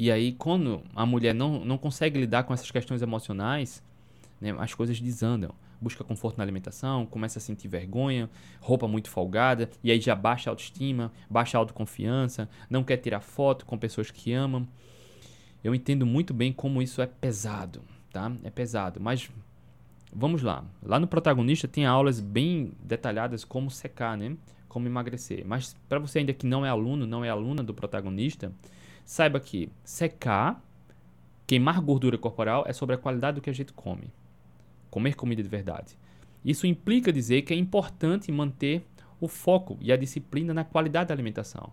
E 0.00 0.10
aí, 0.10 0.32
quando 0.32 0.82
a 0.96 1.04
mulher 1.04 1.34
não, 1.34 1.62
não 1.62 1.76
consegue 1.76 2.18
lidar 2.18 2.44
com 2.44 2.54
essas 2.54 2.70
questões 2.70 3.02
emocionais, 3.02 3.82
né, 4.40 4.56
as 4.58 4.72
coisas 4.72 4.98
desandam. 4.98 5.54
Busca 5.78 6.02
conforto 6.02 6.38
na 6.38 6.44
alimentação, 6.44 7.04
começa 7.04 7.38
a 7.38 7.42
sentir 7.42 7.68
vergonha, 7.68 8.30
roupa 8.60 8.88
muito 8.88 9.10
folgada, 9.10 9.68
e 9.84 9.90
aí 9.90 10.00
já 10.00 10.14
baixa 10.14 10.48
a 10.48 10.52
autoestima, 10.52 11.12
baixa 11.28 11.58
a 11.58 11.60
autoconfiança, 11.60 12.48
não 12.70 12.82
quer 12.82 12.96
tirar 12.96 13.20
foto 13.20 13.66
com 13.66 13.76
pessoas 13.76 14.10
que 14.10 14.32
amam 14.32 14.66
eu 15.62 15.74
entendo 15.74 16.06
muito 16.06 16.32
bem 16.32 16.52
como 16.52 16.80
isso 16.80 17.02
é 17.02 17.06
pesado, 17.06 17.82
tá? 18.10 18.32
É 18.42 18.48
pesado, 18.48 18.98
mas 18.98 19.30
vamos 20.10 20.42
lá. 20.42 20.64
Lá 20.82 20.98
no 20.98 21.06
protagonista 21.06 21.68
tem 21.68 21.84
aulas 21.84 22.18
bem 22.18 22.72
detalhadas 22.82 23.44
como 23.44 23.70
secar, 23.70 24.16
né? 24.16 24.34
Como 24.68 24.86
emagrecer. 24.86 25.44
Mas 25.46 25.76
para 25.88 25.98
você 25.98 26.20
ainda 26.20 26.32
que 26.32 26.46
não 26.46 26.64
é 26.64 26.70
aluno, 26.70 27.06
não 27.06 27.22
é 27.22 27.28
aluna 27.28 27.62
do 27.62 27.74
protagonista, 27.74 28.52
saiba 29.10 29.40
que 29.40 29.68
secar, 29.82 30.64
queimar 31.44 31.80
gordura 31.80 32.16
corporal 32.16 32.62
é 32.68 32.72
sobre 32.72 32.94
a 32.94 32.98
qualidade 32.98 33.34
do 33.34 33.40
que 33.40 33.50
a 33.50 33.52
gente 33.52 33.72
come. 33.72 34.04
Comer 34.88 35.16
comida 35.16 35.42
de 35.42 35.48
verdade. 35.48 35.98
Isso 36.44 36.64
implica 36.64 37.12
dizer 37.12 37.42
que 37.42 37.52
é 37.52 37.56
importante 37.56 38.30
manter 38.30 38.86
o 39.20 39.26
foco 39.26 39.76
e 39.80 39.90
a 39.90 39.96
disciplina 39.96 40.54
na 40.54 40.62
qualidade 40.62 41.08
da 41.08 41.14
alimentação. 41.14 41.72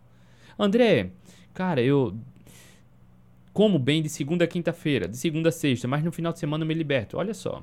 André, 0.57 1.11
cara, 1.53 1.79
eu 1.79 2.17
como 3.53 3.77
bem 3.77 4.01
de 4.01 4.09
segunda 4.09 4.45
a 4.45 4.47
quinta-feira, 4.47 5.07
de 5.07 5.15
segunda 5.15 5.49
a 5.49 5.51
sexta, 5.51 5.87
mas 5.87 6.03
no 6.03 6.11
final 6.11 6.33
de 6.33 6.39
semana 6.39 6.63
eu 6.63 6.67
me 6.67 6.73
liberto. 6.73 7.17
Olha 7.17 7.35
só. 7.35 7.61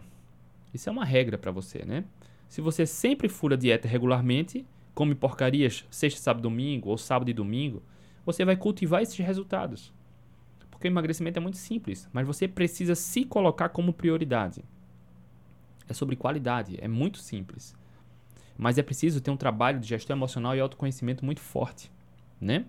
Isso 0.72 0.88
é 0.88 0.92
uma 0.92 1.04
regra 1.04 1.36
para 1.36 1.50
você, 1.50 1.84
né? 1.84 2.04
Se 2.48 2.60
você 2.60 2.86
sempre 2.86 3.28
fura 3.28 3.56
dieta 3.56 3.88
regularmente, 3.88 4.64
come 4.94 5.16
porcarias 5.16 5.84
sexta, 5.90 6.20
sábado, 6.20 6.44
domingo 6.44 6.90
ou 6.90 6.96
sábado 6.96 7.28
e 7.28 7.34
domingo, 7.34 7.82
você 8.24 8.44
vai 8.44 8.56
cultivar 8.56 9.02
esses 9.02 9.18
resultados. 9.18 9.92
Porque 10.70 10.88
o 10.88 10.90
emagrecimento 10.90 11.38
é 11.38 11.42
muito 11.42 11.56
simples, 11.56 12.08
mas 12.12 12.26
você 12.26 12.48
precisa 12.48 12.94
se 12.94 13.24
colocar 13.24 13.68
como 13.68 13.92
prioridade. 13.92 14.64
É 15.88 15.92
sobre 15.92 16.16
qualidade, 16.16 16.76
é 16.80 16.88
muito 16.88 17.18
simples. 17.18 17.74
Mas 18.56 18.78
é 18.78 18.82
preciso 18.82 19.20
ter 19.20 19.30
um 19.30 19.36
trabalho 19.36 19.80
de 19.80 19.88
gestão 19.88 20.16
emocional 20.16 20.56
e 20.56 20.60
autoconhecimento 20.60 21.24
muito 21.24 21.40
forte, 21.40 21.90
né? 22.40 22.64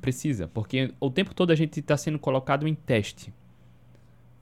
Precisa, 0.00 0.48
porque 0.48 0.92
o 1.00 1.10
tempo 1.10 1.34
todo 1.34 1.50
a 1.50 1.54
gente 1.54 1.80
está 1.80 1.96
sendo 1.96 2.18
colocado 2.18 2.68
em 2.68 2.74
teste. 2.74 3.32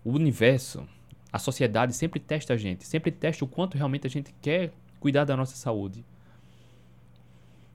O 0.05 0.13
universo, 0.13 0.87
a 1.33 1.39
sociedade 1.39 1.93
sempre 1.95 2.21
testa 2.21 2.55
a 2.55 2.57
gente, 2.57 2.87
sempre 2.87 3.11
testa 3.11 3.45
o 3.45 3.49
quanto 3.49 3.77
realmente 3.77 4.07
a 4.07 4.11
gente 4.11 4.35
quer 4.41 4.73
cuidar 4.99 5.25
da 5.25 5.37
nossa 5.37 5.57
saúde. 5.57 6.05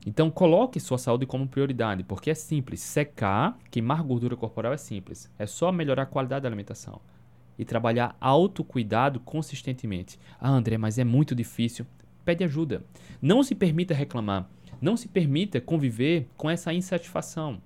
Então 0.06 0.30
coloque 0.30 0.80
sua 0.80 0.98
saúde 0.98 1.26
como 1.26 1.46
prioridade, 1.46 2.02
porque 2.04 2.30
é 2.30 2.34
simples. 2.34 2.80
Secar, 2.80 3.58
queimar 3.70 4.02
gordura 4.02 4.36
corporal 4.36 4.72
é 4.72 4.76
simples. 4.76 5.30
É 5.38 5.46
só 5.46 5.70
melhorar 5.70 6.02
a 6.02 6.06
qualidade 6.06 6.42
da 6.42 6.48
alimentação 6.48 7.00
e 7.58 7.64
trabalhar 7.64 8.16
autocuidado 8.20 9.20
consistentemente. 9.20 10.18
Ah, 10.40 10.50
André, 10.50 10.78
mas 10.78 10.98
é 10.98 11.04
muito 11.04 11.34
difícil. 11.34 11.86
Pede 12.24 12.44
ajuda. 12.44 12.84
Não 13.20 13.42
se 13.42 13.54
permita 13.54 13.92
reclamar. 13.92 14.48
Não 14.80 14.96
se 14.96 15.08
permita 15.08 15.60
conviver 15.60 16.26
com 16.36 16.48
essa 16.48 16.72
insatisfação 16.72 17.60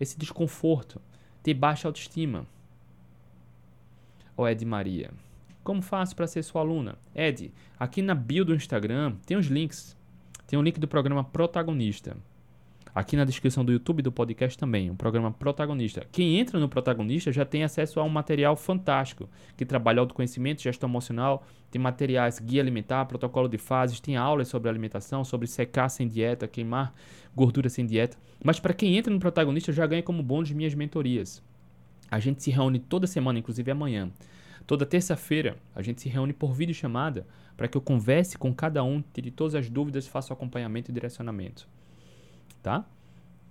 esse 0.00 0.18
desconforto, 0.18 1.00
ter 1.42 1.54
baixa 1.54 1.88
autoestima. 1.88 2.46
Ó 4.36 4.48
Ed 4.48 4.64
Maria, 4.64 5.10
como 5.64 5.82
faço 5.82 6.14
para 6.14 6.26
ser 6.26 6.42
sua 6.42 6.60
aluna? 6.60 6.96
Ed, 7.14 7.52
aqui 7.78 8.00
na 8.00 8.14
bio 8.14 8.44
do 8.44 8.54
Instagram 8.54 9.16
tem 9.26 9.36
os 9.36 9.46
links. 9.46 9.96
Tem 10.48 10.58
o 10.58 10.62
um 10.62 10.64
link 10.64 10.80
do 10.80 10.88
programa 10.88 11.22
Protagonista. 11.22 12.16
Aqui 12.94 13.16
na 13.16 13.26
descrição 13.26 13.62
do 13.62 13.70
YouTube 13.70 14.00
do 14.00 14.10
podcast 14.10 14.56
também, 14.56 14.90
um 14.90 14.96
programa 14.96 15.30
protagonista. 15.30 16.06
Quem 16.10 16.38
entra 16.38 16.58
no 16.58 16.70
protagonista 16.70 17.30
já 17.30 17.44
tem 17.44 17.64
acesso 17.64 18.00
a 18.00 18.02
um 18.02 18.08
material 18.08 18.56
fantástico, 18.56 19.28
que 19.58 19.66
trabalha 19.66 20.00
autoconhecimento, 20.00 20.62
gestão 20.62 20.88
emocional, 20.88 21.46
tem 21.70 21.78
materiais, 21.78 22.38
guia 22.38 22.62
alimentar, 22.62 23.04
protocolo 23.04 23.46
de 23.46 23.58
fases, 23.58 24.00
tem 24.00 24.16
aulas 24.16 24.48
sobre 24.48 24.70
alimentação, 24.70 25.22
sobre 25.22 25.46
secar 25.46 25.90
sem 25.90 26.08
dieta, 26.08 26.48
queimar 26.48 26.94
gordura 27.36 27.68
sem 27.68 27.84
dieta. 27.84 28.16
Mas 28.42 28.58
para 28.58 28.72
quem 28.72 28.96
entra 28.96 29.12
no 29.12 29.20
protagonista 29.20 29.70
já 29.70 29.86
ganha 29.86 30.02
como 30.02 30.22
bônus 30.22 30.50
minhas 30.50 30.72
mentorias. 30.72 31.42
A 32.10 32.18
gente 32.18 32.42
se 32.42 32.50
reúne 32.50 32.78
toda 32.78 33.06
semana, 33.06 33.38
inclusive 33.38 33.70
amanhã. 33.70 34.10
Toda 34.68 34.86
terça-feira 34.86 35.56
a 35.74 35.82
gente 35.82 36.00
se 36.00 36.08
reúne 36.08 36.32
por 36.32 36.52
vídeo 36.52 36.74
chamada 36.74 37.26
para 37.56 37.66
que 37.66 37.76
eu 37.76 37.80
converse 37.80 38.38
com 38.38 38.54
cada 38.54 38.84
um, 38.84 39.02
tire 39.12 39.32
todas 39.32 39.56
as 39.56 39.68
dúvidas, 39.68 40.06
faça 40.06 40.32
o 40.32 40.36
acompanhamento 40.36 40.92
e 40.92 40.94
direcionamento 40.94 41.66
tá? 42.62 42.84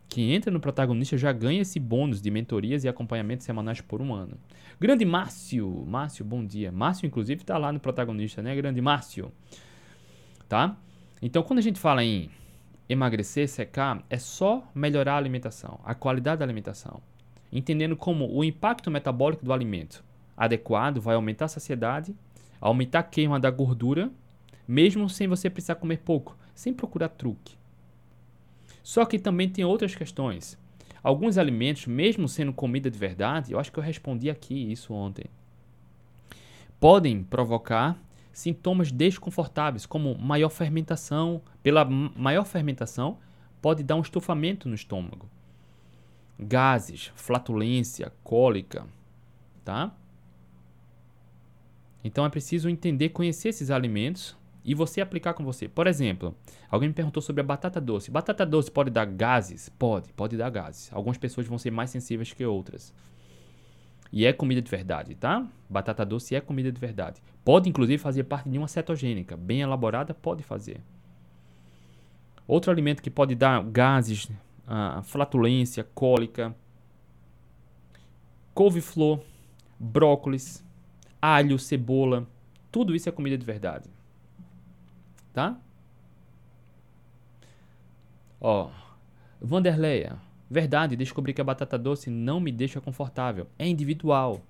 que 0.08 0.32
entra 0.32 0.52
no 0.52 0.60
protagonista 0.60 1.18
já 1.18 1.32
ganha 1.32 1.62
esse 1.62 1.80
bônus 1.80 2.22
de 2.22 2.32
mentorias 2.32 2.84
e 2.84 2.88
acompanhamentos 2.88 3.46
semanais 3.46 3.82
por 3.82 4.02
um 4.02 4.14
ano. 4.14 4.38
Grande 4.80 5.04
Márcio, 5.04 5.86
Márcio, 5.86 6.24
bom 6.24 6.46
dia. 6.46 6.72
Márcio, 6.72 7.06
inclusive, 7.06 7.42
está 7.42 7.58
lá 7.58 7.74
no 7.74 7.80
protagonista, 7.80 8.42
né? 8.42 8.56
Grande 8.56 8.80
Márcio. 8.80 9.32
Tá? 10.48 10.78
Então, 11.22 11.44
quando 11.44 11.60
a 11.60 11.62
gente 11.62 11.80
fala 11.80 12.04
em 12.04 12.30
emagrecer, 12.88 13.50
secar, 13.50 14.02
é 14.10 14.18
só 14.18 14.66
melhorar 14.74 15.16
a 15.16 15.18
alimentação, 15.18 15.80
a 15.84 15.94
qualidade 15.94 16.40
da 16.40 16.46
alimentação. 16.46 17.02
Entendendo 17.52 17.98
como 17.98 18.34
o 18.34 18.46
impacto 18.46 18.90
metabólico 18.90 19.44
do 19.44 19.52
alimento 19.52 20.06
adequado 20.38 21.02
vai 21.02 21.16
aumentar 21.16 21.46
a 21.46 21.50
saciedade, 21.50 22.16
aumentar 22.62 23.00
a 23.00 23.04
queima 23.04 23.40
da 23.40 23.50
gordura, 23.50 24.12
mesmo 24.68 25.10
sem 25.10 25.28
você 25.28 25.50
precisar 25.50 25.76
comer 25.76 25.98
pouco, 25.98 26.38
sem 26.54 26.74
procurar 26.74 27.10
truque. 27.10 27.58
Só 28.84 29.04
que 29.06 29.20
também 29.20 29.50
tem 29.50 29.66
outras 29.66 29.96
questões. 29.96 30.58
Alguns 31.04 31.38
alimentos, 31.38 31.88
mesmo 31.88 32.28
sendo 32.28 32.54
comida 32.54 32.90
de 32.92 32.98
verdade, 32.98 33.52
eu 33.52 33.60
acho 33.60 33.72
que 33.72 33.80
eu 33.80 33.84
respondi 33.84 34.30
aqui 34.30 34.72
isso 34.72 34.94
ontem, 34.94 35.26
podem 36.80 37.24
provocar 37.24 37.98
sintomas 38.32 38.92
desconfortáveis, 38.92 39.86
como 39.86 40.16
maior 40.18 40.50
fermentação. 40.50 41.42
Pela 41.64 41.84
maior 41.84 42.46
fermentação, 42.46 43.18
pode 43.62 43.84
dar 43.84 43.96
um 43.96 44.02
estufamento 44.02 44.70
no 44.70 44.76
estômago. 44.76 45.28
Gases, 46.40 47.12
flatulência, 47.16 48.14
cólica, 48.24 48.86
tá? 49.66 49.92
Então 52.04 52.26
é 52.26 52.30
preciso 52.30 52.70
entender, 52.70 53.10
conhecer 53.10 53.50
esses 53.50 53.70
alimentos 53.70 54.36
e 54.64 54.76
você 54.76 55.00
aplicar 55.02 55.34
com 55.34 55.44
você. 55.44 55.68
Por 55.68 55.88
exemplo, 55.88 56.36
alguém 56.70 56.90
me 56.90 56.94
perguntou 56.94 57.22
sobre 57.22 57.42
a 57.42 57.44
batata 57.44 57.80
doce. 57.80 58.12
Batata 58.12 58.46
doce 58.46 58.70
pode 58.70 58.90
dar 58.90 59.06
gases? 59.06 59.70
Pode, 59.70 60.12
pode 60.14 60.36
dar 60.36 60.50
gases. 60.50 60.92
Algumas 60.92 61.18
pessoas 61.18 61.48
vão 61.48 61.58
ser 61.58 61.72
mais 61.72 61.90
sensíveis 61.90 62.34
que 62.34 62.46
outras. 62.46 62.94
E 64.12 64.26
é 64.26 64.34
comida 64.34 64.62
de 64.62 64.70
verdade, 64.70 65.16
tá? 65.16 65.48
Batata 65.70 66.06
doce 66.06 66.36
é 66.36 66.42
comida 66.42 66.72
de 66.72 66.80
verdade. 66.80 67.22
Pode 67.44 67.70
inclusive 67.70 67.98
fazer 67.98 68.24
parte 68.24 68.50
de 68.50 68.58
uma 68.58 68.68
cetogênica, 68.68 69.38
bem 69.38 69.62
elaborada, 69.62 70.14
pode 70.14 70.44
fazer. 70.44 70.82
Outro 72.48 72.72
alimento 72.72 73.02
que 73.02 73.10
pode 73.10 73.36
dar 73.36 73.62
gases, 73.64 74.30
ah, 74.66 75.02
flatulência, 75.04 75.86
cólica, 75.96 76.56
couve-flor, 78.54 79.22
brócolis, 79.80 80.66
alho, 81.22 81.58
cebola, 81.60 82.28
tudo 82.72 82.96
isso 82.96 83.10
é 83.10 83.12
comida 83.12 83.38
de 83.38 83.46
verdade 83.46 83.90
tá? 85.38 85.56
Ó, 88.42 88.72
Vanderleia, 89.40 90.18
verdade, 90.50 90.96
descobri 90.96 91.32
que 91.32 91.40
a 91.40 91.44
batata 91.44 91.78
doce 91.78 92.10
não 92.10 92.40
me 92.40 92.52
deixa 92.52 92.82
confortável. 92.82 93.46
É 93.60 93.68
individual. 93.68 94.42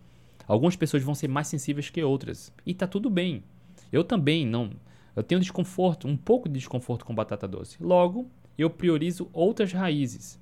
Algumas 0.47 0.77
pessoas 0.77 1.03
vão 1.03 1.13
ser 1.13 1.27
mais 1.27 1.47
sensíveis 1.49 1.89
que 1.89 2.01
outras. 2.01 2.53
E 2.65 2.73
tá 2.73 2.87
tudo 2.87 3.09
bem. 3.09 3.43
Eu 3.91 4.01
também 4.01 4.45
não. 4.45 4.71
Eu 5.13 5.23
tenho 5.23 5.41
desconforto, 5.41 6.07
um 6.07 6.15
pouco 6.15 6.47
de 6.47 6.53
desconforto 6.53 7.03
com 7.03 7.13
batata 7.13 7.49
doce. 7.49 7.83
Logo, 7.83 8.31
eu 8.57 8.69
priorizo 8.69 9.29
outras 9.33 9.73
raízes. 9.73 10.39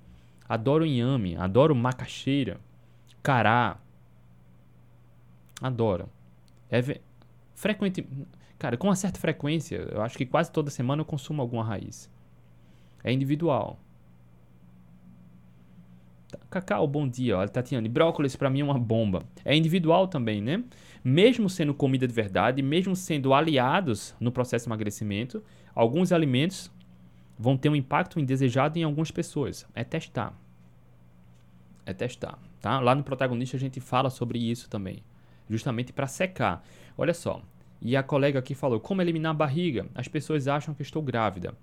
Adoro 0.47 0.85
inhame, 0.85 1.35
adoro 1.37 1.73
macaxeira, 1.73 2.59
cará. 3.23 3.79
Adoro. 5.59 6.07
É 6.69 6.81
frequente 7.53 8.05
Cara, 8.57 8.77
com 8.77 8.87
uma 8.87 8.95
certa 8.95 9.19
frequência, 9.19 9.75
eu 9.91 10.01
acho 10.01 10.17
que 10.17 10.25
quase 10.25 10.51
toda 10.51 10.69
semana 10.69 11.01
eu 11.01 11.05
consumo 11.05 11.41
alguma 11.41 11.63
raiz. 11.63 12.09
É 13.03 13.11
individual. 13.11 13.77
Tá, 16.29 16.39
Cacau, 16.49 16.87
bom 16.87 17.07
dia. 17.07 17.37
Olha, 17.37 17.49
Tatiane, 17.49 17.89
brócolis 17.89 18.35
para 18.35 18.49
mim 18.49 18.61
é 18.61 18.63
uma 18.63 18.79
bomba. 18.79 19.23
É 19.43 19.55
individual 19.55 20.07
também, 20.07 20.41
né? 20.41 20.63
Mesmo 21.03 21.49
sendo 21.49 21.73
comida 21.73 22.07
de 22.07 22.13
verdade, 22.13 22.61
mesmo 22.61 22.95
sendo 22.95 23.33
aliados 23.33 24.15
no 24.19 24.31
processo 24.31 24.65
de 24.65 24.69
emagrecimento, 24.69 25.43
alguns 25.75 26.11
alimentos 26.11 26.71
vão 27.37 27.57
ter 27.57 27.69
um 27.69 27.75
impacto 27.75 28.19
indesejado 28.19 28.79
em 28.79 28.83
algumas 28.83 29.11
pessoas. 29.11 29.67
É 29.75 29.83
testar. 29.83 30.33
É 31.85 31.93
testar, 31.93 32.39
tá? 32.61 32.79
Lá 32.79 32.95
no 32.95 33.03
protagonista 33.03 33.57
a 33.57 33.59
gente 33.59 33.79
fala 33.79 34.09
sobre 34.09 34.39
isso 34.39 34.67
também, 34.69 35.03
justamente 35.49 35.93
para 35.93 36.07
secar. 36.07 36.63
Olha 36.97 37.13
só, 37.13 37.41
e 37.81 37.95
a 37.95 38.03
colega 38.03 38.39
aqui 38.39 38.55
falou: 38.55 38.79
como 38.79 39.01
eliminar 39.01 39.31
a 39.31 39.37
barriga? 39.37 39.87
As 39.93 40.07
pessoas 40.07 40.47
acham 40.47 40.73
que 40.73 40.81
estou 40.81 41.01
grávida. 41.01 41.53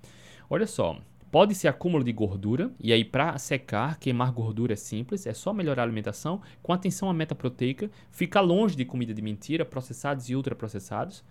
Olha 0.48 0.66
só, 0.66 1.00
pode 1.30 1.54
ser 1.54 1.68
acúmulo 1.68 2.04
de 2.04 2.12
gordura, 2.12 2.70
e 2.78 2.92
aí 2.92 3.04
para 3.04 3.36
secar, 3.38 3.98
queimar 3.98 4.30
gordura 4.32 4.74
é 4.74 4.76
simples, 4.76 5.26
é 5.26 5.32
só 5.32 5.52
melhorar 5.52 5.82
a 5.82 5.86
alimentação 5.86 6.42
com 6.62 6.72
atenção 6.72 7.08
à 7.08 7.14
meta 7.14 7.34
proteica, 7.34 7.90
ficar 8.10 8.40
longe 8.40 8.76
de 8.76 8.84
comida 8.84 9.14
de 9.14 9.22
mentira, 9.22 9.64
processados 9.64 10.28
e 10.28 10.36
ultraprocessados. 10.36 11.24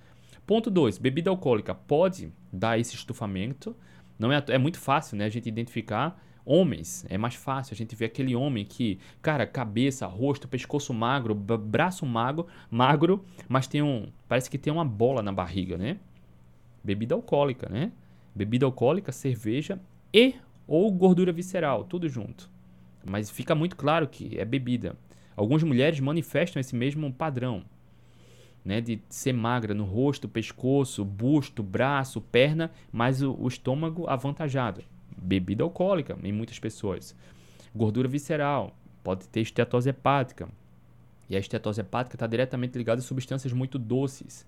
Ponto 0.46 0.72
2, 0.72 0.98
bebida 0.98 1.30
alcoólica 1.30 1.76
pode 1.76 2.34
dar 2.52 2.80
esse 2.80 2.96
estufamento. 2.96 3.76
Não 4.18 4.32
é, 4.32 4.44
é 4.50 4.58
muito 4.58 4.80
fácil, 4.80 5.18
né, 5.18 5.26
a 5.26 5.30
gente 5.30 5.48
identificar 5.48 6.20
Homens, 6.44 7.06
é 7.08 7.18
mais 7.18 7.36
fácil 7.36 7.74
a 7.74 7.78
gente 7.78 7.96
ver 7.96 8.06
aquele 8.06 8.36
homem 8.36 8.66
que, 8.66 9.00
cara, 9.22 9.46
cabeça, 9.46 10.08
rosto, 10.08 10.48
pescoço 10.48 10.94
magro, 10.94 11.36
braço 11.36 12.06
magro, 12.06 12.48
magro, 12.70 13.24
mas 13.48 13.68
tem 13.68 13.82
um, 13.82 14.08
parece 14.28 14.50
que 14.50 14.58
tem 14.58 14.74
uma 14.74 14.86
bola 14.86 15.22
na 15.22 15.32
barriga, 15.32 15.78
né? 15.78 16.00
Bebida 16.84 17.14
alcoólica, 17.14 17.70
né? 17.70 17.92
Bebida 18.34 18.66
alcoólica, 18.66 19.12
cerveja 19.12 19.80
e 20.12 20.36
ou 20.68 20.92
gordura 20.92 21.32
visceral, 21.32 21.84
tudo 21.84 22.10
junto. 22.10 22.50
Mas 23.06 23.30
fica 23.30 23.54
muito 23.54 23.76
claro 23.76 24.08
que 24.08 24.40
é 24.40 24.46
bebida. 24.46 24.98
Algumas 25.36 25.64
mulheres 25.64 26.00
manifestam 26.00 26.60
esse 26.60 26.76
mesmo 26.76 27.12
padrão, 27.14 27.64
né, 28.64 28.80
de 28.80 29.02
ser 29.10 29.34
magra 29.34 29.74
no 29.74 29.86
rosto, 29.86 30.28
pescoço, 30.28 31.04
busto, 31.04 31.64
braço, 31.64 32.22
perna, 32.22 32.72
mas 32.92 33.22
o, 33.22 33.36
o 33.40 33.48
estômago 33.48 34.08
avantajado 34.08 34.84
bebida 35.18 35.64
alcoólica 35.64 36.18
em 36.24 36.32
muitas 36.32 36.60
pessoas. 36.60 37.16
Gordura 37.76 38.08
visceral, 38.08 38.76
pode 39.04 39.28
ter 39.28 39.42
estetose 39.42 39.90
hepática. 39.90 40.50
E 41.30 41.36
a 41.36 41.40
estetose 41.40 41.82
hepática 41.82 42.16
está 42.16 42.28
diretamente 42.28 42.78
ligada 42.78 43.00
a 43.00 43.04
substâncias 43.04 43.54
muito 43.54 43.80
doces. 43.80 44.46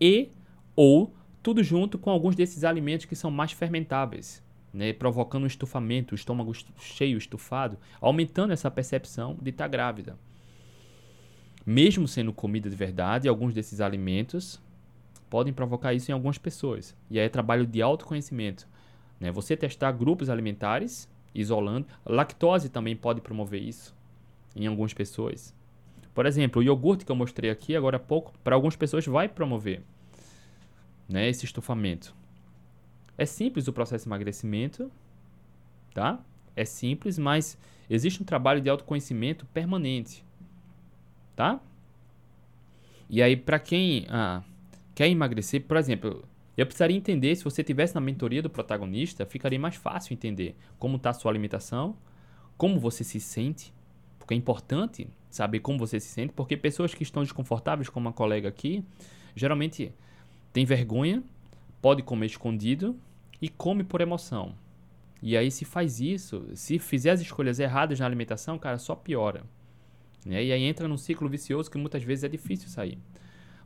E 0.00 0.28
ou 0.76 1.12
tudo 1.42 1.62
junto 1.62 1.98
com 1.98 2.10
alguns 2.10 2.34
desses 2.34 2.64
alimentos 2.64 3.06
que 3.06 3.14
são 3.14 3.30
mais 3.30 3.52
fermentáveis, 3.52 4.42
né, 4.72 4.92
provocando 4.92 5.44
um 5.44 5.46
estufamento, 5.46 6.12
o 6.12 6.14
estômago 6.14 6.52
cheio, 6.78 7.18
estufado, 7.18 7.78
aumentando 8.00 8.52
essa 8.52 8.70
percepção 8.70 9.36
de 9.40 9.50
estar 9.50 9.64
tá 9.64 9.68
grávida. 9.68 10.18
Mesmo 11.66 12.08
sendo 12.08 12.32
comida 12.32 12.68
de 12.68 12.76
verdade, 12.76 13.28
alguns 13.28 13.54
desses 13.54 13.80
alimentos 13.80 14.60
podem 15.28 15.52
provocar 15.52 15.92
isso 15.94 16.10
em 16.10 16.14
algumas 16.14 16.38
pessoas. 16.38 16.94
E 17.10 17.18
aí 17.18 17.26
é 17.26 17.28
trabalho 17.28 17.66
de 17.66 17.82
autoconhecimento. 17.82 18.68
Né? 19.24 19.32
Você 19.32 19.56
testar 19.56 19.90
grupos 19.92 20.28
alimentares, 20.28 21.08
isolando. 21.34 21.86
Lactose 22.04 22.68
também 22.68 22.94
pode 22.94 23.22
promover 23.22 23.62
isso 23.62 23.96
em 24.54 24.66
algumas 24.66 24.92
pessoas. 24.92 25.54
Por 26.12 26.26
exemplo, 26.26 26.60
o 26.60 26.62
iogurte 26.62 27.06
que 27.06 27.10
eu 27.10 27.16
mostrei 27.16 27.50
aqui 27.50 27.74
agora 27.74 27.96
há 27.96 28.00
pouco, 28.00 28.34
para 28.44 28.54
algumas 28.54 28.76
pessoas 28.76 29.06
vai 29.06 29.26
promover 29.26 29.80
né, 31.08 31.26
esse 31.26 31.46
estufamento. 31.46 32.14
É 33.16 33.24
simples 33.24 33.66
o 33.66 33.72
processo 33.72 34.04
de 34.04 34.10
emagrecimento, 34.10 34.92
tá? 35.94 36.20
É 36.54 36.66
simples, 36.66 37.18
mas 37.18 37.56
existe 37.88 38.22
um 38.22 38.26
trabalho 38.26 38.60
de 38.60 38.68
autoconhecimento 38.68 39.46
permanente, 39.46 40.22
tá? 41.34 41.58
E 43.08 43.22
aí, 43.22 43.36
para 43.36 43.58
quem 43.58 44.06
ah, 44.10 44.42
quer 44.94 45.08
emagrecer, 45.08 45.62
por 45.62 45.78
exemplo, 45.78 46.24
eu 46.56 46.66
precisaria 46.66 46.96
entender, 46.96 47.34
se 47.34 47.44
você 47.44 47.64
tivesse 47.64 47.94
na 47.94 48.00
mentoria 48.00 48.40
do 48.40 48.48
protagonista, 48.48 49.26
ficaria 49.26 49.58
mais 49.58 49.74
fácil 49.74 50.12
entender 50.12 50.56
como 50.78 50.96
está 50.96 51.10
a 51.10 51.14
sua 51.14 51.30
alimentação, 51.30 51.96
como 52.56 52.78
você 52.78 53.02
se 53.02 53.18
sente, 53.18 53.72
porque 54.18 54.34
é 54.34 54.36
importante 54.36 55.08
saber 55.28 55.60
como 55.60 55.78
você 55.78 55.98
se 55.98 56.08
sente, 56.08 56.32
porque 56.32 56.56
pessoas 56.56 56.94
que 56.94 57.02
estão 57.02 57.22
desconfortáveis, 57.22 57.88
como 57.88 58.06
uma 58.06 58.12
colega 58.12 58.48
aqui, 58.48 58.84
geralmente 59.34 59.92
tem 60.52 60.64
vergonha, 60.64 61.22
pode 61.82 62.02
comer 62.02 62.26
escondido 62.26 62.96
e 63.42 63.48
come 63.48 63.82
por 63.82 64.00
emoção. 64.00 64.54
E 65.20 65.36
aí 65.36 65.50
se 65.50 65.64
faz 65.64 66.00
isso, 66.00 66.46
se 66.54 66.78
fizer 66.78 67.10
as 67.10 67.20
escolhas 67.20 67.58
erradas 67.58 67.98
na 67.98 68.06
alimentação, 68.06 68.58
cara, 68.58 68.78
só 68.78 68.94
piora. 68.94 69.42
Né? 70.24 70.44
E 70.44 70.52
aí 70.52 70.62
entra 70.62 70.86
num 70.86 70.96
ciclo 70.96 71.28
vicioso 71.28 71.70
que 71.70 71.78
muitas 71.78 72.02
vezes 72.02 72.24
é 72.24 72.28
difícil 72.28 72.68
sair. 72.68 72.98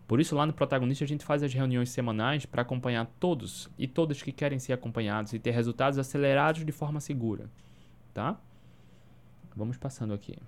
Por 0.09 0.21
isso, 0.21 0.35
lá 0.35 0.47
no 0.47 0.55
Protagonista, 0.55 1.05
a 1.05 1.07
gente 1.07 1.23
faz 1.23 1.43
as 1.43 1.53
reuniões 1.53 1.91
semanais 1.91 2.47
para 2.47 2.63
acompanhar 2.63 3.05
todos 3.21 3.69
e 3.79 3.87
todas 3.87 4.23
que 4.23 4.33
querem 4.33 4.59
ser 4.59 4.73
acompanhados 4.73 5.35
e 5.35 5.39
ter 5.39 5.51
resultados 5.51 5.99
acelerados 5.99 6.65
de 6.65 6.73
forma 6.73 6.99
segura. 6.99 7.51
Tá? 8.15 8.41
Vamos 9.55 9.77
passando 9.77 10.15
aqui. 10.15 10.39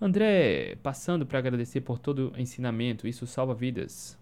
André, 0.00 0.74
passando 0.82 1.24
para 1.24 1.38
agradecer 1.38 1.82
por 1.82 2.00
todo 2.00 2.32
o 2.36 2.40
ensinamento, 2.40 3.06
isso 3.06 3.24
salva 3.24 3.54
vidas. 3.54 4.18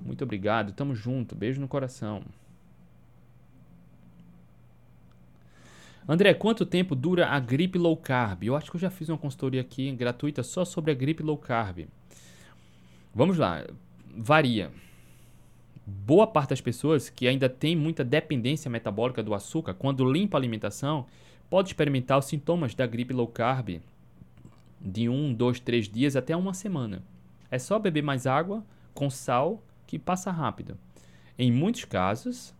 Muito 0.00 0.22
obrigado, 0.22 0.72
tamo 0.72 0.94
junto, 0.94 1.34
beijo 1.34 1.60
no 1.60 1.66
coração. 1.66 2.22
André, 6.10 6.32
quanto 6.32 6.64
tempo 6.64 6.94
dura 6.94 7.26
a 7.28 7.38
gripe 7.38 7.78
low 7.78 7.94
carb? 7.94 8.42
Eu 8.42 8.56
acho 8.56 8.70
que 8.70 8.78
eu 8.78 8.80
já 8.80 8.88
fiz 8.88 9.10
uma 9.10 9.18
consultoria 9.18 9.60
aqui 9.60 9.92
gratuita 9.92 10.42
só 10.42 10.64
sobre 10.64 10.90
a 10.90 10.94
gripe 10.94 11.22
low 11.22 11.36
carb. 11.36 11.86
Vamos 13.14 13.36
lá, 13.36 13.62
varia. 14.16 14.70
Boa 15.86 16.26
parte 16.26 16.50
das 16.50 16.62
pessoas 16.62 17.10
que 17.10 17.28
ainda 17.28 17.46
tem 17.46 17.76
muita 17.76 18.02
dependência 18.02 18.70
metabólica 18.70 19.22
do 19.22 19.34
açúcar, 19.34 19.74
quando 19.74 20.10
limpa 20.10 20.38
a 20.38 20.40
alimentação, 20.40 21.04
pode 21.50 21.68
experimentar 21.68 22.18
os 22.18 22.24
sintomas 22.24 22.74
da 22.74 22.86
gripe 22.86 23.12
low 23.12 23.28
carb 23.28 23.78
de 24.80 25.10
um, 25.10 25.34
dois, 25.34 25.60
três 25.60 25.90
dias 25.90 26.16
até 26.16 26.34
uma 26.34 26.54
semana. 26.54 27.02
É 27.50 27.58
só 27.58 27.78
beber 27.78 28.02
mais 28.02 28.26
água 28.26 28.64
com 28.94 29.10
sal 29.10 29.62
que 29.86 29.98
passa 29.98 30.30
rápido. 30.30 30.78
Em 31.38 31.52
muitos 31.52 31.84
casos, 31.84 32.54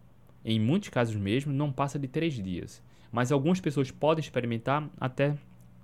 em 0.44 0.60
muitos 0.60 0.90
casos 0.90 1.16
mesmo, 1.16 1.50
não 1.50 1.72
passa 1.72 1.98
de 1.98 2.08
três 2.08 2.34
dias 2.34 2.86
mas 3.10 3.32
algumas 3.32 3.60
pessoas 3.60 3.90
podem 3.90 4.20
experimentar 4.20 4.88
até 5.00 5.36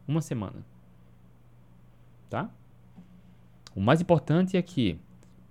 uma 0.07 0.21
semana. 0.21 0.65
Tá? 2.29 2.51
O 3.75 3.81
mais 3.81 4.01
importante 4.01 4.57
é 4.57 4.63
que 4.63 4.99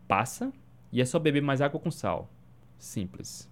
passa 0.07 0.51
e 0.91 1.01
é 1.01 1.05
só 1.05 1.19
beber 1.19 1.41
mais 1.41 1.61
água 1.61 1.79
com 1.79 1.91
sal. 1.91 2.29
Simples. 2.77 3.51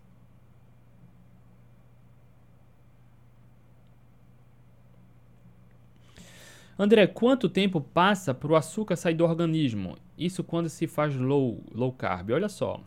André, 6.78 7.06
quanto 7.06 7.48
tempo 7.48 7.80
passa 7.80 8.34
para 8.34 8.52
o 8.52 8.56
açúcar 8.56 8.96
sair 8.96 9.14
do 9.14 9.24
organismo? 9.24 9.98
Isso 10.18 10.44
quando 10.44 10.68
se 10.68 10.88
faz 10.88 11.16
low, 11.16 11.64
low 11.72 11.92
carb. 11.92 12.32
Olha 12.32 12.50
só. 12.50 12.82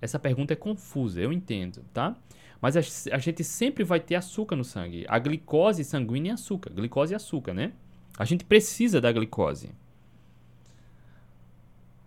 Essa 0.00 0.18
pergunta 0.18 0.52
é 0.52 0.56
confusa, 0.56 1.20
eu 1.20 1.32
entendo, 1.32 1.84
tá? 1.92 2.16
Mas 2.60 2.76
a, 2.76 2.80
a, 3.14 3.18
gente 3.18 3.44
sempre 3.44 3.84
vai 3.84 4.00
ter 4.00 4.16
açúcar 4.16 4.56
no 4.56 4.64
sangue. 4.64 5.04
A 5.08 5.18
glicose 5.18 5.84
sanguínea 5.84 6.32
é 6.32 6.34
açúcar. 6.34 6.72
Glicose 6.72 7.12
é 7.12 7.16
açúcar, 7.16 7.54
né? 7.54 7.72
A 8.18 8.24
gente 8.24 8.44
precisa 8.44 9.00
da 9.00 9.12
glicose. 9.12 9.70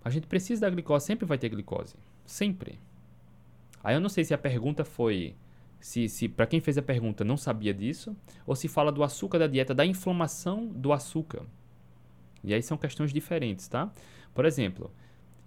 A 0.04 0.10
gente 0.10 0.28
precisa 0.28 0.62
da 0.62 0.70
glicose, 0.70 1.06
sempre 1.06 1.26
vai 1.26 1.38
ter 1.38 1.48
glicose. 1.50 1.96
Sempre. 2.26 2.80
Aí 3.84 3.96
eu 3.96 4.02
não 4.02 4.10
sei 4.10 4.24
se 4.24 4.34
a 4.34 4.38
pergunta 4.38 4.84
foi. 4.84 5.36
Se, 5.80 6.08
se 6.10 6.28
para 6.28 6.46
quem 6.46 6.60
fez 6.60 6.78
a 6.78 6.82
pergunta 6.82 7.24
não 7.24 7.38
sabia 7.38 7.74
disso, 7.74 8.16
ou 8.46 8.56
se 8.56 8.68
fala 8.68 8.92
do 8.92 9.04
açúcar 9.04 9.40
da 9.40 9.48
dieta, 9.48 9.74
da 9.74 9.86
inflamação 9.86 10.68
do 10.68 10.94
açúcar. 10.94 11.44
E 12.44 12.54
aí 12.54 12.62
são 12.62 12.78
questões 12.78 13.12
diferentes, 13.12 13.68
tá? 13.68 13.92
Por 14.34 14.46
exemplo, 14.46 14.92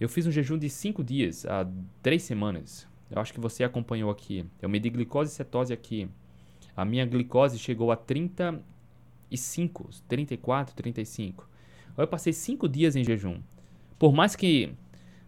eu 0.00 0.08
fiz 0.08 0.26
um 0.26 0.32
jejum 0.32 0.58
de 0.58 0.68
5 0.68 1.04
dias, 1.04 1.46
há 1.46 1.66
3 2.02 2.20
semanas. 2.22 2.88
Eu 3.10 3.20
acho 3.20 3.32
que 3.32 3.40
você 3.40 3.64
acompanhou 3.64 4.10
aqui. 4.10 4.44
Eu 4.60 4.68
medi 4.68 4.90
glicose 4.90 5.32
e 5.32 5.34
cetose 5.34 5.72
aqui. 5.72 6.08
A 6.76 6.84
minha 6.84 7.06
glicose 7.06 7.58
chegou 7.58 7.92
a 7.92 7.96
35, 7.96 9.90
34, 10.08 10.74
35. 10.74 11.48
Eu 11.96 12.08
passei 12.08 12.32
5 12.32 12.68
dias 12.68 12.96
em 12.96 13.04
jejum. 13.04 13.40
Por 13.98 14.12
mais 14.12 14.34
que 14.34 14.74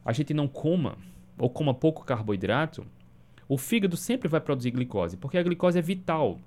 a 0.04 0.12
gente 0.12 0.34
não 0.34 0.48
coma 0.48 0.98
ou 1.38 1.48
coma 1.48 1.72
pouco 1.72 2.04
carboidrato, 2.04 2.84
o 3.48 3.56
fígado 3.56 3.96
sempre 3.96 4.28
vai 4.28 4.40
produzir 4.40 4.72
glicose, 4.72 5.16
porque 5.16 5.38
a 5.38 5.42
glicose 5.42 5.78
é 5.78 5.82
vital. 5.82 6.40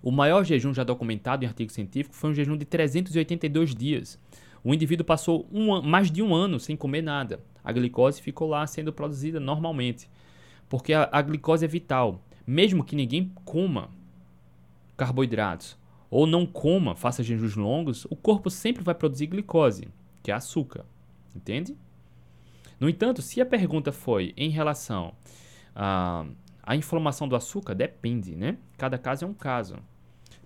O 0.00 0.12
maior 0.12 0.44
jejum 0.44 0.72
já 0.72 0.84
documentado 0.84 1.44
em 1.44 1.48
artigo 1.48 1.72
científico 1.72 2.14
foi 2.14 2.30
um 2.30 2.34
jejum 2.34 2.56
de 2.56 2.64
382 2.64 3.74
dias. 3.74 4.20
O 4.62 4.72
indivíduo 4.72 5.04
passou 5.04 5.48
um, 5.50 5.82
mais 5.82 6.10
de 6.10 6.22
um 6.22 6.34
ano 6.34 6.60
sem 6.60 6.76
comer 6.76 7.02
nada. 7.02 7.40
A 7.64 7.72
glicose 7.72 8.22
ficou 8.22 8.48
lá 8.48 8.66
sendo 8.66 8.92
produzida 8.92 9.40
normalmente 9.40 10.08
porque 10.68 10.92
a, 10.92 11.08
a 11.10 11.22
glicose 11.22 11.64
é 11.64 11.68
vital. 11.68 12.20
Mesmo 12.46 12.84
que 12.84 12.96
ninguém 12.96 13.32
coma 13.44 13.90
carboidratos 14.96 15.78
ou 16.10 16.26
não 16.26 16.46
coma, 16.46 16.94
faça 16.94 17.22
jejuns 17.22 17.56
longos, 17.56 18.06
o 18.08 18.14
corpo 18.14 18.48
sempre 18.48 18.84
vai 18.84 18.94
produzir 18.94 19.26
glicose, 19.26 19.88
que 20.22 20.30
é 20.30 20.34
açúcar. 20.34 20.84
Entende? 21.34 21.76
No 22.78 22.88
entanto, 22.88 23.22
se 23.22 23.40
a 23.40 23.46
pergunta 23.46 23.90
foi 23.90 24.32
em 24.36 24.50
relação 24.50 25.12
à, 25.74 26.24
inflamação 26.74 27.26
do 27.26 27.34
açúcar, 27.34 27.74
depende, 27.74 28.36
né? 28.36 28.58
Cada 28.76 28.98
caso 28.98 29.24
é 29.24 29.28
um 29.28 29.34
caso. 29.34 29.76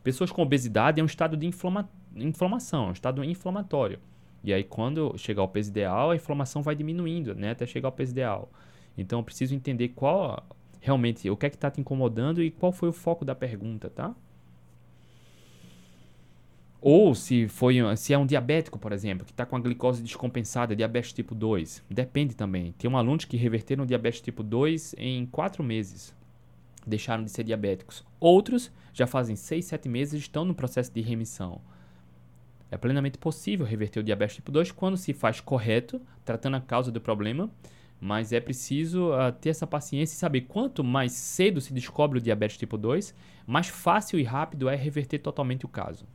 Pessoas 0.03 0.31
com 0.31 0.43
obesidade 0.43 1.01
é 1.01 1.03
um 1.03 1.07
estado 1.07 1.37
de 1.37 1.47
inflama, 1.47 1.89
inflamação, 2.16 2.87
é 2.87 2.89
um 2.89 2.93
estado 2.93 3.23
inflamatório. 3.23 3.99
E 4.43 4.53
aí, 4.53 4.64
quando 4.64 5.16
chegar 5.19 5.43
ao 5.43 5.49
peso 5.49 5.71
ideal, 5.71 6.12
a 6.12 6.16
inflamação 6.16 6.62
vai 6.62 6.75
diminuindo, 6.75 7.35
né? 7.35 7.51
Até 7.51 7.66
chegar 7.66 7.89
ao 7.89 7.93
peso 7.93 8.12
ideal. 8.12 8.51
Então 8.99 9.20
eu 9.20 9.22
preciso 9.22 9.55
entender 9.55 9.90
qual 9.90 10.44
realmente 10.80 11.30
o 11.30 11.36
que 11.36 11.46
é 11.46 11.51
que 11.51 11.57
está 11.57 11.70
te 11.70 11.80
incomodando 11.80 12.42
e 12.42 12.51
qual 12.51 12.72
foi 12.72 12.88
o 12.88 12.92
foco 12.92 13.24
da 13.24 13.34
pergunta, 13.34 13.88
tá? 13.88 14.14
Ou 16.80 17.14
se 17.14 17.49
foi 17.49 17.76
se 17.96 18.12
é 18.12 18.18
um 18.18 18.26
diabético, 18.26 18.78
por 18.78 18.92
exemplo, 18.92 19.24
que 19.24 19.32
está 19.32 19.44
com 19.44 19.57
a 19.57 19.61
glicose 19.61 20.03
descompensada, 20.03 20.76
diabetes 20.76 21.12
tipo 21.12 21.34
2. 21.34 21.84
Depende 21.90 22.36
também. 22.36 22.72
Tem 22.72 22.88
um 22.90 22.96
alunos 22.96 23.24
que 23.24 23.36
reverteram 23.36 23.84
diabetes 23.84 24.20
tipo 24.20 24.42
2 24.42 24.94
em 24.96 25.26
4 25.26 25.62
meses. 25.62 26.14
Deixaram 26.86 27.24
de 27.24 27.30
ser 27.30 27.44
diabéticos. 27.44 28.05
Outros 28.20 28.70
já 28.92 29.07
fazem 29.07 29.34
6, 29.34 29.64
7 29.64 29.88
meses 29.88 30.14
e 30.14 30.18
estão 30.18 30.44
no 30.44 30.55
processo 30.55 30.92
de 30.92 31.01
remissão. 31.01 31.61
É 32.70 32.76
plenamente 32.76 33.18
possível 33.18 33.66
reverter 33.66 33.99
o 33.99 34.03
diabetes 34.05 34.36
tipo 34.36 34.53
2 34.53 34.70
quando 34.70 34.96
se 34.96 35.12
faz 35.12 35.40
correto, 35.40 36.01
tratando 36.24 36.57
a 36.57 36.61
causa 36.61 36.92
do 36.92 37.01
problema 37.01 37.51
mas 38.01 38.32
é 38.32 38.40
preciso 38.40 39.11
uh, 39.11 39.32
ter 39.32 39.51
essa 39.51 39.66
paciência 39.66 40.14
e 40.14 40.18
saber 40.18 40.42
quanto 40.42 40.84
mais 40.84 41.12
cedo 41.12 41.61
se 41.61 41.72
descobre 41.72 42.18
o 42.18 42.22
diabetes 42.22 42.57
tipo 42.57 42.78
2, 42.78 43.14
mais 43.46 43.68
fácil 43.68 44.18
e 44.18 44.22
rápido 44.22 44.68
é 44.68 44.76
reverter 44.76 45.18
totalmente 45.18 45.64
o 45.64 45.68
caso. 45.68 46.07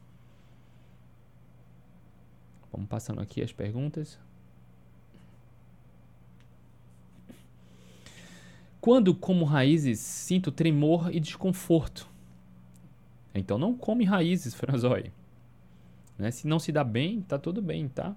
Vamos 2.71 2.87
passando 2.87 3.21
aqui 3.21 3.41
as 3.41 3.51
perguntas. 3.51 4.17
Quando 8.79 9.13
como 9.13 9.45
raízes 9.45 9.99
sinto 9.99 10.51
tremor 10.51 11.13
e 11.13 11.19
desconforto? 11.19 12.09
Então 13.33 13.57
não 13.57 13.75
come 13.75 14.03
raízes, 14.03 14.53
Franzói. 14.55 15.11
Né? 16.17 16.31
Se 16.31 16.47
não 16.47 16.59
se 16.59 16.71
dá 16.71 16.83
bem, 16.83 17.21
tá 17.21 17.37
tudo 17.37 17.61
bem, 17.61 17.87
tá? 17.87 18.15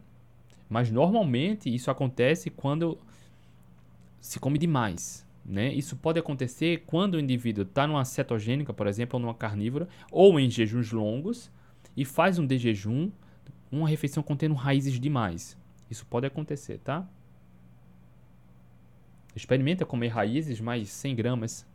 Mas 0.69 0.91
normalmente 0.91 1.73
isso 1.73 1.91
acontece 1.91 2.51
quando 2.51 2.99
se 4.21 4.39
come 4.39 4.59
demais. 4.59 5.27
Né? 5.45 5.73
Isso 5.73 5.97
pode 5.97 6.19
acontecer 6.19 6.83
quando 6.87 7.15
o 7.15 7.21
indivíduo 7.21 7.63
está 7.63 7.87
numa 7.87 8.05
cetogênica, 8.05 8.75
por 8.75 8.87
exemplo, 8.87 9.17
ou 9.17 9.23
numa 9.23 9.35
carnívora, 9.35 9.89
ou 10.11 10.41
em 10.41 10.51
jejuns 10.51 10.91
longos, 10.91 11.51
e 11.97 12.05
faz 12.05 12.39
um 12.39 12.49
jejum, 12.49 13.11
uma 13.71 13.89
refeição 13.89 14.23
contendo 14.23 14.55
raízes 14.55 14.99
demais. 14.99 15.57
Isso 15.89 16.05
pode 16.07 16.27
acontecer, 16.27 16.79
tá? 16.79 17.09
Experimenta 19.37 19.87
comer 19.87 20.09
raízes 20.09 20.61
mais 20.61 20.89
100 20.89 21.15
gramas, 21.15 21.67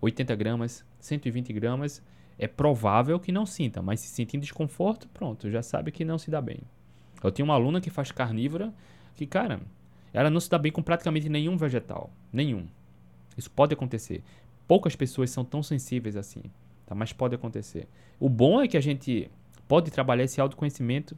80 0.00 0.34
gramas, 0.36 0.84
120 0.98 1.52
gramas. 1.52 2.02
É 2.38 2.46
provável 2.46 3.20
que 3.20 3.30
não 3.30 3.44
sinta, 3.44 3.82
mas 3.82 4.00
se 4.00 4.08
sentir 4.08 4.38
desconforto, 4.38 5.08
pronto, 5.08 5.50
já 5.50 5.62
sabe 5.62 5.92
que 5.92 6.04
não 6.04 6.16
se 6.16 6.30
dá 6.30 6.40
bem. 6.40 6.60
Eu 7.22 7.30
tenho 7.30 7.46
uma 7.46 7.54
aluna 7.54 7.80
que 7.80 7.90
faz 7.90 8.10
carnívora 8.10 8.72
que, 9.14 9.26
cara, 9.26 9.60
ela 10.12 10.30
não 10.30 10.40
se 10.40 10.50
dá 10.50 10.58
bem 10.58 10.72
com 10.72 10.82
praticamente 10.82 11.28
nenhum 11.28 11.56
vegetal. 11.56 12.10
Nenhum. 12.32 12.66
Isso 13.36 13.50
pode 13.50 13.74
acontecer. 13.74 14.22
Poucas 14.66 14.94
pessoas 14.94 15.30
são 15.30 15.44
tão 15.44 15.62
sensíveis 15.62 16.16
assim, 16.16 16.42
tá? 16.86 16.94
mas 16.94 17.12
pode 17.12 17.34
acontecer. 17.34 17.88
O 18.18 18.28
bom 18.28 18.60
é 18.60 18.68
que 18.68 18.76
a 18.76 18.80
gente 18.80 19.30
pode 19.66 19.90
trabalhar 19.90 20.24
esse 20.24 20.40
autoconhecimento 20.40 21.16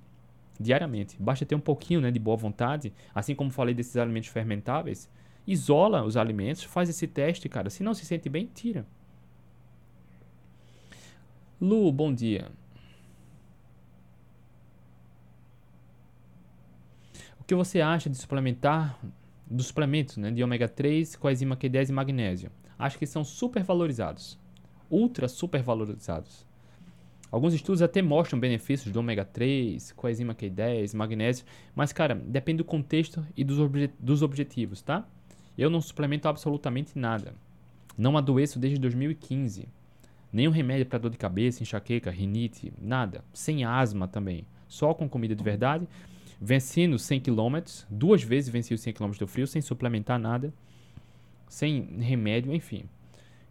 diariamente. 0.59 1.17
Basta 1.19 1.45
ter 1.45 1.55
um 1.55 1.61
pouquinho 1.61 2.01
né, 2.01 2.11
de 2.11 2.19
boa 2.19 2.37
vontade, 2.37 2.93
assim 3.15 3.35
como 3.35 3.51
falei 3.51 3.75
desses 3.75 3.97
alimentos 3.97 4.29
fermentáveis. 4.29 5.09
Isola 5.47 6.05
os 6.05 6.17
alimentos, 6.17 6.63
faz 6.63 6.89
esse 6.89 7.07
teste, 7.07 7.49
cara. 7.49 7.69
Se 7.69 7.83
não 7.83 7.95
se 7.95 8.05
sente 8.05 8.29
bem, 8.29 8.49
tira. 8.55 8.87
Lu, 11.61 11.91
bom 11.93 12.13
dia. 12.13 12.51
O 17.43 17.45
que 17.45 17.57
você 17.57 17.81
acha 17.81 18.09
de 18.09 18.17
suplementar 18.17 18.97
dos 19.45 19.67
suplementos 19.67 20.17
né, 20.17 20.31
de 20.31 20.45
ômega 20.45 20.69
3, 20.69 21.17
coenzima 21.17 21.57
Q10 21.57 21.89
e 21.89 21.93
magnésio? 21.93 22.53
Acho 22.79 22.97
que 22.97 23.05
são 23.05 23.25
super 23.25 23.65
valorizados, 23.65 24.39
ultra 24.89 25.27
super 25.27 25.61
valorizados. 25.61 26.47
Alguns 27.33 27.53
estudos 27.53 27.83
até 27.83 28.01
mostram 28.01 28.39
benefícios 28.39 28.93
do 28.93 29.01
ômega 29.01 29.25
3, 29.25 29.91
coenzima 29.91 30.37
Q10, 30.37 30.95
magnésio, 30.95 31.45
mas 31.75 31.93
cara, 31.93 32.15
depende 32.15 32.59
do 32.59 32.65
contexto 32.65 33.27
e 33.37 33.43
dos, 33.43 33.59
obje 33.59 33.91
dos 33.99 34.23
objetivos, 34.23 34.81
tá? 34.81 35.05
Eu 35.59 35.69
não 35.69 35.81
suplemento 35.81 36.29
absolutamente 36.29 36.97
nada. 36.97 37.35
Não 37.99 38.17
adoeço 38.17 38.57
desde 38.57 38.79
2015. 38.79 39.67
Nenhum 40.33 40.53
remédio 40.53 40.87
para 40.87 41.01
dor 41.01 41.11
de 41.11 41.19
cabeça, 41.19 41.61
enxaqueca, 41.61 42.09
rinite, 42.09 42.73
nada. 42.81 43.25
Sem 43.33 43.65
asma 43.65 44.07
também. 44.07 44.47
Só 44.69 44.95
com 44.95 45.09
comida 45.09 45.35
de 45.35 45.43
verdade 45.43 45.89
venci 46.43 46.89
nos 46.89 47.03
100 47.03 47.21
km, 47.21 47.59
duas 47.89 48.21
vezes 48.23 48.51
venci 48.51 48.75
os 48.75 48.81
100 48.81 48.95
km 48.95 49.13
do 49.13 49.29
frio, 49.29 49.47
sem 49.47 49.63
suplementar 49.63 50.19
nada, 50.19 50.53
sem 51.49 51.83
remédio, 52.01 52.53
enfim. 52.53 52.85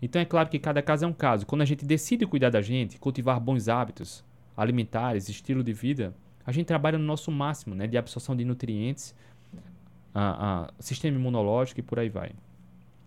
Então 0.01 0.21
é 0.21 0.25
claro 0.25 0.49
que 0.49 0.59
cada 0.59 0.81
caso 0.81 1.05
é 1.05 1.07
um 1.07 1.13
caso. 1.13 1.45
Quando 1.45 1.61
a 1.61 1.65
gente 1.65 1.85
decide 1.85 2.25
cuidar 2.25 2.49
da 2.49 2.61
gente, 2.61 2.99
cultivar 2.99 3.39
bons 3.39 3.69
hábitos 3.69 4.25
alimentares, 4.57 5.29
estilo 5.29 5.63
de 5.63 5.71
vida, 5.71 6.13
a 6.45 6.51
gente 6.51 6.65
trabalha 6.65 6.97
no 6.97 7.05
nosso 7.05 7.31
máximo, 7.31 7.73
né, 7.73 7.87
de 7.87 7.97
absorção 7.97 8.35
de 8.35 8.43
nutrientes, 8.43 9.15
a, 10.13 10.63
a, 10.63 10.73
sistema 10.79 11.17
imunológico 11.17 11.79
e 11.79 11.83
por 11.83 11.97
aí 11.97 12.09
vai. 12.09 12.31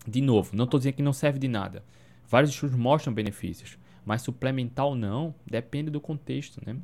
De 0.06 0.22
novo, 0.22 0.56
não 0.56 0.64
estou 0.64 0.78
dizendo 0.78 0.94
que 0.94 1.02
não 1.02 1.12
serve 1.12 1.38
de 1.38 1.48
nada. 1.48 1.84
Vários 2.26 2.50
estudos 2.50 2.76
mostram 2.76 3.12
benefícios, 3.12 3.78
mas 4.04 4.22
suplementar 4.22 4.86
ou 4.86 4.94
não 4.94 5.34
depende 5.46 5.90
do 5.90 6.00
contexto, 6.00 6.62
né? 6.64 6.76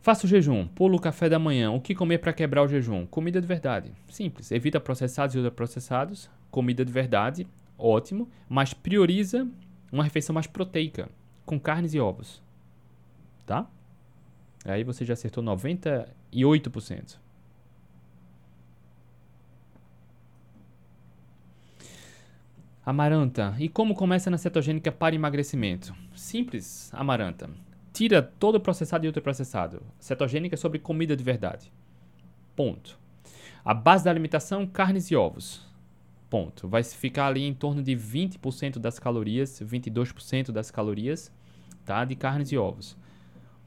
Faça 0.00 0.26
o 0.26 0.28
jejum, 0.28 0.66
pula 0.66 0.96
o 0.96 1.00
café 1.00 1.28
da 1.28 1.38
manhã. 1.38 1.70
O 1.70 1.80
que 1.80 1.94
comer 1.94 2.18
para 2.18 2.32
quebrar 2.32 2.62
o 2.62 2.68
jejum? 2.68 3.04
Comida 3.06 3.40
de 3.40 3.46
verdade. 3.46 3.92
Simples. 4.08 4.50
Evita 4.50 4.80
processados 4.80 5.34
e 5.34 5.38
ultraprocessados. 5.38 6.30
Comida 6.50 6.84
de 6.84 6.92
verdade, 6.92 7.46
ótimo. 7.76 8.28
Mas 8.48 8.72
prioriza 8.72 9.46
uma 9.90 10.04
refeição 10.04 10.32
mais 10.32 10.46
proteica, 10.46 11.08
com 11.44 11.58
carnes 11.58 11.94
e 11.94 12.00
ovos. 12.00 12.42
Tá? 13.44 13.66
Aí 14.64 14.84
você 14.84 15.04
já 15.04 15.14
acertou 15.14 15.42
98%. 15.42 17.18
Amaranta. 22.84 23.54
E 23.58 23.68
como 23.68 23.94
começa 23.94 24.30
na 24.30 24.38
cetogênica 24.38 24.90
para 24.90 25.14
emagrecimento? 25.14 25.94
Simples, 26.14 26.90
Amaranta. 26.94 27.50
Tira 27.98 28.22
todo 28.22 28.60
processado 28.60 29.04
e 29.04 29.08
ultraprocessado. 29.08 29.82
Cetogênica 29.98 30.54
é 30.54 30.56
sobre 30.56 30.78
comida 30.78 31.16
de 31.16 31.24
verdade. 31.24 31.72
Ponto. 32.54 32.96
A 33.64 33.74
base 33.74 34.04
da 34.04 34.10
alimentação, 34.12 34.64
carnes 34.68 35.10
e 35.10 35.16
ovos. 35.16 35.66
Ponto. 36.30 36.68
Vai 36.68 36.84
ficar 36.84 37.26
ali 37.26 37.42
em 37.42 37.52
torno 37.52 37.82
de 37.82 37.96
20% 37.96 38.78
das 38.78 39.00
calorias, 39.00 39.60
22% 39.60 40.52
das 40.52 40.70
calorias, 40.70 41.32
tá? 41.84 42.04
De 42.04 42.14
carnes 42.14 42.52
e 42.52 42.56
ovos. 42.56 42.96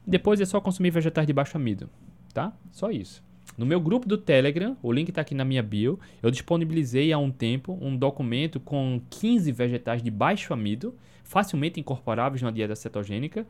Depois 0.06 0.40
é 0.40 0.46
só 0.46 0.62
consumir 0.62 0.88
vegetais 0.88 1.26
de 1.26 1.32
baixo 1.34 1.58
amido, 1.58 1.90
tá? 2.32 2.54
Só 2.70 2.90
isso. 2.90 3.22
No 3.58 3.66
meu 3.66 3.82
grupo 3.82 4.08
do 4.08 4.16
Telegram, 4.16 4.78
o 4.82 4.90
link 4.90 5.10
está 5.10 5.20
aqui 5.20 5.34
na 5.34 5.44
minha 5.44 5.62
bio, 5.62 6.00
eu 6.22 6.30
disponibilizei 6.30 7.12
há 7.12 7.18
um 7.18 7.30
tempo 7.30 7.78
um 7.82 7.94
documento 7.94 8.58
com 8.58 8.98
15 9.10 9.52
vegetais 9.52 10.02
de 10.02 10.10
baixo 10.10 10.54
amido, 10.54 10.94
facilmente 11.22 11.78
incorporáveis 11.78 12.40
na 12.40 12.50
dieta 12.50 12.74
cetogênica. 12.74 13.46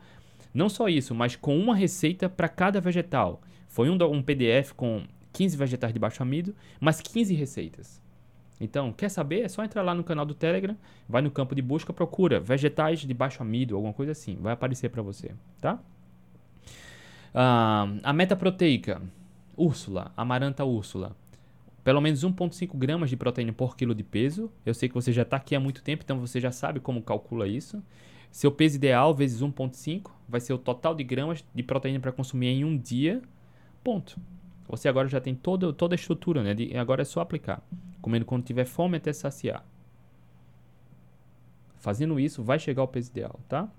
Não 0.53 0.69
só 0.69 0.87
isso, 0.87 1.15
mas 1.15 1.35
com 1.35 1.57
uma 1.57 1.75
receita 1.75 2.29
para 2.29 2.47
cada 2.47 2.79
vegetal. 2.79 3.41
Foi 3.67 3.89
um, 3.89 3.97
um 4.03 4.21
PDF 4.21 4.71
com 4.75 5.03
15 5.31 5.57
vegetais 5.57 5.91
de 5.91 5.99
baixo 5.99 6.21
amido, 6.21 6.55
mais 6.79 7.01
15 7.01 7.33
receitas. 7.33 8.01
Então, 8.61 8.93
quer 8.93 9.09
saber? 9.09 9.41
É 9.41 9.47
só 9.47 9.63
entrar 9.63 9.81
lá 9.81 9.95
no 9.95 10.03
canal 10.03 10.25
do 10.25 10.33
Telegram, 10.33 10.77
vai 11.09 11.21
no 11.21 11.31
campo 11.31 11.55
de 11.55 11.61
busca, 11.61 11.91
procura 11.91 12.39
vegetais 12.39 12.99
de 12.99 13.13
baixo 13.13 13.41
amido, 13.41 13.75
alguma 13.75 13.93
coisa 13.93 14.11
assim, 14.11 14.37
vai 14.39 14.53
aparecer 14.53 14.89
para 14.89 15.01
você, 15.01 15.31
tá? 15.59 15.79
Ah, 17.33 17.87
a 18.03 18.13
meta 18.13 18.35
proteica 18.35 19.01
Úrsula, 19.57 20.11
amaranta 20.15 20.63
Úrsula. 20.63 21.15
Pelo 21.83 21.99
menos 21.99 22.23
1,5 22.23 22.77
gramas 22.77 23.09
de 23.09 23.17
proteína 23.17 23.51
por 23.51 23.75
quilo 23.75 23.93
de 23.93 24.03
peso. 24.03 24.49
Eu 24.65 24.73
sei 24.73 24.87
que 24.87 24.95
você 24.95 25.11
já 25.11 25.23
está 25.23 25.35
aqui 25.37 25.55
há 25.55 25.59
muito 25.59 25.83
tempo, 25.83 26.03
então 26.03 26.19
você 26.19 26.39
já 26.39 26.51
sabe 26.51 26.79
como 26.79 27.01
calcula 27.01 27.47
isso. 27.47 27.83
Seu 28.33 28.51
peso 28.51 28.77
ideal 28.77 29.13
vezes 29.13 29.43
1,5 29.43 30.09
vai 30.27 30.41
ser 30.41 30.53
o 30.53 30.57
total 30.57 30.95
de 30.95 31.03
gramas 31.03 31.45
de 31.53 31.61
proteína 31.61 31.99
para 31.99 32.11
consumir 32.11 32.47
em 32.47 32.65
um 32.65 32.75
dia. 32.75 33.21
Ponto. 33.83 34.19
Você 34.67 34.89
agora 34.89 35.07
já 35.07 35.21
tem 35.21 35.35
toda, 35.35 35.71
toda 35.71 35.93
a 35.93 35.95
estrutura, 35.95 36.41
né? 36.41 36.55
De, 36.55 36.75
agora 36.75 37.03
é 37.03 37.05
só 37.05 37.21
aplicar. 37.21 37.61
Comendo 38.01 38.25
quando 38.25 38.43
tiver 38.43 38.65
fome 38.65 38.97
até 38.97 39.13
saciar. 39.13 39.63
Fazendo 41.75 42.19
isso, 42.19 42.41
vai 42.41 42.57
chegar 42.57 42.81
ao 42.81 42.87
peso 42.87 43.11
ideal, 43.11 43.39
tá? 43.47 43.69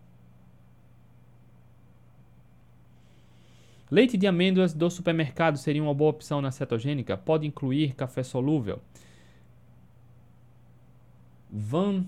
Leite 3.90 4.16
de 4.16 4.28
amêndoas 4.28 4.72
do 4.72 4.88
supermercado 4.88 5.58
seria 5.58 5.82
uma 5.82 5.92
boa 5.92 6.10
opção 6.10 6.40
na 6.40 6.52
cetogênica? 6.52 7.16
Pode 7.16 7.44
incluir 7.44 7.94
café 7.94 8.22
solúvel? 8.22 8.80
Van 11.50 12.04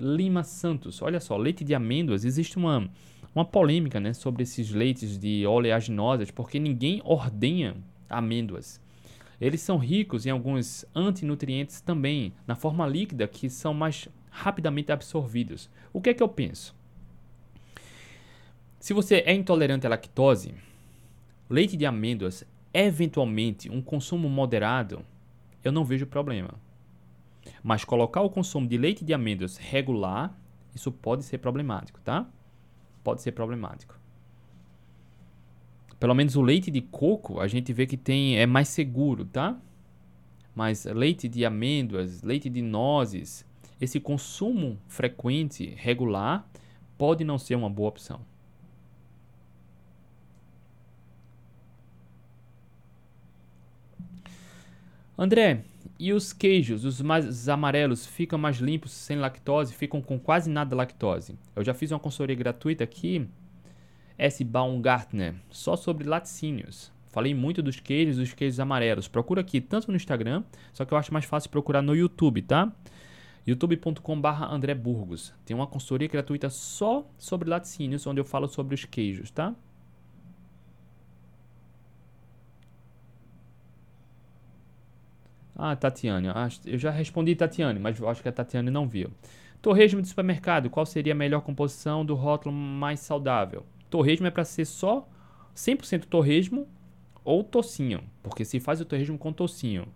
Lima 0.00 0.42
Santos. 0.42 1.02
Olha 1.02 1.20
só, 1.20 1.36
leite 1.36 1.62
de 1.62 1.74
amêndoas, 1.74 2.24
existe 2.24 2.56
uma, 2.56 2.88
uma 3.34 3.44
polêmica 3.44 4.00
né, 4.00 4.12
sobre 4.12 4.42
esses 4.42 4.70
leites 4.70 5.18
de 5.18 5.46
oleaginosas, 5.46 6.30
porque 6.30 6.58
ninguém 6.58 7.00
ordenha 7.04 7.76
amêndoas. 8.08 8.80
Eles 9.40 9.60
são 9.60 9.78
ricos 9.78 10.26
em 10.26 10.30
alguns 10.30 10.84
antinutrientes 10.94 11.80
também, 11.80 12.32
na 12.46 12.54
forma 12.54 12.86
líquida, 12.86 13.28
que 13.28 13.48
são 13.48 13.72
mais 13.72 14.08
rapidamente 14.30 14.92
absorvidos. 14.92 15.70
O 15.92 16.00
que 16.00 16.10
é 16.10 16.14
que 16.14 16.22
eu 16.22 16.28
penso? 16.28 16.74
Se 18.78 18.92
você 18.92 19.22
é 19.26 19.34
intolerante 19.34 19.86
à 19.86 19.90
lactose, 19.90 20.54
Leite 21.50 21.76
de 21.76 21.84
amêndoas, 21.84 22.44
eventualmente 22.72 23.68
um 23.68 23.82
consumo 23.82 24.28
moderado, 24.28 25.04
eu 25.64 25.72
não 25.72 25.84
vejo 25.84 26.06
problema. 26.06 26.54
Mas 27.62 27.84
colocar 27.84 28.20
o 28.20 28.30
consumo 28.30 28.66
de 28.66 28.76
leite 28.76 29.04
de 29.04 29.14
amêndoas 29.14 29.56
regular, 29.56 30.36
isso 30.74 30.90
pode 30.92 31.24
ser 31.24 31.38
problemático, 31.38 32.00
tá? 32.00 32.28
Pode 33.02 33.22
ser 33.22 33.32
problemático. 33.32 33.98
Pelo 35.98 36.14
menos 36.14 36.36
o 36.36 36.42
leite 36.42 36.70
de 36.70 36.80
coco, 36.80 37.40
a 37.40 37.46
gente 37.46 37.72
vê 37.72 37.86
que 37.86 37.96
tem 37.96 38.38
é 38.38 38.46
mais 38.46 38.68
seguro, 38.68 39.24
tá? 39.24 39.58
Mas 40.54 40.84
leite 40.84 41.28
de 41.28 41.44
amêndoas, 41.44 42.22
leite 42.22 42.48
de 42.48 42.62
nozes, 42.62 43.46
esse 43.80 44.00
consumo 44.00 44.78
frequente, 44.88 45.74
regular, 45.76 46.48
pode 46.98 47.24
não 47.24 47.38
ser 47.38 47.54
uma 47.54 47.70
boa 47.70 47.88
opção. 47.88 48.20
André, 55.22 55.64
e 55.98 56.14
os 56.14 56.32
queijos, 56.32 56.86
os 56.86 57.02
mais 57.02 57.46
amarelos, 57.46 58.06
ficam 58.06 58.38
mais 58.38 58.56
limpos 58.56 58.90
sem 58.90 59.18
lactose? 59.18 59.74
Ficam 59.74 60.00
com 60.00 60.18
quase 60.18 60.48
nada 60.48 60.74
lactose? 60.74 61.38
Eu 61.54 61.62
já 61.62 61.74
fiz 61.74 61.92
uma 61.92 61.98
consultoria 61.98 62.34
gratuita 62.34 62.84
aqui, 62.84 63.28
S. 64.16 64.42
Baumgartner, 64.42 65.34
só 65.50 65.76
sobre 65.76 66.08
laticínios. 66.08 66.90
Falei 67.10 67.34
muito 67.34 67.62
dos 67.62 67.78
queijos, 67.78 68.16
dos 68.16 68.32
queijos 68.32 68.58
amarelos. 68.58 69.08
Procura 69.08 69.42
aqui, 69.42 69.60
tanto 69.60 69.90
no 69.90 69.96
Instagram, 69.98 70.42
só 70.72 70.86
que 70.86 70.94
eu 70.94 70.96
acho 70.96 71.12
mais 71.12 71.26
fácil 71.26 71.50
procurar 71.50 71.82
no 71.82 71.94
YouTube, 71.94 72.40
tá? 72.40 72.72
youtube.com.br 73.46 74.44
André 74.48 74.72
Burgos. 74.72 75.34
Tem 75.44 75.54
uma 75.54 75.66
consultoria 75.66 76.08
gratuita 76.08 76.48
só 76.48 77.06
sobre 77.18 77.50
laticínios, 77.50 78.06
onde 78.06 78.22
eu 78.22 78.24
falo 78.24 78.48
sobre 78.48 78.74
os 78.74 78.86
queijos, 78.86 79.30
tá? 79.30 79.54
Ah, 85.62 85.76
Tatiane. 85.76 86.28
Eu 86.64 86.78
já 86.78 86.90
respondi 86.90 87.36
Tatiane, 87.36 87.78
mas 87.78 88.02
acho 88.02 88.22
que 88.22 88.28
a 88.30 88.32
Tatiane 88.32 88.70
não 88.70 88.88
viu. 88.88 89.10
Torresmo 89.60 90.00
de 90.00 90.08
supermercado. 90.08 90.70
Qual 90.70 90.86
seria 90.86 91.12
a 91.12 91.16
melhor 91.16 91.42
composição 91.42 92.02
do 92.02 92.14
rótulo 92.14 92.54
mais 92.54 93.00
saudável? 93.00 93.66
Torresmo 93.90 94.26
é 94.26 94.30
para 94.30 94.42
ser 94.42 94.64
só 94.64 95.06
100% 95.54 96.06
torresmo 96.06 96.66
ou 97.22 97.44
tocinho. 97.44 98.02
Porque 98.22 98.42
se 98.42 98.58
faz 98.58 98.80
o 98.80 98.86
torresmo 98.86 99.18
com 99.18 99.34
tocinho. 99.34 99.86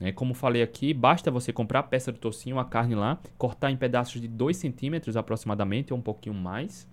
Né? 0.00 0.10
Como 0.10 0.34
falei 0.34 0.60
aqui, 0.60 0.92
basta 0.92 1.30
você 1.30 1.52
comprar 1.52 1.78
a 1.78 1.84
peça 1.84 2.10
do 2.10 2.18
tocinho, 2.18 2.58
a 2.58 2.64
carne 2.64 2.96
lá, 2.96 3.20
cortar 3.38 3.70
em 3.70 3.76
pedaços 3.76 4.20
de 4.20 4.26
2 4.26 4.56
centímetros 4.56 5.16
aproximadamente, 5.16 5.92
ou 5.92 6.00
um 6.00 6.02
pouquinho 6.02 6.34
mais, 6.34 6.88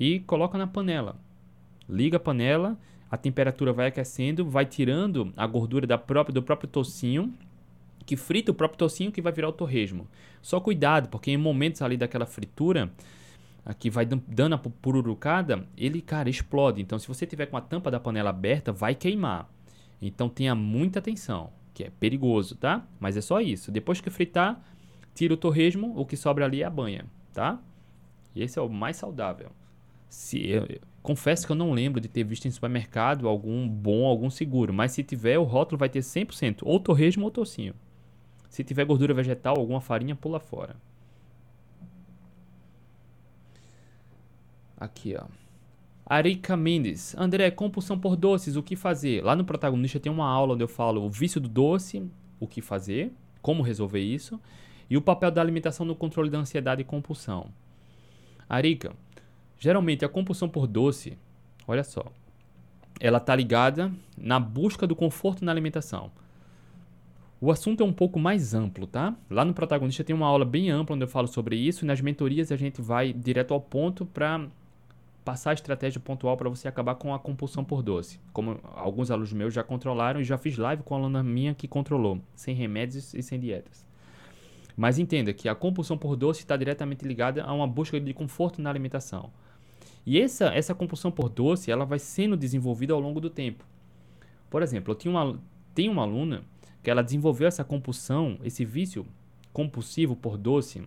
e 0.00 0.18
coloca 0.20 0.58
na 0.58 0.66
panela. 0.66 1.14
Liga 1.88 2.16
a 2.16 2.20
panela 2.20 2.76
a 3.12 3.16
temperatura 3.18 3.74
vai 3.74 3.88
aquecendo, 3.88 4.48
vai 4.48 4.64
tirando 4.64 5.34
a 5.36 5.46
gordura 5.46 5.86
da 5.86 5.98
própria, 5.98 6.32
do 6.32 6.42
próprio 6.42 6.66
tocinho, 6.66 7.30
que 8.06 8.16
frita 8.16 8.50
o 8.50 8.54
próprio 8.54 8.78
tocinho 8.78 9.12
que 9.12 9.20
vai 9.20 9.30
virar 9.30 9.50
o 9.50 9.52
torresmo. 9.52 10.08
Só 10.40 10.58
cuidado, 10.58 11.10
porque 11.10 11.30
em 11.30 11.36
momentos 11.36 11.82
ali 11.82 11.98
daquela 11.98 12.24
fritura, 12.24 12.90
que 13.78 13.90
vai 13.90 14.06
dando 14.06 14.54
a 14.54 14.58
pururucada, 14.58 15.68
ele, 15.76 16.00
cara, 16.00 16.30
explode. 16.30 16.80
Então, 16.80 16.98
se 16.98 17.06
você 17.06 17.26
tiver 17.26 17.44
com 17.44 17.56
a 17.58 17.60
tampa 17.60 17.90
da 17.90 18.00
panela 18.00 18.30
aberta, 18.30 18.72
vai 18.72 18.94
queimar. 18.94 19.46
Então, 20.00 20.30
tenha 20.30 20.54
muita 20.54 20.98
atenção, 20.98 21.50
que 21.74 21.84
é 21.84 21.90
perigoso, 21.90 22.56
tá? 22.56 22.82
Mas 22.98 23.14
é 23.14 23.20
só 23.20 23.42
isso. 23.42 23.70
Depois 23.70 24.00
que 24.00 24.08
fritar, 24.08 24.58
tira 25.14 25.34
o 25.34 25.36
torresmo, 25.36 25.92
o 25.98 26.06
que 26.06 26.16
sobra 26.16 26.46
ali 26.46 26.62
é 26.62 26.64
a 26.64 26.70
banha, 26.70 27.04
tá? 27.34 27.60
E 28.34 28.42
esse 28.42 28.58
é 28.58 28.62
o 28.62 28.70
mais 28.70 28.96
saudável. 28.96 29.50
Se 30.08 30.48
eu, 30.48 30.66
confesso 31.02 31.46
que 31.46 31.52
eu 31.52 31.56
não 31.56 31.72
lembro 31.72 32.00
de 32.00 32.08
ter 32.08 32.24
visto 32.24 32.46
em 32.46 32.50
supermercado 32.50 33.28
algum 33.28 33.68
bom, 33.68 34.06
algum 34.06 34.30
seguro, 34.30 34.72
mas 34.72 34.92
se 34.92 35.02
tiver, 35.02 35.38
o 35.38 35.44
rótulo 35.44 35.78
vai 35.78 35.88
ter 35.88 36.00
100% 36.00 36.60
ou 36.62 36.78
torresmo 36.78 37.24
ou 37.24 37.30
tocinho. 37.30 37.74
Se 38.48 38.62
tiver 38.62 38.84
gordura 38.84 39.14
vegetal, 39.14 39.58
alguma 39.58 39.80
farinha, 39.80 40.14
pula 40.14 40.38
fora. 40.38 40.76
Aqui, 44.76 45.16
ó. 45.16 45.24
Arika 46.04 46.56
Mendes. 46.56 47.14
André, 47.16 47.50
compulsão 47.50 47.98
por 47.98 48.16
doces, 48.16 48.56
o 48.56 48.62
que 48.62 48.76
fazer? 48.76 49.24
Lá 49.24 49.34
no 49.34 49.44
protagonista 49.44 49.98
tem 49.98 50.12
uma 50.12 50.28
aula 50.28 50.54
onde 50.54 50.62
eu 50.62 50.68
falo 50.68 51.02
o 51.02 51.10
vício 51.10 51.40
do 51.40 51.48
doce, 51.48 52.06
o 52.38 52.46
que 52.46 52.60
fazer, 52.60 53.12
como 53.40 53.62
resolver 53.62 54.00
isso, 54.00 54.40
e 54.90 54.96
o 54.96 55.00
papel 55.00 55.30
da 55.30 55.40
alimentação 55.40 55.86
no 55.86 55.94
controle 55.94 56.28
da 56.28 56.38
ansiedade 56.38 56.82
e 56.82 56.84
compulsão. 56.84 57.48
Arika, 58.48 58.92
geralmente 59.62 60.04
a 60.04 60.08
compulsão 60.08 60.48
por 60.48 60.66
doce, 60.66 61.16
olha 61.68 61.84
só, 61.84 62.04
ela 62.98 63.18
está 63.18 63.36
ligada 63.36 63.92
na 64.18 64.40
busca 64.40 64.88
do 64.88 64.96
conforto 64.96 65.44
na 65.44 65.52
alimentação. 65.52 66.10
O 67.40 67.48
assunto 67.48 67.80
é 67.80 67.86
um 67.86 67.92
pouco 67.92 68.18
mais 68.18 68.54
amplo, 68.54 68.88
tá? 68.88 69.14
Lá 69.30 69.44
no 69.44 69.54
protagonista 69.54 70.02
tem 70.02 70.16
uma 70.16 70.26
aula 70.26 70.44
bem 70.44 70.68
ampla 70.68 70.96
onde 70.96 71.04
eu 71.04 71.08
falo 71.08 71.28
sobre 71.28 71.54
isso, 71.54 71.84
e 71.84 71.86
nas 71.86 72.00
mentorias 72.00 72.50
a 72.50 72.56
gente 72.56 72.82
vai 72.82 73.12
direto 73.12 73.54
ao 73.54 73.60
ponto 73.60 74.04
para 74.04 74.48
passar 75.24 75.50
a 75.50 75.54
estratégia 75.54 76.00
pontual 76.00 76.36
para 76.36 76.50
você 76.50 76.66
acabar 76.66 76.96
com 76.96 77.14
a 77.14 77.18
compulsão 77.20 77.64
por 77.64 77.84
doce. 77.84 78.18
Como 78.32 78.58
alguns 78.74 79.12
alunos 79.12 79.32
meus 79.32 79.54
já 79.54 79.62
controlaram 79.62 80.20
e 80.20 80.24
já 80.24 80.36
fiz 80.36 80.58
live 80.58 80.82
com 80.82 80.96
a 80.96 80.98
aluna 80.98 81.22
minha 81.22 81.54
que 81.54 81.68
controlou, 81.68 82.20
sem 82.34 82.52
remédios 82.52 83.14
e 83.14 83.22
sem 83.22 83.38
dietas. 83.38 83.86
Mas 84.76 84.98
entenda 84.98 85.32
que 85.32 85.48
a 85.48 85.54
compulsão 85.54 85.96
por 85.96 86.16
doce 86.16 86.40
está 86.40 86.56
diretamente 86.56 87.06
ligada 87.06 87.44
a 87.44 87.52
uma 87.52 87.68
busca 87.68 88.00
de 88.00 88.12
conforto 88.12 88.60
na 88.60 88.68
alimentação. 88.68 89.30
E 90.04 90.20
essa, 90.20 90.46
essa 90.46 90.74
compulsão 90.74 91.10
por 91.10 91.28
doce 91.28 91.70
ela 91.70 91.84
vai 91.84 91.98
sendo 91.98 92.36
desenvolvida 92.36 92.92
ao 92.92 93.00
longo 93.00 93.20
do 93.20 93.30
tempo. 93.30 93.64
Por 94.50 94.62
exemplo, 94.62 94.92
eu 94.92 94.96
tinha 94.96 95.10
uma, 95.10 95.40
tenho 95.74 95.92
uma 95.92 96.02
aluna 96.02 96.42
que 96.82 96.90
ela 96.90 97.02
desenvolveu 97.02 97.46
essa 97.46 97.64
compulsão, 97.64 98.38
esse 98.42 98.64
vício 98.64 99.06
compulsivo 99.52 100.16
por 100.16 100.36
doce, 100.36 100.82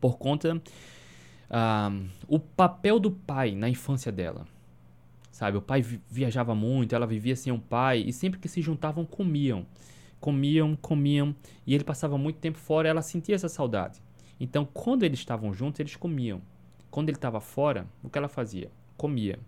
por 0.00 0.16
conta 0.16 0.56
uh, 0.56 2.08
o 2.26 2.38
papel 2.38 2.98
do 2.98 3.10
pai 3.10 3.52
na 3.54 3.68
infância 3.68 4.10
dela. 4.10 4.46
Sabe, 5.30 5.56
o 5.56 5.62
pai 5.62 5.82
viajava 6.10 6.54
muito, 6.54 6.94
ela 6.94 7.06
vivia 7.06 7.36
sem 7.36 7.52
um 7.52 7.58
pai 7.58 8.02
e 8.06 8.12
sempre 8.12 8.38
que 8.38 8.48
se 8.48 8.60
juntavam 8.60 9.04
comiam. 9.04 9.64
Comiam, 10.18 10.76
comiam 10.76 11.34
e 11.66 11.74
ele 11.74 11.84
passava 11.84 12.18
muito 12.18 12.38
tempo 12.38 12.58
fora, 12.58 12.88
ela 12.88 13.00
sentia 13.00 13.34
essa 13.34 13.48
saudade. 13.48 14.02
Então, 14.38 14.66
quando 14.66 15.02
eles 15.02 15.18
estavam 15.18 15.52
juntos, 15.52 15.80
eles 15.80 15.96
comiam. 15.96 16.42
Quando 16.90 17.08
ele 17.08 17.16
estava 17.16 17.40
fora, 17.40 17.86
o 18.02 18.10
que 18.10 18.18
ela 18.18 18.28
fazia? 18.28 18.70
Comia. 18.96 19.38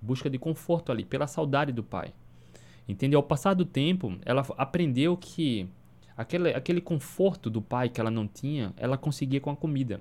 Busca 0.00 0.28
de 0.28 0.38
conforto 0.38 0.90
ali, 0.90 1.04
pela 1.04 1.26
saudade 1.26 1.72
do 1.72 1.82
pai. 1.82 2.12
Entendeu? 2.88 3.18
Ao 3.20 3.22
passar 3.22 3.54
do 3.54 3.64
tempo, 3.64 4.18
ela 4.24 4.44
aprendeu 4.58 5.16
que 5.16 5.68
aquele, 6.16 6.50
aquele 6.50 6.80
conforto 6.80 7.48
do 7.48 7.62
pai 7.62 7.88
que 7.88 8.00
ela 8.00 8.10
não 8.10 8.26
tinha, 8.26 8.74
ela 8.76 8.98
conseguia 8.98 9.40
com 9.40 9.50
a 9.50 9.56
comida. 9.56 10.00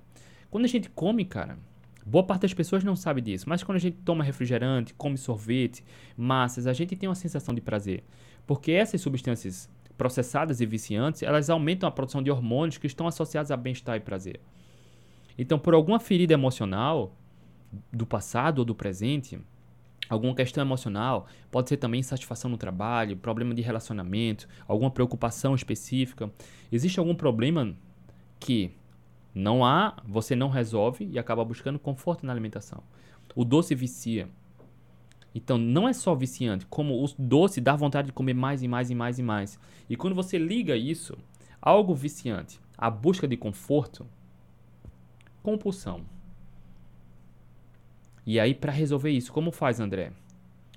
Quando 0.49 0.65
a 0.65 0.67
gente 0.67 0.89
come, 0.89 1.23
cara, 1.23 1.57
boa 2.05 2.23
parte 2.23 2.41
das 2.41 2.53
pessoas 2.53 2.83
não 2.83 2.95
sabe 2.95 3.21
disso, 3.21 3.47
mas 3.47 3.63
quando 3.63 3.77
a 3.77 3.79
gente 3.79 3.97
toma 4.03 4.23
refrigerante, 4.23 4.93
come 4.95 5.17
sorvete, 5.17 5.83
massas, 6.17 6.65
a 6.65 6.73
gente 6.73 6.95
tem 6.95 7.07
uma 7.07 7.15
sensação 7.15 7.53
de 7.53 7.61
prazer. 7.61 8.03
Porque 8.47 8.71
essas 8.71 8.99
substâncias 9.01 9.69
processadas 9.97 10.59
e 10.61 10.65
viciantes, 10.65 11.21
elas 11.21 11.49
aumentam 11.49 11.87
a 11.87 11.91
produção 11.91 12.23
de 12.23 12.31
hormônios 12.31 12.79
que 12.79 12.87
estão 12.87 13.07
associados 13.07 13.51
a 13.51 13.57
bem-estar 13.57 13.95
e 13.97 13.99
prazer. 13.99 14.39
Então, 15.37 15.57
por 15.57 15.73
alguma 15.73 15.99
ferida 15.99 16.33
emocional 16.33 17.15
do 17.91 18.05
passado 18.05 18.59
ou 18.59 18.65
do 18.65 18.75
presente, 18.75 19.39
alguma 20.09 20.35
questão 20.35 20.61
emocional, 20.61 21.27
pode 21.49 21.69
ser 21.69 21.77
também 21.77 22.01
insatisfação 22.01 22.51
no 22.51 22.57
trabalho, 22.57 23.15
problema 23.17 23.53
de 23.53 23.61
relacionamento, 23.61 24.47
alguma 24.67 24.91
preocupação 24.91 25.55
específica. 25.55 26.31
Existe 26.71 26.99
algum 26.99 27.15
problema 27.15 27.73
que 28.39 28.71
não 29.33 29.63
há, 29.63 29.95
você 30.05 30.35
não 30.35 30.49
resolve 30.49 31.07
e 31.09 31.17
acaba 31.17 31.45
buscando 31.45 31.79
conforto 31.79 32.25
na 32.25 32.33
alimentação. 32.33 32.83
O 33.33 33.45
doce 33.45 33.73
vicia. 33.73 34.27
Então, 35.33 35.57
não 35.57 35.87
é 35.87 35.93
só 35.93 36.13
viciante, 36.13 36.65
como 36.65 37.01
o 37.01 37.07
doce 37.17 37.61
dá 37.61 37.73
vontade 37.73 38.07
de 38.07 38.13
comer 38.13 38.33
mais 38.33 38.61
e 38.61 38.67
mais 38.67 38.89
e 38.91 38.95
mais 38.95 39.17
e 39.17 39.23
mais. 39.23 39.59
E 39.89 39.95
quando 39.95 40.13
você 40.13 40.37
liga 40.37 40.75
isso, 40.75 41.17
algo 41.61 41.95
viciante, 41.95 42.59
a 42.77 42.89
busca 42.89 43.25
de 43.25 43.37
conforto, 43.37 44.05
compulsão. 45.41 46.01
E 48.25 48.39
aí, 48.39 48.53
para 48.53 48.71
resolver 48.71 49.09
isso, 49.09 49.33
como 49.33 49.51
faz, 49.51 49.79
André? 49.79 50.11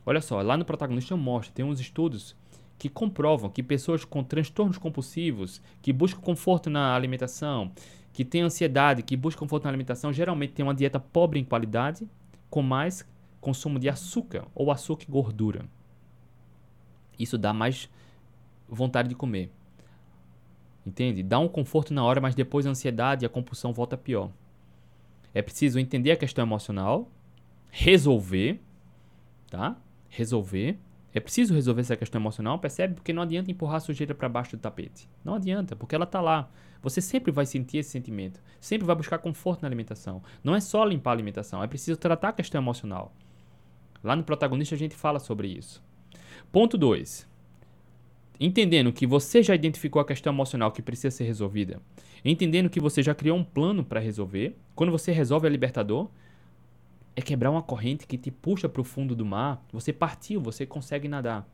Olha 0.06 0.20
só, 0.20 0.40
lá 0.40 0.56
no 0.56 0.64
protagonista 0.64 1.16
mostra, 1.16 1.54
tem 1.54 1.64
uns 1.64 1.80
estudos 1.80 2.34
que 2.78 2.88
comprovam 2.88 3.50
que 3.50 3.62
pessoas 3.62 4.04
com 4.04 4.22
transtornos 4.24 4.78
compulsivos, 4.78 5.62
que 5.80 5.92
buscam 5.92 6.20
conforto 6.20 6.68
na 6.68 6.94
alimentação, 6.94 7.72
que 8.12 8.24
têm 8.24 8.42
ansiedade, 8.42 9.02
que 9.02 9.16
buscam 9.16 9.40
conforto 9.40 9.64
na 9.64 9.70
alimentação, 9.70 10.12
geralmente 10.12 10.52
têm 10.52 10.64
uma 10.64 10.74
dieta 10.74 11.00
pobre 11.00 11.38
em 11.38 11.44
qualidade, 11.44 12.08
com 12.50 12.62
mais 12.62 13.06
consumo 13.40 13.78
de 13.78 13.88
açúcar 13.88 14.46
ou 14.54 14.70
açúcar 14.70 15.04
e 15.08 15.10
gordura. 15.10 15.66
Isso 17.18 17.38
dá 17.38 17.52
mais 17.52 17.88
vontade 18.68 19.08
de 19.08 19.14
comer. 19.14 19.50
Entende? 20.86 21.22
Dá 21.22 21.38
um 21.38 21.48
conforto 21.48 21.94
na 21.94 22.04
hora, 22.04 22.20
mas 22.20 22.34
depois 22.34 22.66
a 22.66 22.70
ansiedade 22.70 23.24
e 23.24 23.26
a 23.26 23.30
compulsão 23.30 23.72
volta 23.72 23.96
pior. 23.96 24.30
É 25.35 25.43
preciso 25.43 25.78
entender 25.78 26.12
a 26.12 26.16
questão 26.16 26.45
emocional, 26.45 27.11
resolver, 27.70 28.61
tá? 29.51 29.76
Resolver 30.09 30.78
é 31.14 31.20
preciso 31.20 31.55
resolver 31.55 31.82
essa 31.82 31.97
questão 31.97 32.20
emocional, 32.20 32.59
percebe? 32.59 32.95
Porque 32.95 33.12
não 33.12 33.22
adianta 33.22 33.49
empurrar 33.49 33.76
a 33.76 33.80
sujeira 33.80 34.12
para 34.16 34.28
baixo 34.28 34.57
do 34.57 34.61
tapete. 34.61 35.09
Não 35.24 35.35
adianta, 35.35 35.76
porque 35.76 35.95
ela 35.95 36.05
está 36.05 36.20
lá. 36.20 36.51
Você 36.82 37.01
sempre 37.01 37.30
vai 37.30 37.47
sentir 37.47 37.78
esse 37.78 37.91
sentimento. 37.91 38.43
Sempre 38.61 38.85
vai 38.85 38.97
buscar 38.97 39.18
conforto 39.18 39.62
na 39.62 39.68
alimentação. 39.68 40.20
Não 40.43 40.57
é 40.57 40.61
só 40.61 40.85
limpar 40.85 41.11
a 41.11 41.14
alimentação, 41.14 41.62
é 41.62 41.68
preciso 41.68 41.97
tratar 41.97 42.30
a 42.30 42.32
questão 42.32 42.61
emocional. 42.61 43.14
Lá 44.03 44.16
no 44.16 44.24
protagonista 44.24 44.74
a 44.74 44.78
gente 44.78 44.97
fala 44.97 45.20
sobre 45.20 45.47
isso. 45.47 45.80
Ponto 46.51 46.76
2. 46.76 47.28
Entendendo 48.41 48.93
que 48.93 49.07
você 49.07 49.41
já 49.41 49.55
identificou 49.55 50.03
a 50.03 50.05
questão 50.05 50.32
emocional 50.32 50.72
que 50.72 50.82
precisa 50.82 51.16
ser 51.16 51.24
resolvida, 51.24 51.80
entendendo 52.32 52.70
que 52.70 52.80
você 52.80 53.02
já 53.02 53.14
criou 53.14 53.36
um 53.36 53.44
plano 53.44 53.84
para 53.84 54.00
resolver, 54.00 54.56
quando 54.74 54.90
você 54.90 55.12
resolve 55.12 55.46
a 55.46 55.50
libertador, 55.50 56.08
é 57.14 57.22
quebrar 57.22 57.50
uma 57.50 57.62
corrente 57.62 58.06
que 58.06 58.18
te 58.18 58.30
puxa 58.30 58.68
para 58.68 58.80
o 58.80 58.84
fundo 58.84 59.14
do 59.14 59.24
mar. 59.24 59.64
Você 59.72 59.92
partiu, 59.92 60.40
você 60.40 60.66
consegue 60.66 61.06
nadar. 61.06 61.46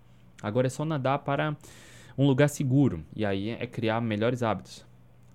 Agora 0.43 0.67
é 0.67 0.71
só 0.71 0.85
nadar 0.85 1.19
para 1.19 1.57
um 2.17 2.27
lugar 2.27 2.49
seguro. 2.49 3.05
E 3.15 3.25
aí 3.25 3.51
é 3.51 3.67
criar 3.67 4.01
melhores 4.01 4.43
hábitos. 4.43 4.87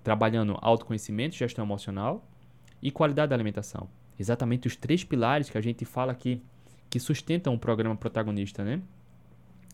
Trabalhando 0.02 0.56
autoconhecimento, 0.60 1.36
gestão 1.36 1.64
emocional 1.64 2.24
e 2.82 2.90
qualidade 2.90 3.30
da 3.30 3.36
alimentação. 3.36 3.88
Exatamente 4.18 4.66
os 4.66 4.76
três 4.76 5.04
pilares 5.04 5.50
que 5.50 5.58
a 5.58 5.60
gente 5.60 5.84
fala 5.84 6.12
aqui 6.12 6.42
que 6.88 6.98
sustentam 6.98 7.54
o 7.54 7.58
programa 7.58 7.96
protagonista, 7.96 8.64
né? 8.64 8.80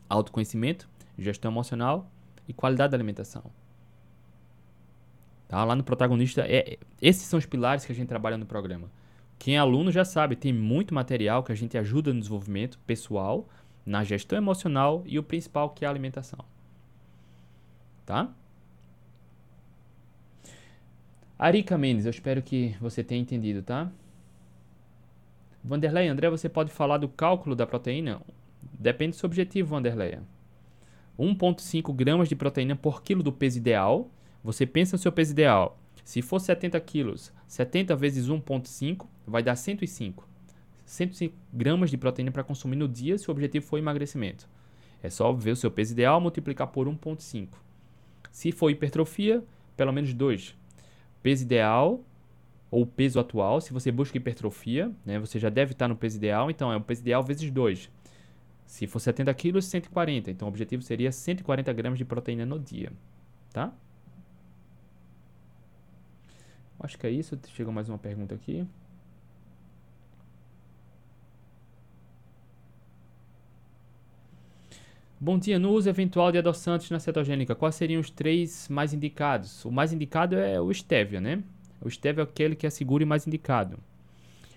Autoconhecimento, 0.09 0.89
gestão 1.19 1.51
emocional 1.51 2.11
e 2.49 2.53
qualidade 2.53 2.91
da 2.91 2.97
alimentação. 2.97 3.45
Tá? 5.53 5.63
Lá 5.65 5.77
no 5.77 5.85
protagonista, 5.85 6.47
é, 6.49 6.79
esses 6.99 7.25
são 7.25 7.39
os 7.39 7.45
pilares 7.45 7.85
que 7.85 7.93
a 7.93 7.95
gente 7.95 8.09
trabalha 8.09 8.39
no 8.39 8.47
programa. 8.47 8.91
Quem 9.39 9.57
é 9.57 9.59
aluno 9.59 9.93
já 9.93 10.03
sabe, 10.03 10.35
tem 10.35 10.51
muito 10.51 10.95
material 10.95 11.43
que 11.43 11.53
a 11.53 11.55
gente 11.55 11.77
ajuda 11.77 12.11
no 12.11 12.21
desenvolvimento 12.21 12.79
pessoal, 12.87 13.47
na 13.85 14.03
gestão 14.03 14.39
emocional 14.39 15.03
e 15.05 15.19
o 15.19 15.23
principal 15.23 15.69
que 15.69 15.85
é 15.85 15.89
a 15.89 15.91
alimentação. 15.91 16.43
Tá? 18.07 18.33
Arika 21.39 21.77
Mendes, 21.77 22.07
eu 22.07 22.11
espero 22.11 22.41
que 22.41 22.75
você 22.81 23.05
tenha 23.05 23.21
entendido, 23.21 23.63
tá? 23.63 23.93
Vanderlei, 25.63 26.09
André, 26.09 26.31
você 26.31 26.49
pode 26.49 26.73
falar 26.73 26.97
do 26.97 27.11
cálculo 27.11 27.55
da 27.55 27.67
proteína? 27.67 28.23
Depende 28.63 29.11
do 29.11 29.17
seu 29.17 29.27
objetivo, 29.27 29.69
Vanderlei. 29.69 30.19
1,5 31.19 31.93
gramas 31.93 32.31
de 32.31 32.35
proteína 32.35 32.75
por 32.75 33.03
quilo 33.03 33.23
do 33.23 33.31
peso 33.31 33.59
ideal. 33.59 34.09
Você 34.43 34.67
pensa 34.67 34.97
no 34.97 35.03
seu 35.03 35.13
peso 35.13 35.33
ideal. 35.33 35.79
Se 36.05 36.21
for 36.21 36.41
70 36.41 36.79
quilos, 36.81 37.33
70 37.47 37.95
vezes 37.95 38.29
1,5 38.29 39.07
vai 39.27 39.43
dar 39.43 39.55
105. 39.55 40.29
105 40.85 41.35
gramas 41.53 41.91
de 41.91 41.97
proteína 41.97 42.33
para 42.33 42.43
consumir 42.43 42.77
no 42.77 42.89
dia 42.89 43.17
se 43.17 43.29
o 43.29 43.31
objetivo 43.31 43.65
for 43.65 43.79
emagrecimento. 43.79 44.49
É 45.03 45.09
só 45.09 45.33
ver 45.33 45.53
o 45.53 45.57
seu 45.57 45.71
peso 45.71 45.93
ideal 45.93 46.21
multiplicar 46.21 46.67
por 46.69 46.89
1,5. 46.89 47.49
Se 48.31 48.53
for 48.53 48.71
hipertrofia, 48.71 49.43
pelo 49.77 49.93
menos 49.93 50.13
2. 50.13 50.57
Peso 51.23 51.43
ideal 51.45 52.05
ou 52.71 52.87
peso 52.87 53.21
atual, 53.21 53.61
se 53.61 53.73
você 53.73 53.93
busca 53.93 54.17
hipertrofia, 54.17 54.91
né, 55.05 55.19
você 55.19 55.39
já 55.39 55.51
deve 55.51 55.73
estar 55.73 55.87
no 55.87 55.97
peso 55.97 56.17
ideal, 56.17 56.51
então 56.51 56.73
é 56.73 56.77
o 56.77 56.81
peso 56.81 57.03
ideal 57.03 57.23
vezes 57.23 57.51
2. 57.51 57.91
Se 58.67 58.87
for 58.87 58.99
70 58.99 59.33
quilos, 59.35 59.67
140. 59.67 60.31
Então 60.31 60.47
o 60.47 60.49
objetivo 60.49 60.83
seria 60.83 61.13
140 61.13 61.73
gramas 61.75 61.99
de 61.99 62.05
proteína 62.05 62.47
no 62.47 62.59
dia. 62.59 62.91
Tá? 63.53 63.73
Acho 66.83 66.99
que 66.99 67.07
é 67.07 67.11
isso. 67.11 67.39
Chegou 67.55 67.73
mais 67.73 67.89
uma 67.89 67.99
pergunta 67.99 68.35
aqui. 68.35 68.67
Bom 75.21 75.39
dia. 75.39 75.59
No 75.59 75.71
uso 75.71 75.89
eventual 75.89 76.33
de 76.33 76.39
adoçantes 76.39 76.91
na 76.91 76.99
cetogênica, 76.99 77.55
quais 77.55 77.77
seriam 77.77 78.01
os 78.01 78.11
três 78.11 78.69
mais 78.69 78.93
indicados? 78.93 79.65
O 79.65 79.71
mais 79.71 79.93
indicado 79.93 80.35
é 80.37 80.61
o 80.61 80.73
stevia, 80.75 81.21
né? 81.21 81.43
O 81.81 81.89
stevia 81.89 82.23
é 82.23 82.25
aquele 82.25 82.57
que 82.57 82.67
é 82.67 82.71
seguro 82.71 83.03
e 83.05 83.07
mais 83.07 83.27
indicado. 83.27 83.79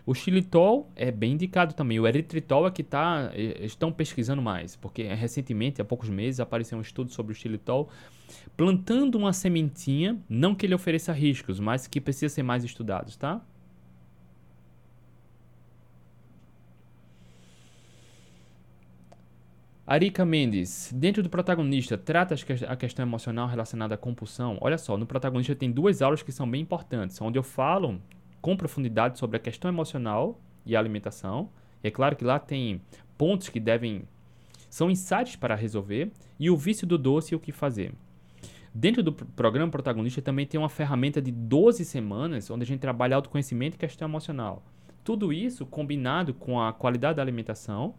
O 0.06 0.14
xilitol 0.14 0.92
é 0.96 1.10
bem 1.12 1.34
indicado 1.34 1.74
também. 1.74 2.00
O 2.00 2.08
eritritol 2.08 2.68
é 2.68 2.72
que 2.72 2.84
tá, 2.84 3.32
estão 3.60 3.92
pesquisando 3.92 4.42
mais, 4.42 4.76
porque 4.76 5.04
recentemente, 5.04 5.82
há 5.82 5.86
poucos 5.86 6.10
meses, 6.10 6.40
apareceu 6.40 6.78
um 6.78 6.82
estudo 6.82 7.12
sobre 7.12 7.34
o 7.34 7.36
xilitol 7.36 7.90
plantando 8.56 9.16
uma 9.16 9.34
sementinha, 9.34 10.20
não 10.30 10.54
que 10.54 10.66
ele 10.66 10.76
ofereça 10.76 11.12
riscos, 11.12 11.60
mas 11.60 11.88
que 11.88 12.00
precisa 12.00 12.34
ser 12.34 12.44
mais 12.44 12.64
estudado, 12.64 13.16
tá? 13.18 13.42
Arika 19.88 20.26
Mendes, 20.26 20.92
dentro 20.96 21.22
do 21.22 21.30
protagonista, 21.30 21.96
trata 21.96 22.36
a 22.68 22.76
questão 22.76 23.06
emocional 23.06 23.48
relacionada 23.48 23.94
à 23.94 23.98
compulsão. 23.98 24.58
Olha 24.60 24.80
só, 24.80 24.98
no 24.98 25.06
protagonista 25.06 25.56
tem 25.56 25.72
duas 25.72 26.02
aulas 26.02 26.24
que 26.24 26.32
são 26.32 26.50
bem 26.50 26.62
importantes, 26.62 27.22
onde 27.22 27.38
eu 27.38 27.44
falo 27.44 28.02
com 28.46 28.56
profundidade 28.56 29.18
sobre 29.18 29.38
a 29.38 29.40
questão 29.40 29.72
emocional 29.72 30.40
e 30.64 30.76
a 30.76 30.80
alimentação. 30.80 31.50
E 31.84 31.88
é 31.88 31.90
claro 31.90 32.16
que 32.16 32.24
lá 32.24 32.38
tem 32.38 32.80
pontos 33.18 33.50
que 33.50 33.60
devem. 33.60 34.04
são 34.70 34.88
insights 34.92 35.36
para 35.36 35.56
resolver, 35.56 36.12
e 36.40 36.48
o 36.52 36.56
vício 36.56 36.86
do 36.86 36.96
doce 36.96 37.34
e 37.34 37.36
o 37.36 37.40
que 37.40 37.52
fazer. 37.52 37.92
Dentro 38.72 39.02
do 39.02 39.12
programa 39.12 39.72
protagonista 39.72 40.22
também 40.22 40.46
tem 40.46 40.60
uma 40.60 40.70
ferramenta 40.70 41.20
de 41.20 41.32
12 41.32 41.84
semanas, 41.86 42.52
onde 42.52 42.62
a 42.62 42.68
gente 42.68 42.82
trabalha 42.82 43.16
autoconhecimento 43.16 43.78
e 43.78 43.80
questão 43.80 44.08
emocional. 44.08 44.62
Tudo 45.04 45.34
isso 45.34 45.66
combinado 45.66 46.32
com 46.32 46.62
a 46.62 46.72
qualidade 46.72 47.16
da 47.16 47.24
alimentação 47.24 47.96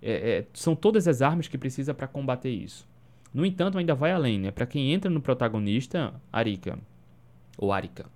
é, 0.00 0.12
é, 0.12 0.46
são 0.52 0.76
todas 0.76 1.08
as 1.08 1.20
armas 1.20 1.48
que 1.48 1.58
precisa 1.58 1.92
para 1.92 2.06
combater 2.06 2.50
isso. 2.50 2.86
No 3.34 3.44
entanto, 3.44 3.76
ainda 3.76 3.96
vai 3.96 4.12
além, 4.12 4.38
né? 4.38 4.52
Para 4.52 4.66
quem 4.66 4.92
entra 4.92 5.10
no 5.10 5.20
protagonista, 5.20 6.14
Arika, 6.32 6.78
ou 7.56 7.72
Arika, 7.72 8.06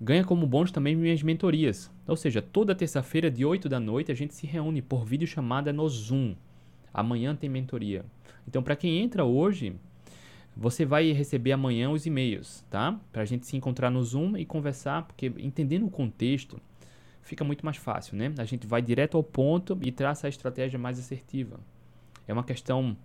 ganha 0.00 0.24
como 0.24 0.46
bônus 0.46 0.70
também 0.70 0.96
minhas 0.96 1.22
mentorias. 1.22 1.90
Ou 2.06 2.16
seja, 2.16 2.42
toda 2.42 2.74
terça-feira, 2.74 3.30
de 3.30 3.44
8 3.44 3.68
da 3.68 3.80
noite, 3.80 4.12
a 4.12 4.14
gente 4.14 4.34
se 4.34 4.46
reúne 4.46 4.82
por 4.82 5.04
videochamada 5.04 5.72
no 5.72 5.88
Zoom. 5.88 6.34
Amanhã 6.92 7.34
tem 7.34 7.48
mentoria. 7.48 8.04
Então, 8.46 8.62
para 8.62 8.76
quem 8.76 9.00
entra 9.00 9.24
hoje, 9.24 9.74
você 10.56 10.84
vai 10.84 11.10
receber 11.12 11.52
amanhã 11.52 11.90
os 11.90 12.06
e-mails, 12.06 12.64
tá? 12.70 12.98
Para 13.12 13.22
a 13.22 13.24
gente 13.24 13.46
se 13.46 13.56
encontrar 13.56 13.90
no 13.90 14.02
Zoom 14.02 14.36
e 14.36 14.44
conversar, 14.44 15.02
porque 15.02 15.32
entendendo 15.38 15.86
o 15.86 15.90
contexto, 15.90 16.60
fica 17.22 17.42
muito 17.42 17.64
mais 17.64 17.76
fácil, 17.76 18.16
né? 18.16 18.32
A 18.38 18.44
gente 18.44 18.66
vai 18.66 18.80
direto 18.80 19.16
ao 19.16 19.22
ponto 19.22 19.76
e 19.82 19.90
traça 19.90 20.26
a 20.26 20.30
estratégia 20.30 20.78
mais 20.78 20.98
assertiva. 20.98 21.58
É 22.28 22.32
uma 22.32 22.44
questão 22.44 22.96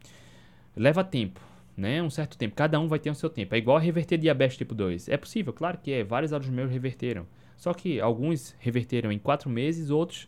leva 0.76 1.04
tempo, 1.04 1.42
né? 1.80 2.04
Um 2.04 2.10
certo 2.10 2.38
tempo. 2.38 2.56
Cada 2.56 2.80
um 2.80 2.88
vai 2.88 3.00
ter 3.00 3.10
o 3.10 3.16
seu 3.16 3.30
tempo. 3.30 3.56
É 3.56 3.58
igual 3.58 3.78
reverter 3.80 4.18
diabetes 4.18 4.58
tipo 4.58 4.76
2. 4.76 5.08
É 5.08 5.18
possível, 5.18 5.54
claro 5.54 5.78
que 5.78 5.92
é. 5.92 6.04
Vários 6.04 6.34
alunos 6.34 6.52
meus 6.52 6.70
reverteram. 6.70 7.26
Só 7.56 7.74
que 7.74 8.00
alguns 8.00 8.56
reverteram 8.60 9.12
em 9.12 9.18
quatro 9.18 9.50
meses, 9.50 9.90
outros 9.90 10.28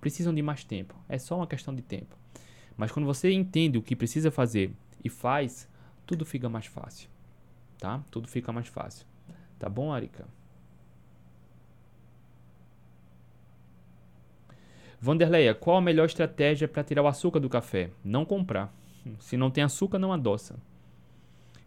precisam 0.00 0.34
de 0.34 0.40
mais 0.40 0.64
tempo. 0.64 0.94
É 1.08 1.18
só 1.18 1.36
uma 1.36 1.46
questão 1.46 1.74
de 1.74 1.82
tempo. 1.82 2.16
Mas 2.76 2.92
quando 2.92 3.06
você 3.06 3.32
entende 3.32 3.76
o 3.78 3.82
que 3.82 3.96
precisa 3.96 4.30
fazer 4.30 4.72
e 5.02 5.08
faz, 5.08 5.68
tudo 6.06 6.24
fica 6.24 6.48
mais 6.48 6.66
fácil. 6.66 7.08
Tá? 7.78 8.02
Tudo 8.10 8.28
fica 8.28 8.52
mais 8.52 8.68
fácil. 8.68 9.06
Tá 9.58 9.68
bom, 9.68 9.92
Arika? 9.92 10.26
Vanderleia, 15.00 15.54
qual 15.54 15.76
a 15.76 15.82
melhor 15.82 16.06
estratégia 16.06 16.66
para 16.66 16.82
tirar 16.82 17.02
o 17.02 17.06
açúcar 17.06 17.38
do 17.38 17.48
café? 17.48 17.90
Não 18.02 18.24
comprar. 18.24 18.72
Se 19.18 19.36
não 19.36 19.50
tem 19.50 19.62
açúcar, 19.62 19.98
não 19.98 20.12
adoça. 20.12 20.56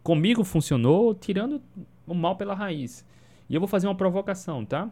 Comigo 0.07 0.45
funcionou 0.45 1.13
tirando 1.13 1.61
o 2.07 2.13
mal 2.13 2.37
pela 2.37 2.53
raiz. 2.53 3.05
E 3.49 3.53
eu 3.53 3.59
vou 3.59 3.67
fazer 3.67 3.87
uma 3.87 3.95
provocação, 3.95 4.63
tá? 4.63 4.89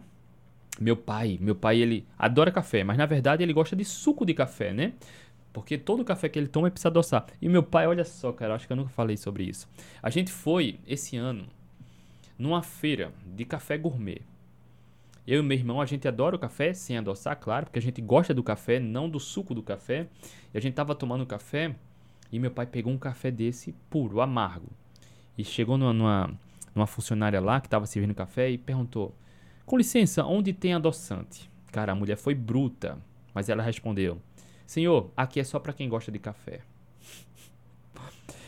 Meu 0.77 0.97
pai, 0.97 1.37
meu 1.39 1.55
pai, 1.55 1.79
ele 1.79 2.05
adora 2.19 2.51
café, 2.51 2.83
mas 2.83 2.97
na 2.97 3.05
verdade 3.05 3.41
ele 3.41 3.53
gosta 3.53 3.77
de 3.77 3.85
suco 3.85 4.25
de 4.25 4.33
café, 4.33 4.73
né? 4.73 4.91
Porque 5.53 5.77
todo 5.77 6.03
café 6.03 6.27
que 6.27 6.37
ele 6.37 6.49
toma 6.49 6.69
precisa 6.69 6.89
adoçar. 6.89 7.27
E 7.41 7.47
meu 7.47 7.63
pai, 7.63 7.87
olha 7.87 8.03
só, 8.03 8.33
cara, 8.33 8.55
acho 8.55 8.67
que 8.67 8.73
eu 8.73 8.75
nunca 8.75 8.89
falei 8.89 9.15
sobre 9.15 9.45
isso. 9.45 9.69
A 10.03 10.09
gente 10.09 10.33
foi 10.33 10.81
esse 10.85 11.15
ano 11.15 11.47
numa 12.37 12.61
feira 12.61 13.13
de 13.25 13.45
café 13.45 13.77
gourmet. 13.77 14.19
Eu 15.25 15.39
e 15.39 15.45
meu 15.45 15.57
irmão, 15.57 15.79
a 15.79 15.85
gente 15.85 16.05
adora 16.09 16.35
o 16.35 16.39
café, 16.39 16.73
sem 16.73 16.97
adoçar, 16.97 17.39
claro, 17.39 17.67
porque 17.67 17.79
a 17.79 17.81
gente 17.81 18.01
gosta 18.01 18.33
do 18.33 18.43
café, 18.43 18.81
não 18.81 19.09
do 19.09 19.21
suco 19.21 19.55
do 19.55 19.63
café. 19.63 20.07
E 20.53 20.57
a 20.57 20.59
gente 20.59 20.73
tava 20.73 20.93
tomando 20.93 21.25
café 21.25 21.73
e 22.33 22.37
meu 22.37 22.51
pai 22.51 22.65
pegou 22.65 22.91
um 22.91 22.97
café 22.97 23.31
desse 23.31 23.71
puro, 23.89 24.19
amargo. 24.19 24.67
E 25.37 25.43
chegou 25.43 25.77
numa, 25.77 25.93
numa, 25.93 26.39
numa 26.73 26.87
funcionária 26.87 27.39
lá 27.39 27.59
que 27.59 27.67
estava 27.67 27.85
servindo 27.85 28.13
café 28.13 28.49
e 28.49 28.57
perguntou: 28.57 29.15
Com 29.65 29.77
licença, 29.77 30.25
onde 30.25 30.53
tem 30.53 30.73
adoçante? 30.73 31.49
Cara, 31.71 31.91
a 31.91 31.95
mulher 31.95 32.17
foi 32.17 32.33
bruta, 32.33 32.97
mas 33.33 33.49
ela 33.49 33.63
respondeu: 33.63 34.21
Senhor, 34.65 35.11
aqui 35.15 35.39
é 35.39 35.43
só 35.43 35.59
para 35.59 35.73
quem 35.73 35.89
gosta 35.89 36.11
de 36.11 36.19
café. 36.19 36.61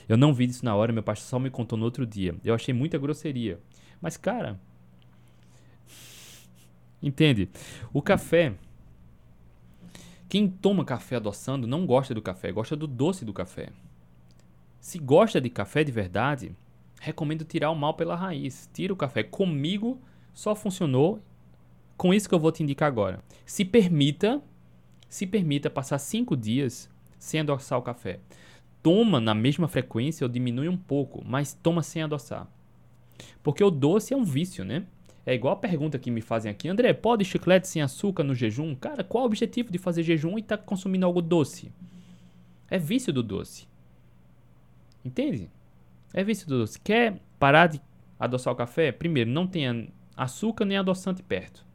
Eu 0.08 0.16
não 0.16 0.34
vi 0.34 0.46
isso 0.46 0.64
na 0.64 0.74
hora, 0.74 0.94
meu 0.94 1.04
pai 1.04 1.18
só 1.18 1.38
me 1.38 1.50
contou 1.50 1.78
no 1.78 1.84
outro 1.84 2.06
dia. 2.06 2.34
Eu 2.44 2.56
achei 2.56 2.74
muita 2.74 2.98
grosseria. 2.98 3.60
Mas, 4.02 4.16
cara, 4.16 4.58
Entende? 7.02 7.50
O 7.94 8.02
café. 8.02 8.54
Quem 10.28 10.50
toma 10.50 10.84
café 10.84 11.16
adoçando 11.16 11.66
não 11.66 11.86
gosta 11.86 12.14
do 12.14 12.22
café, 12.22 12.52
gosta 12.52 12.76
do 12.76 12.86
doce 12.86 13.24
do 13.24 13.34
café. 13.34 13.70
Se 14.82 15.00
gosta 15.00 15.40
de 15.40 15.50
café 15.50 15.84
de 15.84 15.92
verdade, 15.92 16.56
recomendo 17.00 17.46
tirar 17.46 17.72
o 17.72 17.76
mal 17.76 17.94
pela 17.94 18.16
raiz. 18.16 18.70
Tira 18.74 18.94
o 18.94 18.98
café. 18.98 19.24
Comigo 19.24 20.00
só 20.34 20.56
funcionou 20.56 21.22
com 21.96 22.14
isso 22.14 22.30
que 22.30 22.36
eu 22.36 22.40
vou 22.40 22.52
te 22.52 22.64
indicar 22.64 22.88
agora. 22.88 23.24
Se 23.46 23.66
permita, 23.66 24.42
se 25.10 25.26
permita 25.26 25.70
passar 25.70 25.98
cinco 25.98 26.36
dias 26.38 26.90
sem 27.18 27.40
adoçar 27.40 27.80
o 27.80 27.82
café. 27.82 28.20
Toma 28.84 29.20
na 29.20 29.34
mesma 29.34 29.68
frequência 29.68 30.24
ou 30.24 30.30
diminui 30.30 30.70
um 30.70 30.78
pouco, 30.78 31.24
mas 31.26 31.54
toma 31.54 31.82
sem 31.82 32.04
adoçar. 32.04 32.48
Porque 33.42 33.64
o 33.64 33.72
doce 33.72 34.14
é 34.14 34.18
um 34.18 34.24
vício, 34.24 34.64
né? 34.64 34.86
É 35.26 35.34
igual 35.34 35.56
a 35.56 35.58
pergunta 35.58 36.00
que 36.00 36.10
me 36.10 36.22
fazem 36.22 36.50
aqui, 36.50 36.70
André, 36.70 36.94
pode 36.94 37.26
chiclete 37.26 37.68
sem 37.68 37.82
açúcar 37.82 38.24
no 38.24 38.34
jejum? 38.34 38.74
Cara, 38.76 39.04
qual 39.04 39.24
o 39.24 39.28
objetivo 39.28 39.72
de 39.72 39.78
fazer 39.78 40.04
jejum 40.04 40.38
e 40.38 40.42
estar 40.42 40.56
tá 40.58 40.64
consumindo 40.64 41.06
algo 41.06 41.22
doce? 41.22 41.70
É 42.70 42.78
vício 42.78 43.12
do 43.12 43.22
doce. 43.22 43.68
Entende? 45.04 45.50
É 46.14 46.24
vício 46.24 46.48
do 46.48 46.60
doce. 46.60 46.80
Quer 46.80 47.22
parar 47.40 47.68
de 47.68 47.82
adoçar 48.20 48.54
o 48.54 48.56
café? 48.56 48.92
Primeiro, 48.92 49.30
não 49.30 49.48
tenha 49.48 49.88
açúcar 50.16 50.66
nem 50.66 50.78
adoçante 50.78 51.22
perto. 51.22 51.66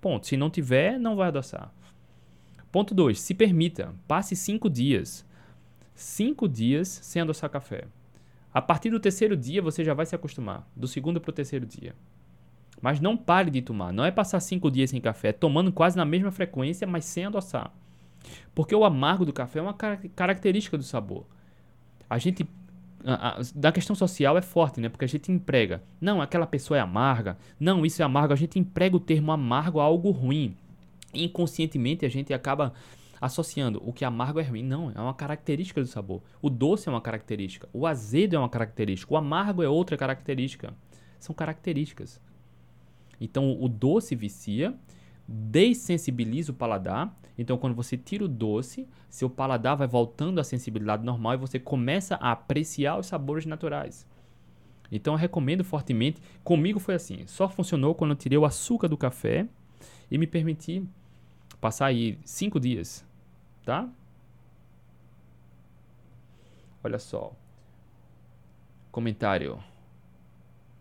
Ponto. 0.00 0.26
Se 0.26 0.36
não 0.36 0.50
tiver, 0.50 0.98
não 0.98 1.16
vai 1.16 1.28
adoçar. 1.28 1.72
Ponto 2.70 2.94
2. 2.94 3.20
Se 3.20 3.34
permita. 3.34 3.94
Passe 4.06 4.36
5 4.36 4.70
dias. 4.70 5.26
5 5.94 6.48
dias 6.48 6.88
sem 6.88 7.22
adoçar 7.22 7.50
café. 7.50 7.84
A 8.52 8.62
partir 8.62 8.90
do 8.90 9.00
terceiro 9.00 9.36
dia, 9.36 9.60
você 9.60 9.84
já 9.84 9.94
vai 9.94 10.06
se 10.06 10.14
acostumar. 10.14 10.68
Do 10.74 10.86
segundo 10.86 11.20
para 11.20 11.30
o 11.30 11.34
terceiro 11.34 11.66
dia. 11.66 11.94
Mas 12.80 13.00
não 13.00 13.16
pare 13.16 13.50
de 13.50 13.60
tomar. 13.60 13.92
Não 13.92 14.04
é 14.04 14.10
passar 14.10 14.40
cinco 14.40 14.70
dias 14.70 14.90
sem 14.90 15.00
café, 15.00 15.28
é 15.28 15.32
tomando 15.32 15.72
quase 15.72 15.96
na 15.96 16.04
mesma 16.04 16.30
frequência, 16.30 16.86
mas 16.86 17.04
sem 17.04 17.26
adoçar. 17.26 17.72
Porque 18.54 18.74
o 18.74 18.84
amargo 18.84 19.24
do 19.24 19.32
café 19.32 19.58
é 19.58 19.62
uma 19.62 19.74
característica 19.74 20.76
do 20.76 20.82
sabor. 20.82 21.26
A 22.08 22.18
gente. 22.18 22.46
A, 23.04 23.28
a, 23.28 23.40
da 23.54 23.70
questão 23.72 23.94
social 23.94 24.36
é 24.36 24.42
forte, 24.42 24.80
né? 24.80 24.88
Porque 24.88 25.04
a 25.04 25.08
gente 25.08 25.30
emprega. 25.30 25.82
Não, 26.00 26.20
aquela 26.20 26.46
pessoa 26.46 26.76
é 26.76 26.80
amarga. 26.80 27.38
Não, 27.58 27.84
isso 27.86 28.02
é 28.02 28.04
amargo. 28.04 28.32
A 28.32 28.36
gente 28.36 28.58
emprega 28.58 28.96
o 28.96 29.00
termo 29.00 29.32
amargo 29.32 29.80
a 29.80 29.84
algo 29.84 30.10
ruim. 30.10 30.56
Inconscientemente 31.14 32.04
a 32.04 32.08
gente 32.08 32.34
acaba 32.34 32.72
associando 33.20 33.82
o 33.84 33.92
que 33.92 34.04
amargo 34.04 34.40
é 34.40 34.42
ruim. 34.42 34.62
Não, 34.62 34.90
é 34.90 35.00
uma 35.00 35.14
característica 35.14 35.80
do 35.80 35.86
sabor. 35.86 36.22
O 36.40 36.50
doce 36.50 36.88
é 36.88 36.92
uma 36.92 37.00
característica. 37.00 37.68
O 37.72 37.86
azedo 37.86 38.36
é 38.36 38.38
uma 38.38 38.48
característica. 38.48 39.12
O 39.12 39.16
amargo 39.16 39.62
é 39.62 39.68
outra 39.68 39.96
característica. 39.96 40.74
São 41.18 41.34
características. 41.34 42.20
Então 43.20 43.60
o 43.60 43.68
doce 43.68 44.14
vicia, 44.14 44.74
dessensibiliza 45.28 46.52
o 46.52 46.54
paladar. 46.54 47.14
Então 47.36 47.58
quando 47.58 47.74
você 47.74 47.96
tira 47.96 48.24
o 48.24 48.28
doce, 48.28 48.88
seu 49.10 49.28
paladar 49.28 49.76
vai 49.76 49.86
voltando 49.86 50.40
à 50.40 50.44
sensibilidade 50.44 51.04
normal 51.04 51.34
e 51.34 51.36
você 51.36 51.58
começa 51.58 52.14
a 52.16 52.32
apreciar 52.32 52.98
os 52.98 53.06
sabores 53.06 53.44
naturais. 53.44 54.06
Então 54.90 55.12
eu 55.12 55.18
recomendo 55.18 55.62
fortemente. 55.62 56.22
Comigo 56.42 56.80
foi 56.80 56.94
assim, 56.94 57.26
só 57.26 57.48
funcionou 57.48 57.94
quando 57.94 58.12
eu 58.12 58.16
tirei 58.16 58.38
o 58.38 58.46
açúcar 58.46 58.88
do 58.88 58.96
café 58.96 59.46
e 60.10 60.16
me 60.16 60.26
permiti 60.26 60.82
passar 61.60 61.86
aí 61.86 62.18
cinco 62.24 62.58
dias, 62.58 63.04
tá? 63.64 63.86
Olha 66.82 66.98
só. 66.98 67.32
Comentário 68.90 69.62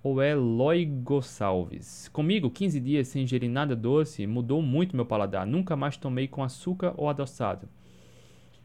ou 0.08 0.22
é 0.22 0.34
Loigosalves. 0.34 2.08
Comigo, 2.10 2.50
15 2.50 2.80
dias 2.80 3.08
sem 3.10 3.24
ingerir 3.24 3.50
nada 3.50 3.76
doce 3.76 4.26
mudou 4.26 4.62
muito 4.62 4.96
meu 4.96 5.06
paladar. 5.06 5.46
Nunca 5.46 5.76
mais 5.76 5.98
tomei 5.98 6.28
com 6.28 6.44
açúcar 6.44 6.94
ou 6.96 7.10
adoçado. 7.10 7.68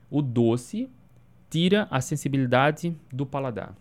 O 0.09 0.22
doce 0.22 0.88
tira 1.51 1.88
a 1.90 2.01
sensibilidade 2.01 2.97
do 3.12 3.26
paladar. 3.26 3.74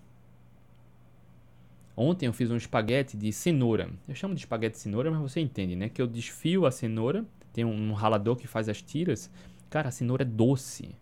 Ontem 1.95 2.25
eu 2.25 2.33
fiz 2.33 2.49
um 2.49 2.57
espaguete 2.57 3.15
de 3.15 3.31
cenoura. 3.31 3.89
Eu 4.07 4.15
chamo 4.15 4.33
de 4.33 4.39
espaguete 4.39 4.75
de 4.75 4.81
cenoura, 4.81 5.11
mas 5.11 5.21
você 5.21 5.39
entende, 5.39 5.75
né? 5.75 5.87
Que 5.87 6.01
eu 6.01 6.07
desfio 6.07 6.65
a 6.65 6.71
cenoura, 6.71 7.23
tem 7.53 7.63
um 7.63 7.93
ralador 7.93 8.35
que 8.35 8.47
faz 8.47 8.67
as 8.67 8.81
tiras. 8.81 9.29
Cara, 9.69 9.89
a 9.89 9.91
cenoura 9.91 10.23
é 10.23 10.25
doce. 10.25 10.95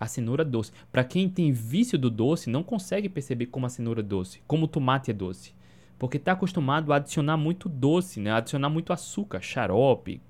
A 0.00 0.06
cenoura 0.06 0.42
doce. 0.42 0.72
Para 0.90 1.04
quem 1.04 1.28
tem 1.28 1.52
vício 1.52 1.98
do 1.98 2.10
doce, 2.10 2.48
não 2.48 2.62
consegue 2.62 3.06
perceber 3.06 3.46
como 3.46 3.66
a 3.66 3.68
cenoura 3.68 4.00
é 4.00 4.02
doce, 4.02 4.40
como 4.46 4.64
o 4.64 4.68
tomate 4.68 5.10
é 5.10 5.14
doce. 5.14 5.54
Porque 5.98 6.16
está 6.16 6.32
acostumado 6.32 6.90
a 6.90 6.96
adicionar 6.96 7.36
muito 7.36 7.68
doce, 7.68 8.18
né? 8.18 8.32
Adicionar 8.32 8.70
muito 8.70 8.94
açúcar, 8.94 9.42
xarope, 9.42 10.22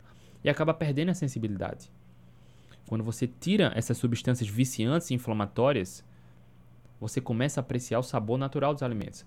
e 0.42 0.50
acaba 0.50 0.74
perdendo 0.74 1.10
a 1.10 1.14
sensibilidade. 1.14 1.88
Quando 2.88 3.04
você 3.04 3.28
tira 3.28 3.72
essas 3.76 3.96
substâncias 3.96 4.50
viciantes 4.50 5.10
e 5.10 5.14
inflamatórias, 5.14 6.04
você 7.00 7.20
começa 7.20 7.60
a 7.60 7.62
apreciar 7.62 8.00
o 8.00 8.02
sabor 8.02 8.36
natural 8.36 8.74
dos 8.74 8.82
alimentos. 8.82 9.24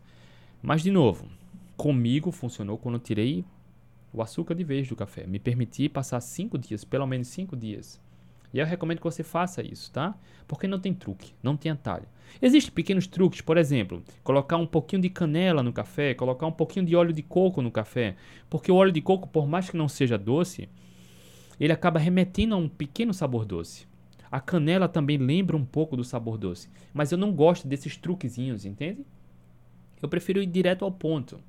Mas, 0.62 0.84
de 0.84 0.92
novo, 0.92 1.30
comigo 1.78 2.30
funcionou 2.32 2.78
quando 2.78 2.96
eu 2.96 3.00
tirei 3.00 3.46
o 4.12 4.22
açúcar 4.22 4.54
de 4.54 4.66
vez 4.66 4.90
do 4.90 4.96
café. 4.98 5.26
Me 5.26 5.40
permiti 5.40 5.88
passar 5.88 6.20
cinco 6.20 6.58
dias, 6.58 6.84
pelo 6.84 7.08
menos 7.08 7.30
cinco 7.30 7.56
dias. 7.56 8.02
E 8.54 8.60
eu 8.60 8.66
recomendo 8.66 9.00
que 9.00 9.04
você 9.04 9.24
faça 9.24 9.64
isso, 9.64 9.92
tá? 9.92 10.16
Porque 10.48 10.68
não 10.68 10.80
tem 10.80 10.94
truque, 10.94 11.34
não 11.42 11.58
tem 11.58 11.72
atalho. 11.72 12.06
Existem 12.42 12.72
pequenos 12.74 13.08
truques, 13.08 13.42
por 13.42 13.58
exemplo, 13.58 14.04
colocar 14.24 14.58
um 14.58 14.68
pouquinho 14.68 15.02
de 15.02 15.10
canela 15.10 15.64
no 15.64 15.74
café, 15.74 16.14
colocar 16.14 16.46
um 16.46 16.52
pouquinho 16.52 16.86
de 16.86 16.96
óleo 16.96 17.12
de 17.12 17.24
coco 17.24 17.62
no 17.62 17.72
café. 17.72 18.16
Porque 18.50 18.72
o 18.72 18.76
óleo 18.76 18.92
de 18.92 19.02
coco, 19.02 19.28
por 19.28 19.48
mais 19.48 19.70
que 19.70 19.78
não 19.78 19.90
seja 19.90 20.18
doce, 20.18 20.70
ele 21.60 21.74
acaba 21.74 22.00
remetendo 22.00 22.54
a 22.54 22.58
um 22.58 22.70
pequeno 22.70 23.14
sabor 23.14 23.46
doce. 23.46 23.88
A 24.32 24.40
canela 24.40 24.88
também 24.88 25.18
lembra 25.18 25.58
um 25.58 25.66
pouco 25.66 25.96
do 25.96 26.04
sabor 26.04 26.38
doce. 26.38 26.70
Mas 26.94 27.12
eu 27.12 27.18
não 27.18 27.32
gosto 27.32 27.68
desses 27.68 27.98
truquezinhos, 27.98 28.66
entende? 28.66 29.06
Eu 30.02 30.10
prefiro 30.10 30.42
ir 30.42 30.48
direto 30.48 30.86
ao 30.86 30.92
ponto. 30.92 31.40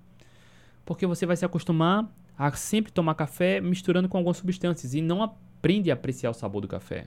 Porque 0.84 1.06
você 1.06 1.26
vai 1.26 1.36
se 1.36 1.44
acostumar 1.44 2.10
a 2.36 2.52
sempre 2.52 2.92
tomar 2.92 3.14
café 3.14 3.60
misturando 3.60 4.08
com 4.08 4.16
algumas 4.16 4.36
substâncias 4.36 4.94
e 4.94 5.00
não 5.00 5.22
aprende 5.64 5.90
a 5.90 5.94
apreciar 5.94 6.28
o 6.28 6.34
sabor 6.34 6.60
do 6.60 6.68
café. 6.68 7.06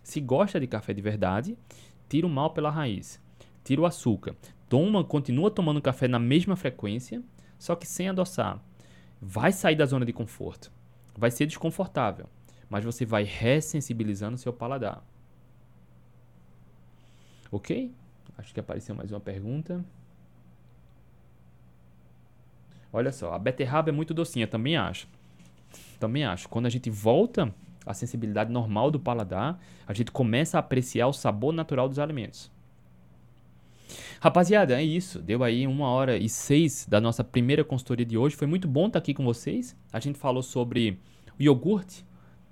Se 0.00 0.20
gosta 0.20 0.60
de 0.60 0.66
café 0.68 0.94
de 0.94 1.02
verdade, 1.02 1.58
tira 2.08 2.24
o 2.24 2.30
mal 2.30 2.50
pela 2.50 2.70
raiz. 2.70 3.20
Tira 3.64 3.80
o 3.80 3.84
açúcar. 3.84 4.36
Toma, 4.68 5.02
continua 5.02 5.50
tomando 5.50 5.82
café 5.82 6.06
na 6.06 6.20
mesma 6.20 6.54
frequência, 6.54 7.20
só 7.58 7.74
que 7.74 7.84
sem 7.84 8.08
adoçar. 8.08 8.62
Vai 9.20 9.50
sair 9.50 9.74
da 9.74 9.86
zona 9.86 10.06
de 10.06 10.12
conforto. 10.12 10.70
Vai 11.18 11.32
ser 11.32 11.46
desconfortável, 11.46 12.28
mas 12.70 12.84
você 12.84 13.04
vai 13.04 13.24
ressensibilizando 13.24 14.38
seu 14.38 14.52
paladar. 14.52 15.04
Ok? 17.50 17.92
Acho 18.38 18.54
que 18.54 18.60
apareceu 18.60 18.94
mais 18.94 19.10
uma 19.10 19.20
pergunta. 19.20 19.84
Olha 22.92 23.10
só, 23.10 23.34
a 23.34 23.38
beterraba 23.38 23.88
é 23.88 23.92
muito 23.92 24.14
docinha, 24.14 24.46
também 24.46 24.76
acho. 24.76 25.08
Também 25.98 26.24
acho. 26.24 26.48
Quando 26.48 26.66
a 26.66 26.70
gente 26.70 26.88
volta 26.88 27.52
à 27.84 27.94
sensibilidade 27.94 28.50
normal 28.50 28.90
do 28.90 28.98
paladar, 28.98 29.60
a 29.86 29.92
gente 29.92 30.10
começa 30.10 30.58
a 30.58 30.60
apreciar 30.60 31.06
o 31.08 31.12
sabor 31.12 31.52
natural 31.52 31.88
dos 31.88 31.98
alimentos. 31.98 32.50
Rapaziada, 34.20 34.80
é 34.80 34.82
isso. 34.82 35.20
Deu 35.20 35.44
aí 35.44 35.66
uma 35.66 35.88
hora 35.88 36.16
e 36.16 36.28
seis 36.28 36.86
da 36.88 37.00
nossa 37.00 37.22
primeira 37.22 37.62
consultoria 37.62 38.06
de 38.06 38.16
hoje. 38.16 38.36
Foi 38.36 38.46
muito 38.46 38.66
bom 38.66 38.86
estar 38.86 38.98
aqui 38.98 39.12
com 39.12 39.24
vocês. 39.24 39.76
A 39.92 40.00
gente 40.00 40.18
falou 40.18 40.42
sobre 40.42 40.98
iogurte, 41.38 42.04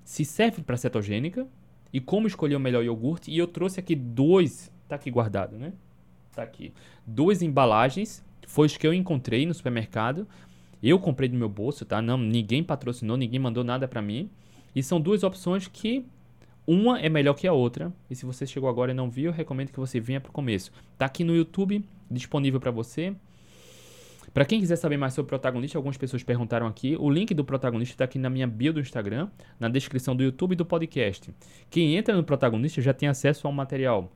se 0.05 0.24
serve 0.24 0.62
para 0.62 0.76
cetogênica 0.76 1.47
e 1.93 2.01
como 2.01 2.26
escolher 2.26 2.57
o 2.57 2.61
melhor 2.61 2.85
iogurte. 2.85 3.30
E 3.30 3.39
eu 3.39 3.47
trouxe 3.47 3.80
aqui 3.80 3.95
dois, 3.95 4.70
tá 4.87 4.97
aqui 4.97 5.11
guardado, 5.11 5.57
né? 5.57 5.72
Tá 6.35 6.43
aqui. 6.43 6.72
Duas 7.07 7.43
embalagens 7.43 8.24
foi 8.47 8.66
os 8.66 8.76
que 8.76 8.87
eu 8.87 8.93
encontrei 8.93 9.47
no 9.47 9.55
supermercado. 9.55 10.26
Eu 10.83 10.99
comprei 10.99 11.28
do 11.28 11.37
meu 11.37 11.49
bolso, 11.49 11.85
tá? 11.85 12.03
Não, 12.03 12.18
ninguém 12.18 12.62
patrocinou, 12.62 13.16
ninguém 13.16 13.39
mandou 13.39 13.62
nada 13.64 13.87
para 13.87 14.03
mim. 14.03 14.28
E 14.75 14.83
são 14.83 15.01
duas 15.01 15.23
opções 15.23 15.68
que 15.68 16.05
uma 16.66 17.01
é 17.01 17.09
melhor 17.09 17.35
que 17.35 17.47
a 17.47 17.53
outra. 17.53 17.93
E 18.09 18.14
se 18.14 18.25
você 18.25 18.47
chegou 18.47 18.68
agora 18.68 18.93
e 18.93 18.95
não 18.95 19.11
viu, 19.11 19.33
recomendo 19.33 19.70
que 19.70 19.81
você 19.81 19.99
venha 20.01 20.20
pro 20.20 20.33
começo. 20.33 20.70
Tá 20.97 21.07
aqui 21.07 21.25
no 21.25 21.35
YouTube, 21.35 21.85
disponível 22.11 22.61
para 22.61 22.70
você. 22.70 23.14
Para 24.33 24.47
quem 24.47 24.61
quiser 24.61 24.77
saber 24.77 24.97
mais 24.97 25.12
sobre 25.12 25.27
o 25.27 25.29
protagonista, 25.29 25.77
algumas 25.77 25.99
pessoas 25.99 26.23
perguntaram 26.23 26.66
aqui. 26.66 26.97
O 26.99 27.11
link 27.11 27.35
do 27.35 27.45
protagonista 27.45 27.95
está 27.95 28.05
aqui 28.05 28.18
na 28.18 28.31
minha 28.31 28.47
bio 28.47 28.73
do 28.73 28.81
Instagram, 28.81 29.29
na 29.61 29.68
descrição 29.68 30.16
do 30.16 30.23
YouTube 30.23 30.53
e 30.53 30.57
do 30.57 30.64
podcast. 30.64 31.35
Quem 31.68 31.97
entra 31.97 32.16
no 32.16 32.25
protagonista 32.25 32.81
já 32.81 32.95
tem 32.95 33.09
acesso 33.09 33.47
ao 33.47 33.53
material 33.53 34.11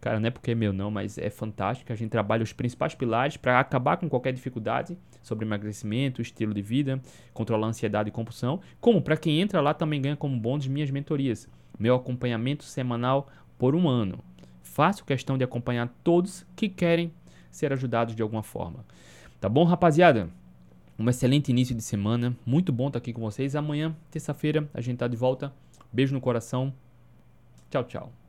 Cara, 0.00 0.18
não 0.18 0.28
é 0.28 0.30
porque 0.30 0.52
é 0.52 0.54
meu 0.54 0.72
não, 0.72 0.90
mas 0.90 1.18
é 1.18 1.28
fantástico. 1.28 1.92
A 1.92 1.96
gente 1.96 2.10
trabalha 2.10 2.42
os 2.42 2.52
principais 2.52 2.94
pilares 2.94 3.36
para 3.36 3.60
acabar 3.60 3.98
com 3.98 4.08
qualquer 4.08 4.32
dificuldade 4.32 4.96
sobre 5.22 5.44
emagrecimento, 5.44 6.22
estilo 6.22 6.54
de 6.54 6.62
vida, 6.62 7.00
controlar 7.34 7.66
ansiedade 7.66 8.08
e 8.08 8.12
compulsão. 8.12 8.60
Como 8.80 9.02
para 9.02 9.16
quem 9.16 9.40
entra 9.40 9.60
lá 9.60 9.74
também 9.74 10.00
ganha 10.00 10.16
como 10.16 10.38
bônus 10.38 10.66
minhas 10.66 10.90
mentorias, 10.90 11.48
meu 11.78 11.94
acompanhamento 11.94 12.64
semanal 12.64 13.28
por 13.58 13.74
um 13.74 13.88
ano. 13.88 14.18
Faço 14.62 15.04
questão 15.04 15.36
de 15.36 15.44
acompanhar 15.44 15.92
todos 16.02 16.46
que 16.56 16.68
querem 16.68 17.12
ser 17.50 17.72
ajudados 17.72 18.14
de 18.14 18.22
alguma 18.22 18.42
forma. 18.42 18.84
Tá 19.38 19.48
bom, 19.48 19.64
rapaziada? 19.64 20.30
Um 20.98 21.08
excelente 21.08 21.50
início 21.50 21.74
de 21.74 21.82
semana. 21.82 22.36
Muito 22.46 22.72
bom 22.72 22.86
estar 22.86 22.98
aqui 22.98 23.12
com 23.12 23.20
vocês. 23.20 23.56
Amanhã, 23.56 23.94
terça-feira, 24.10 24.68
a 24.72 24.80
gente 24.80 24.98
tá 24.98 25.08
de 25.08 25.16
volta. 25.16 25.52
Beijo 25.92 26.14
no 26.14 26.20
coração. 26.20 26.72
Tchau, 27.70 27.84
tchau. 27.84 28.12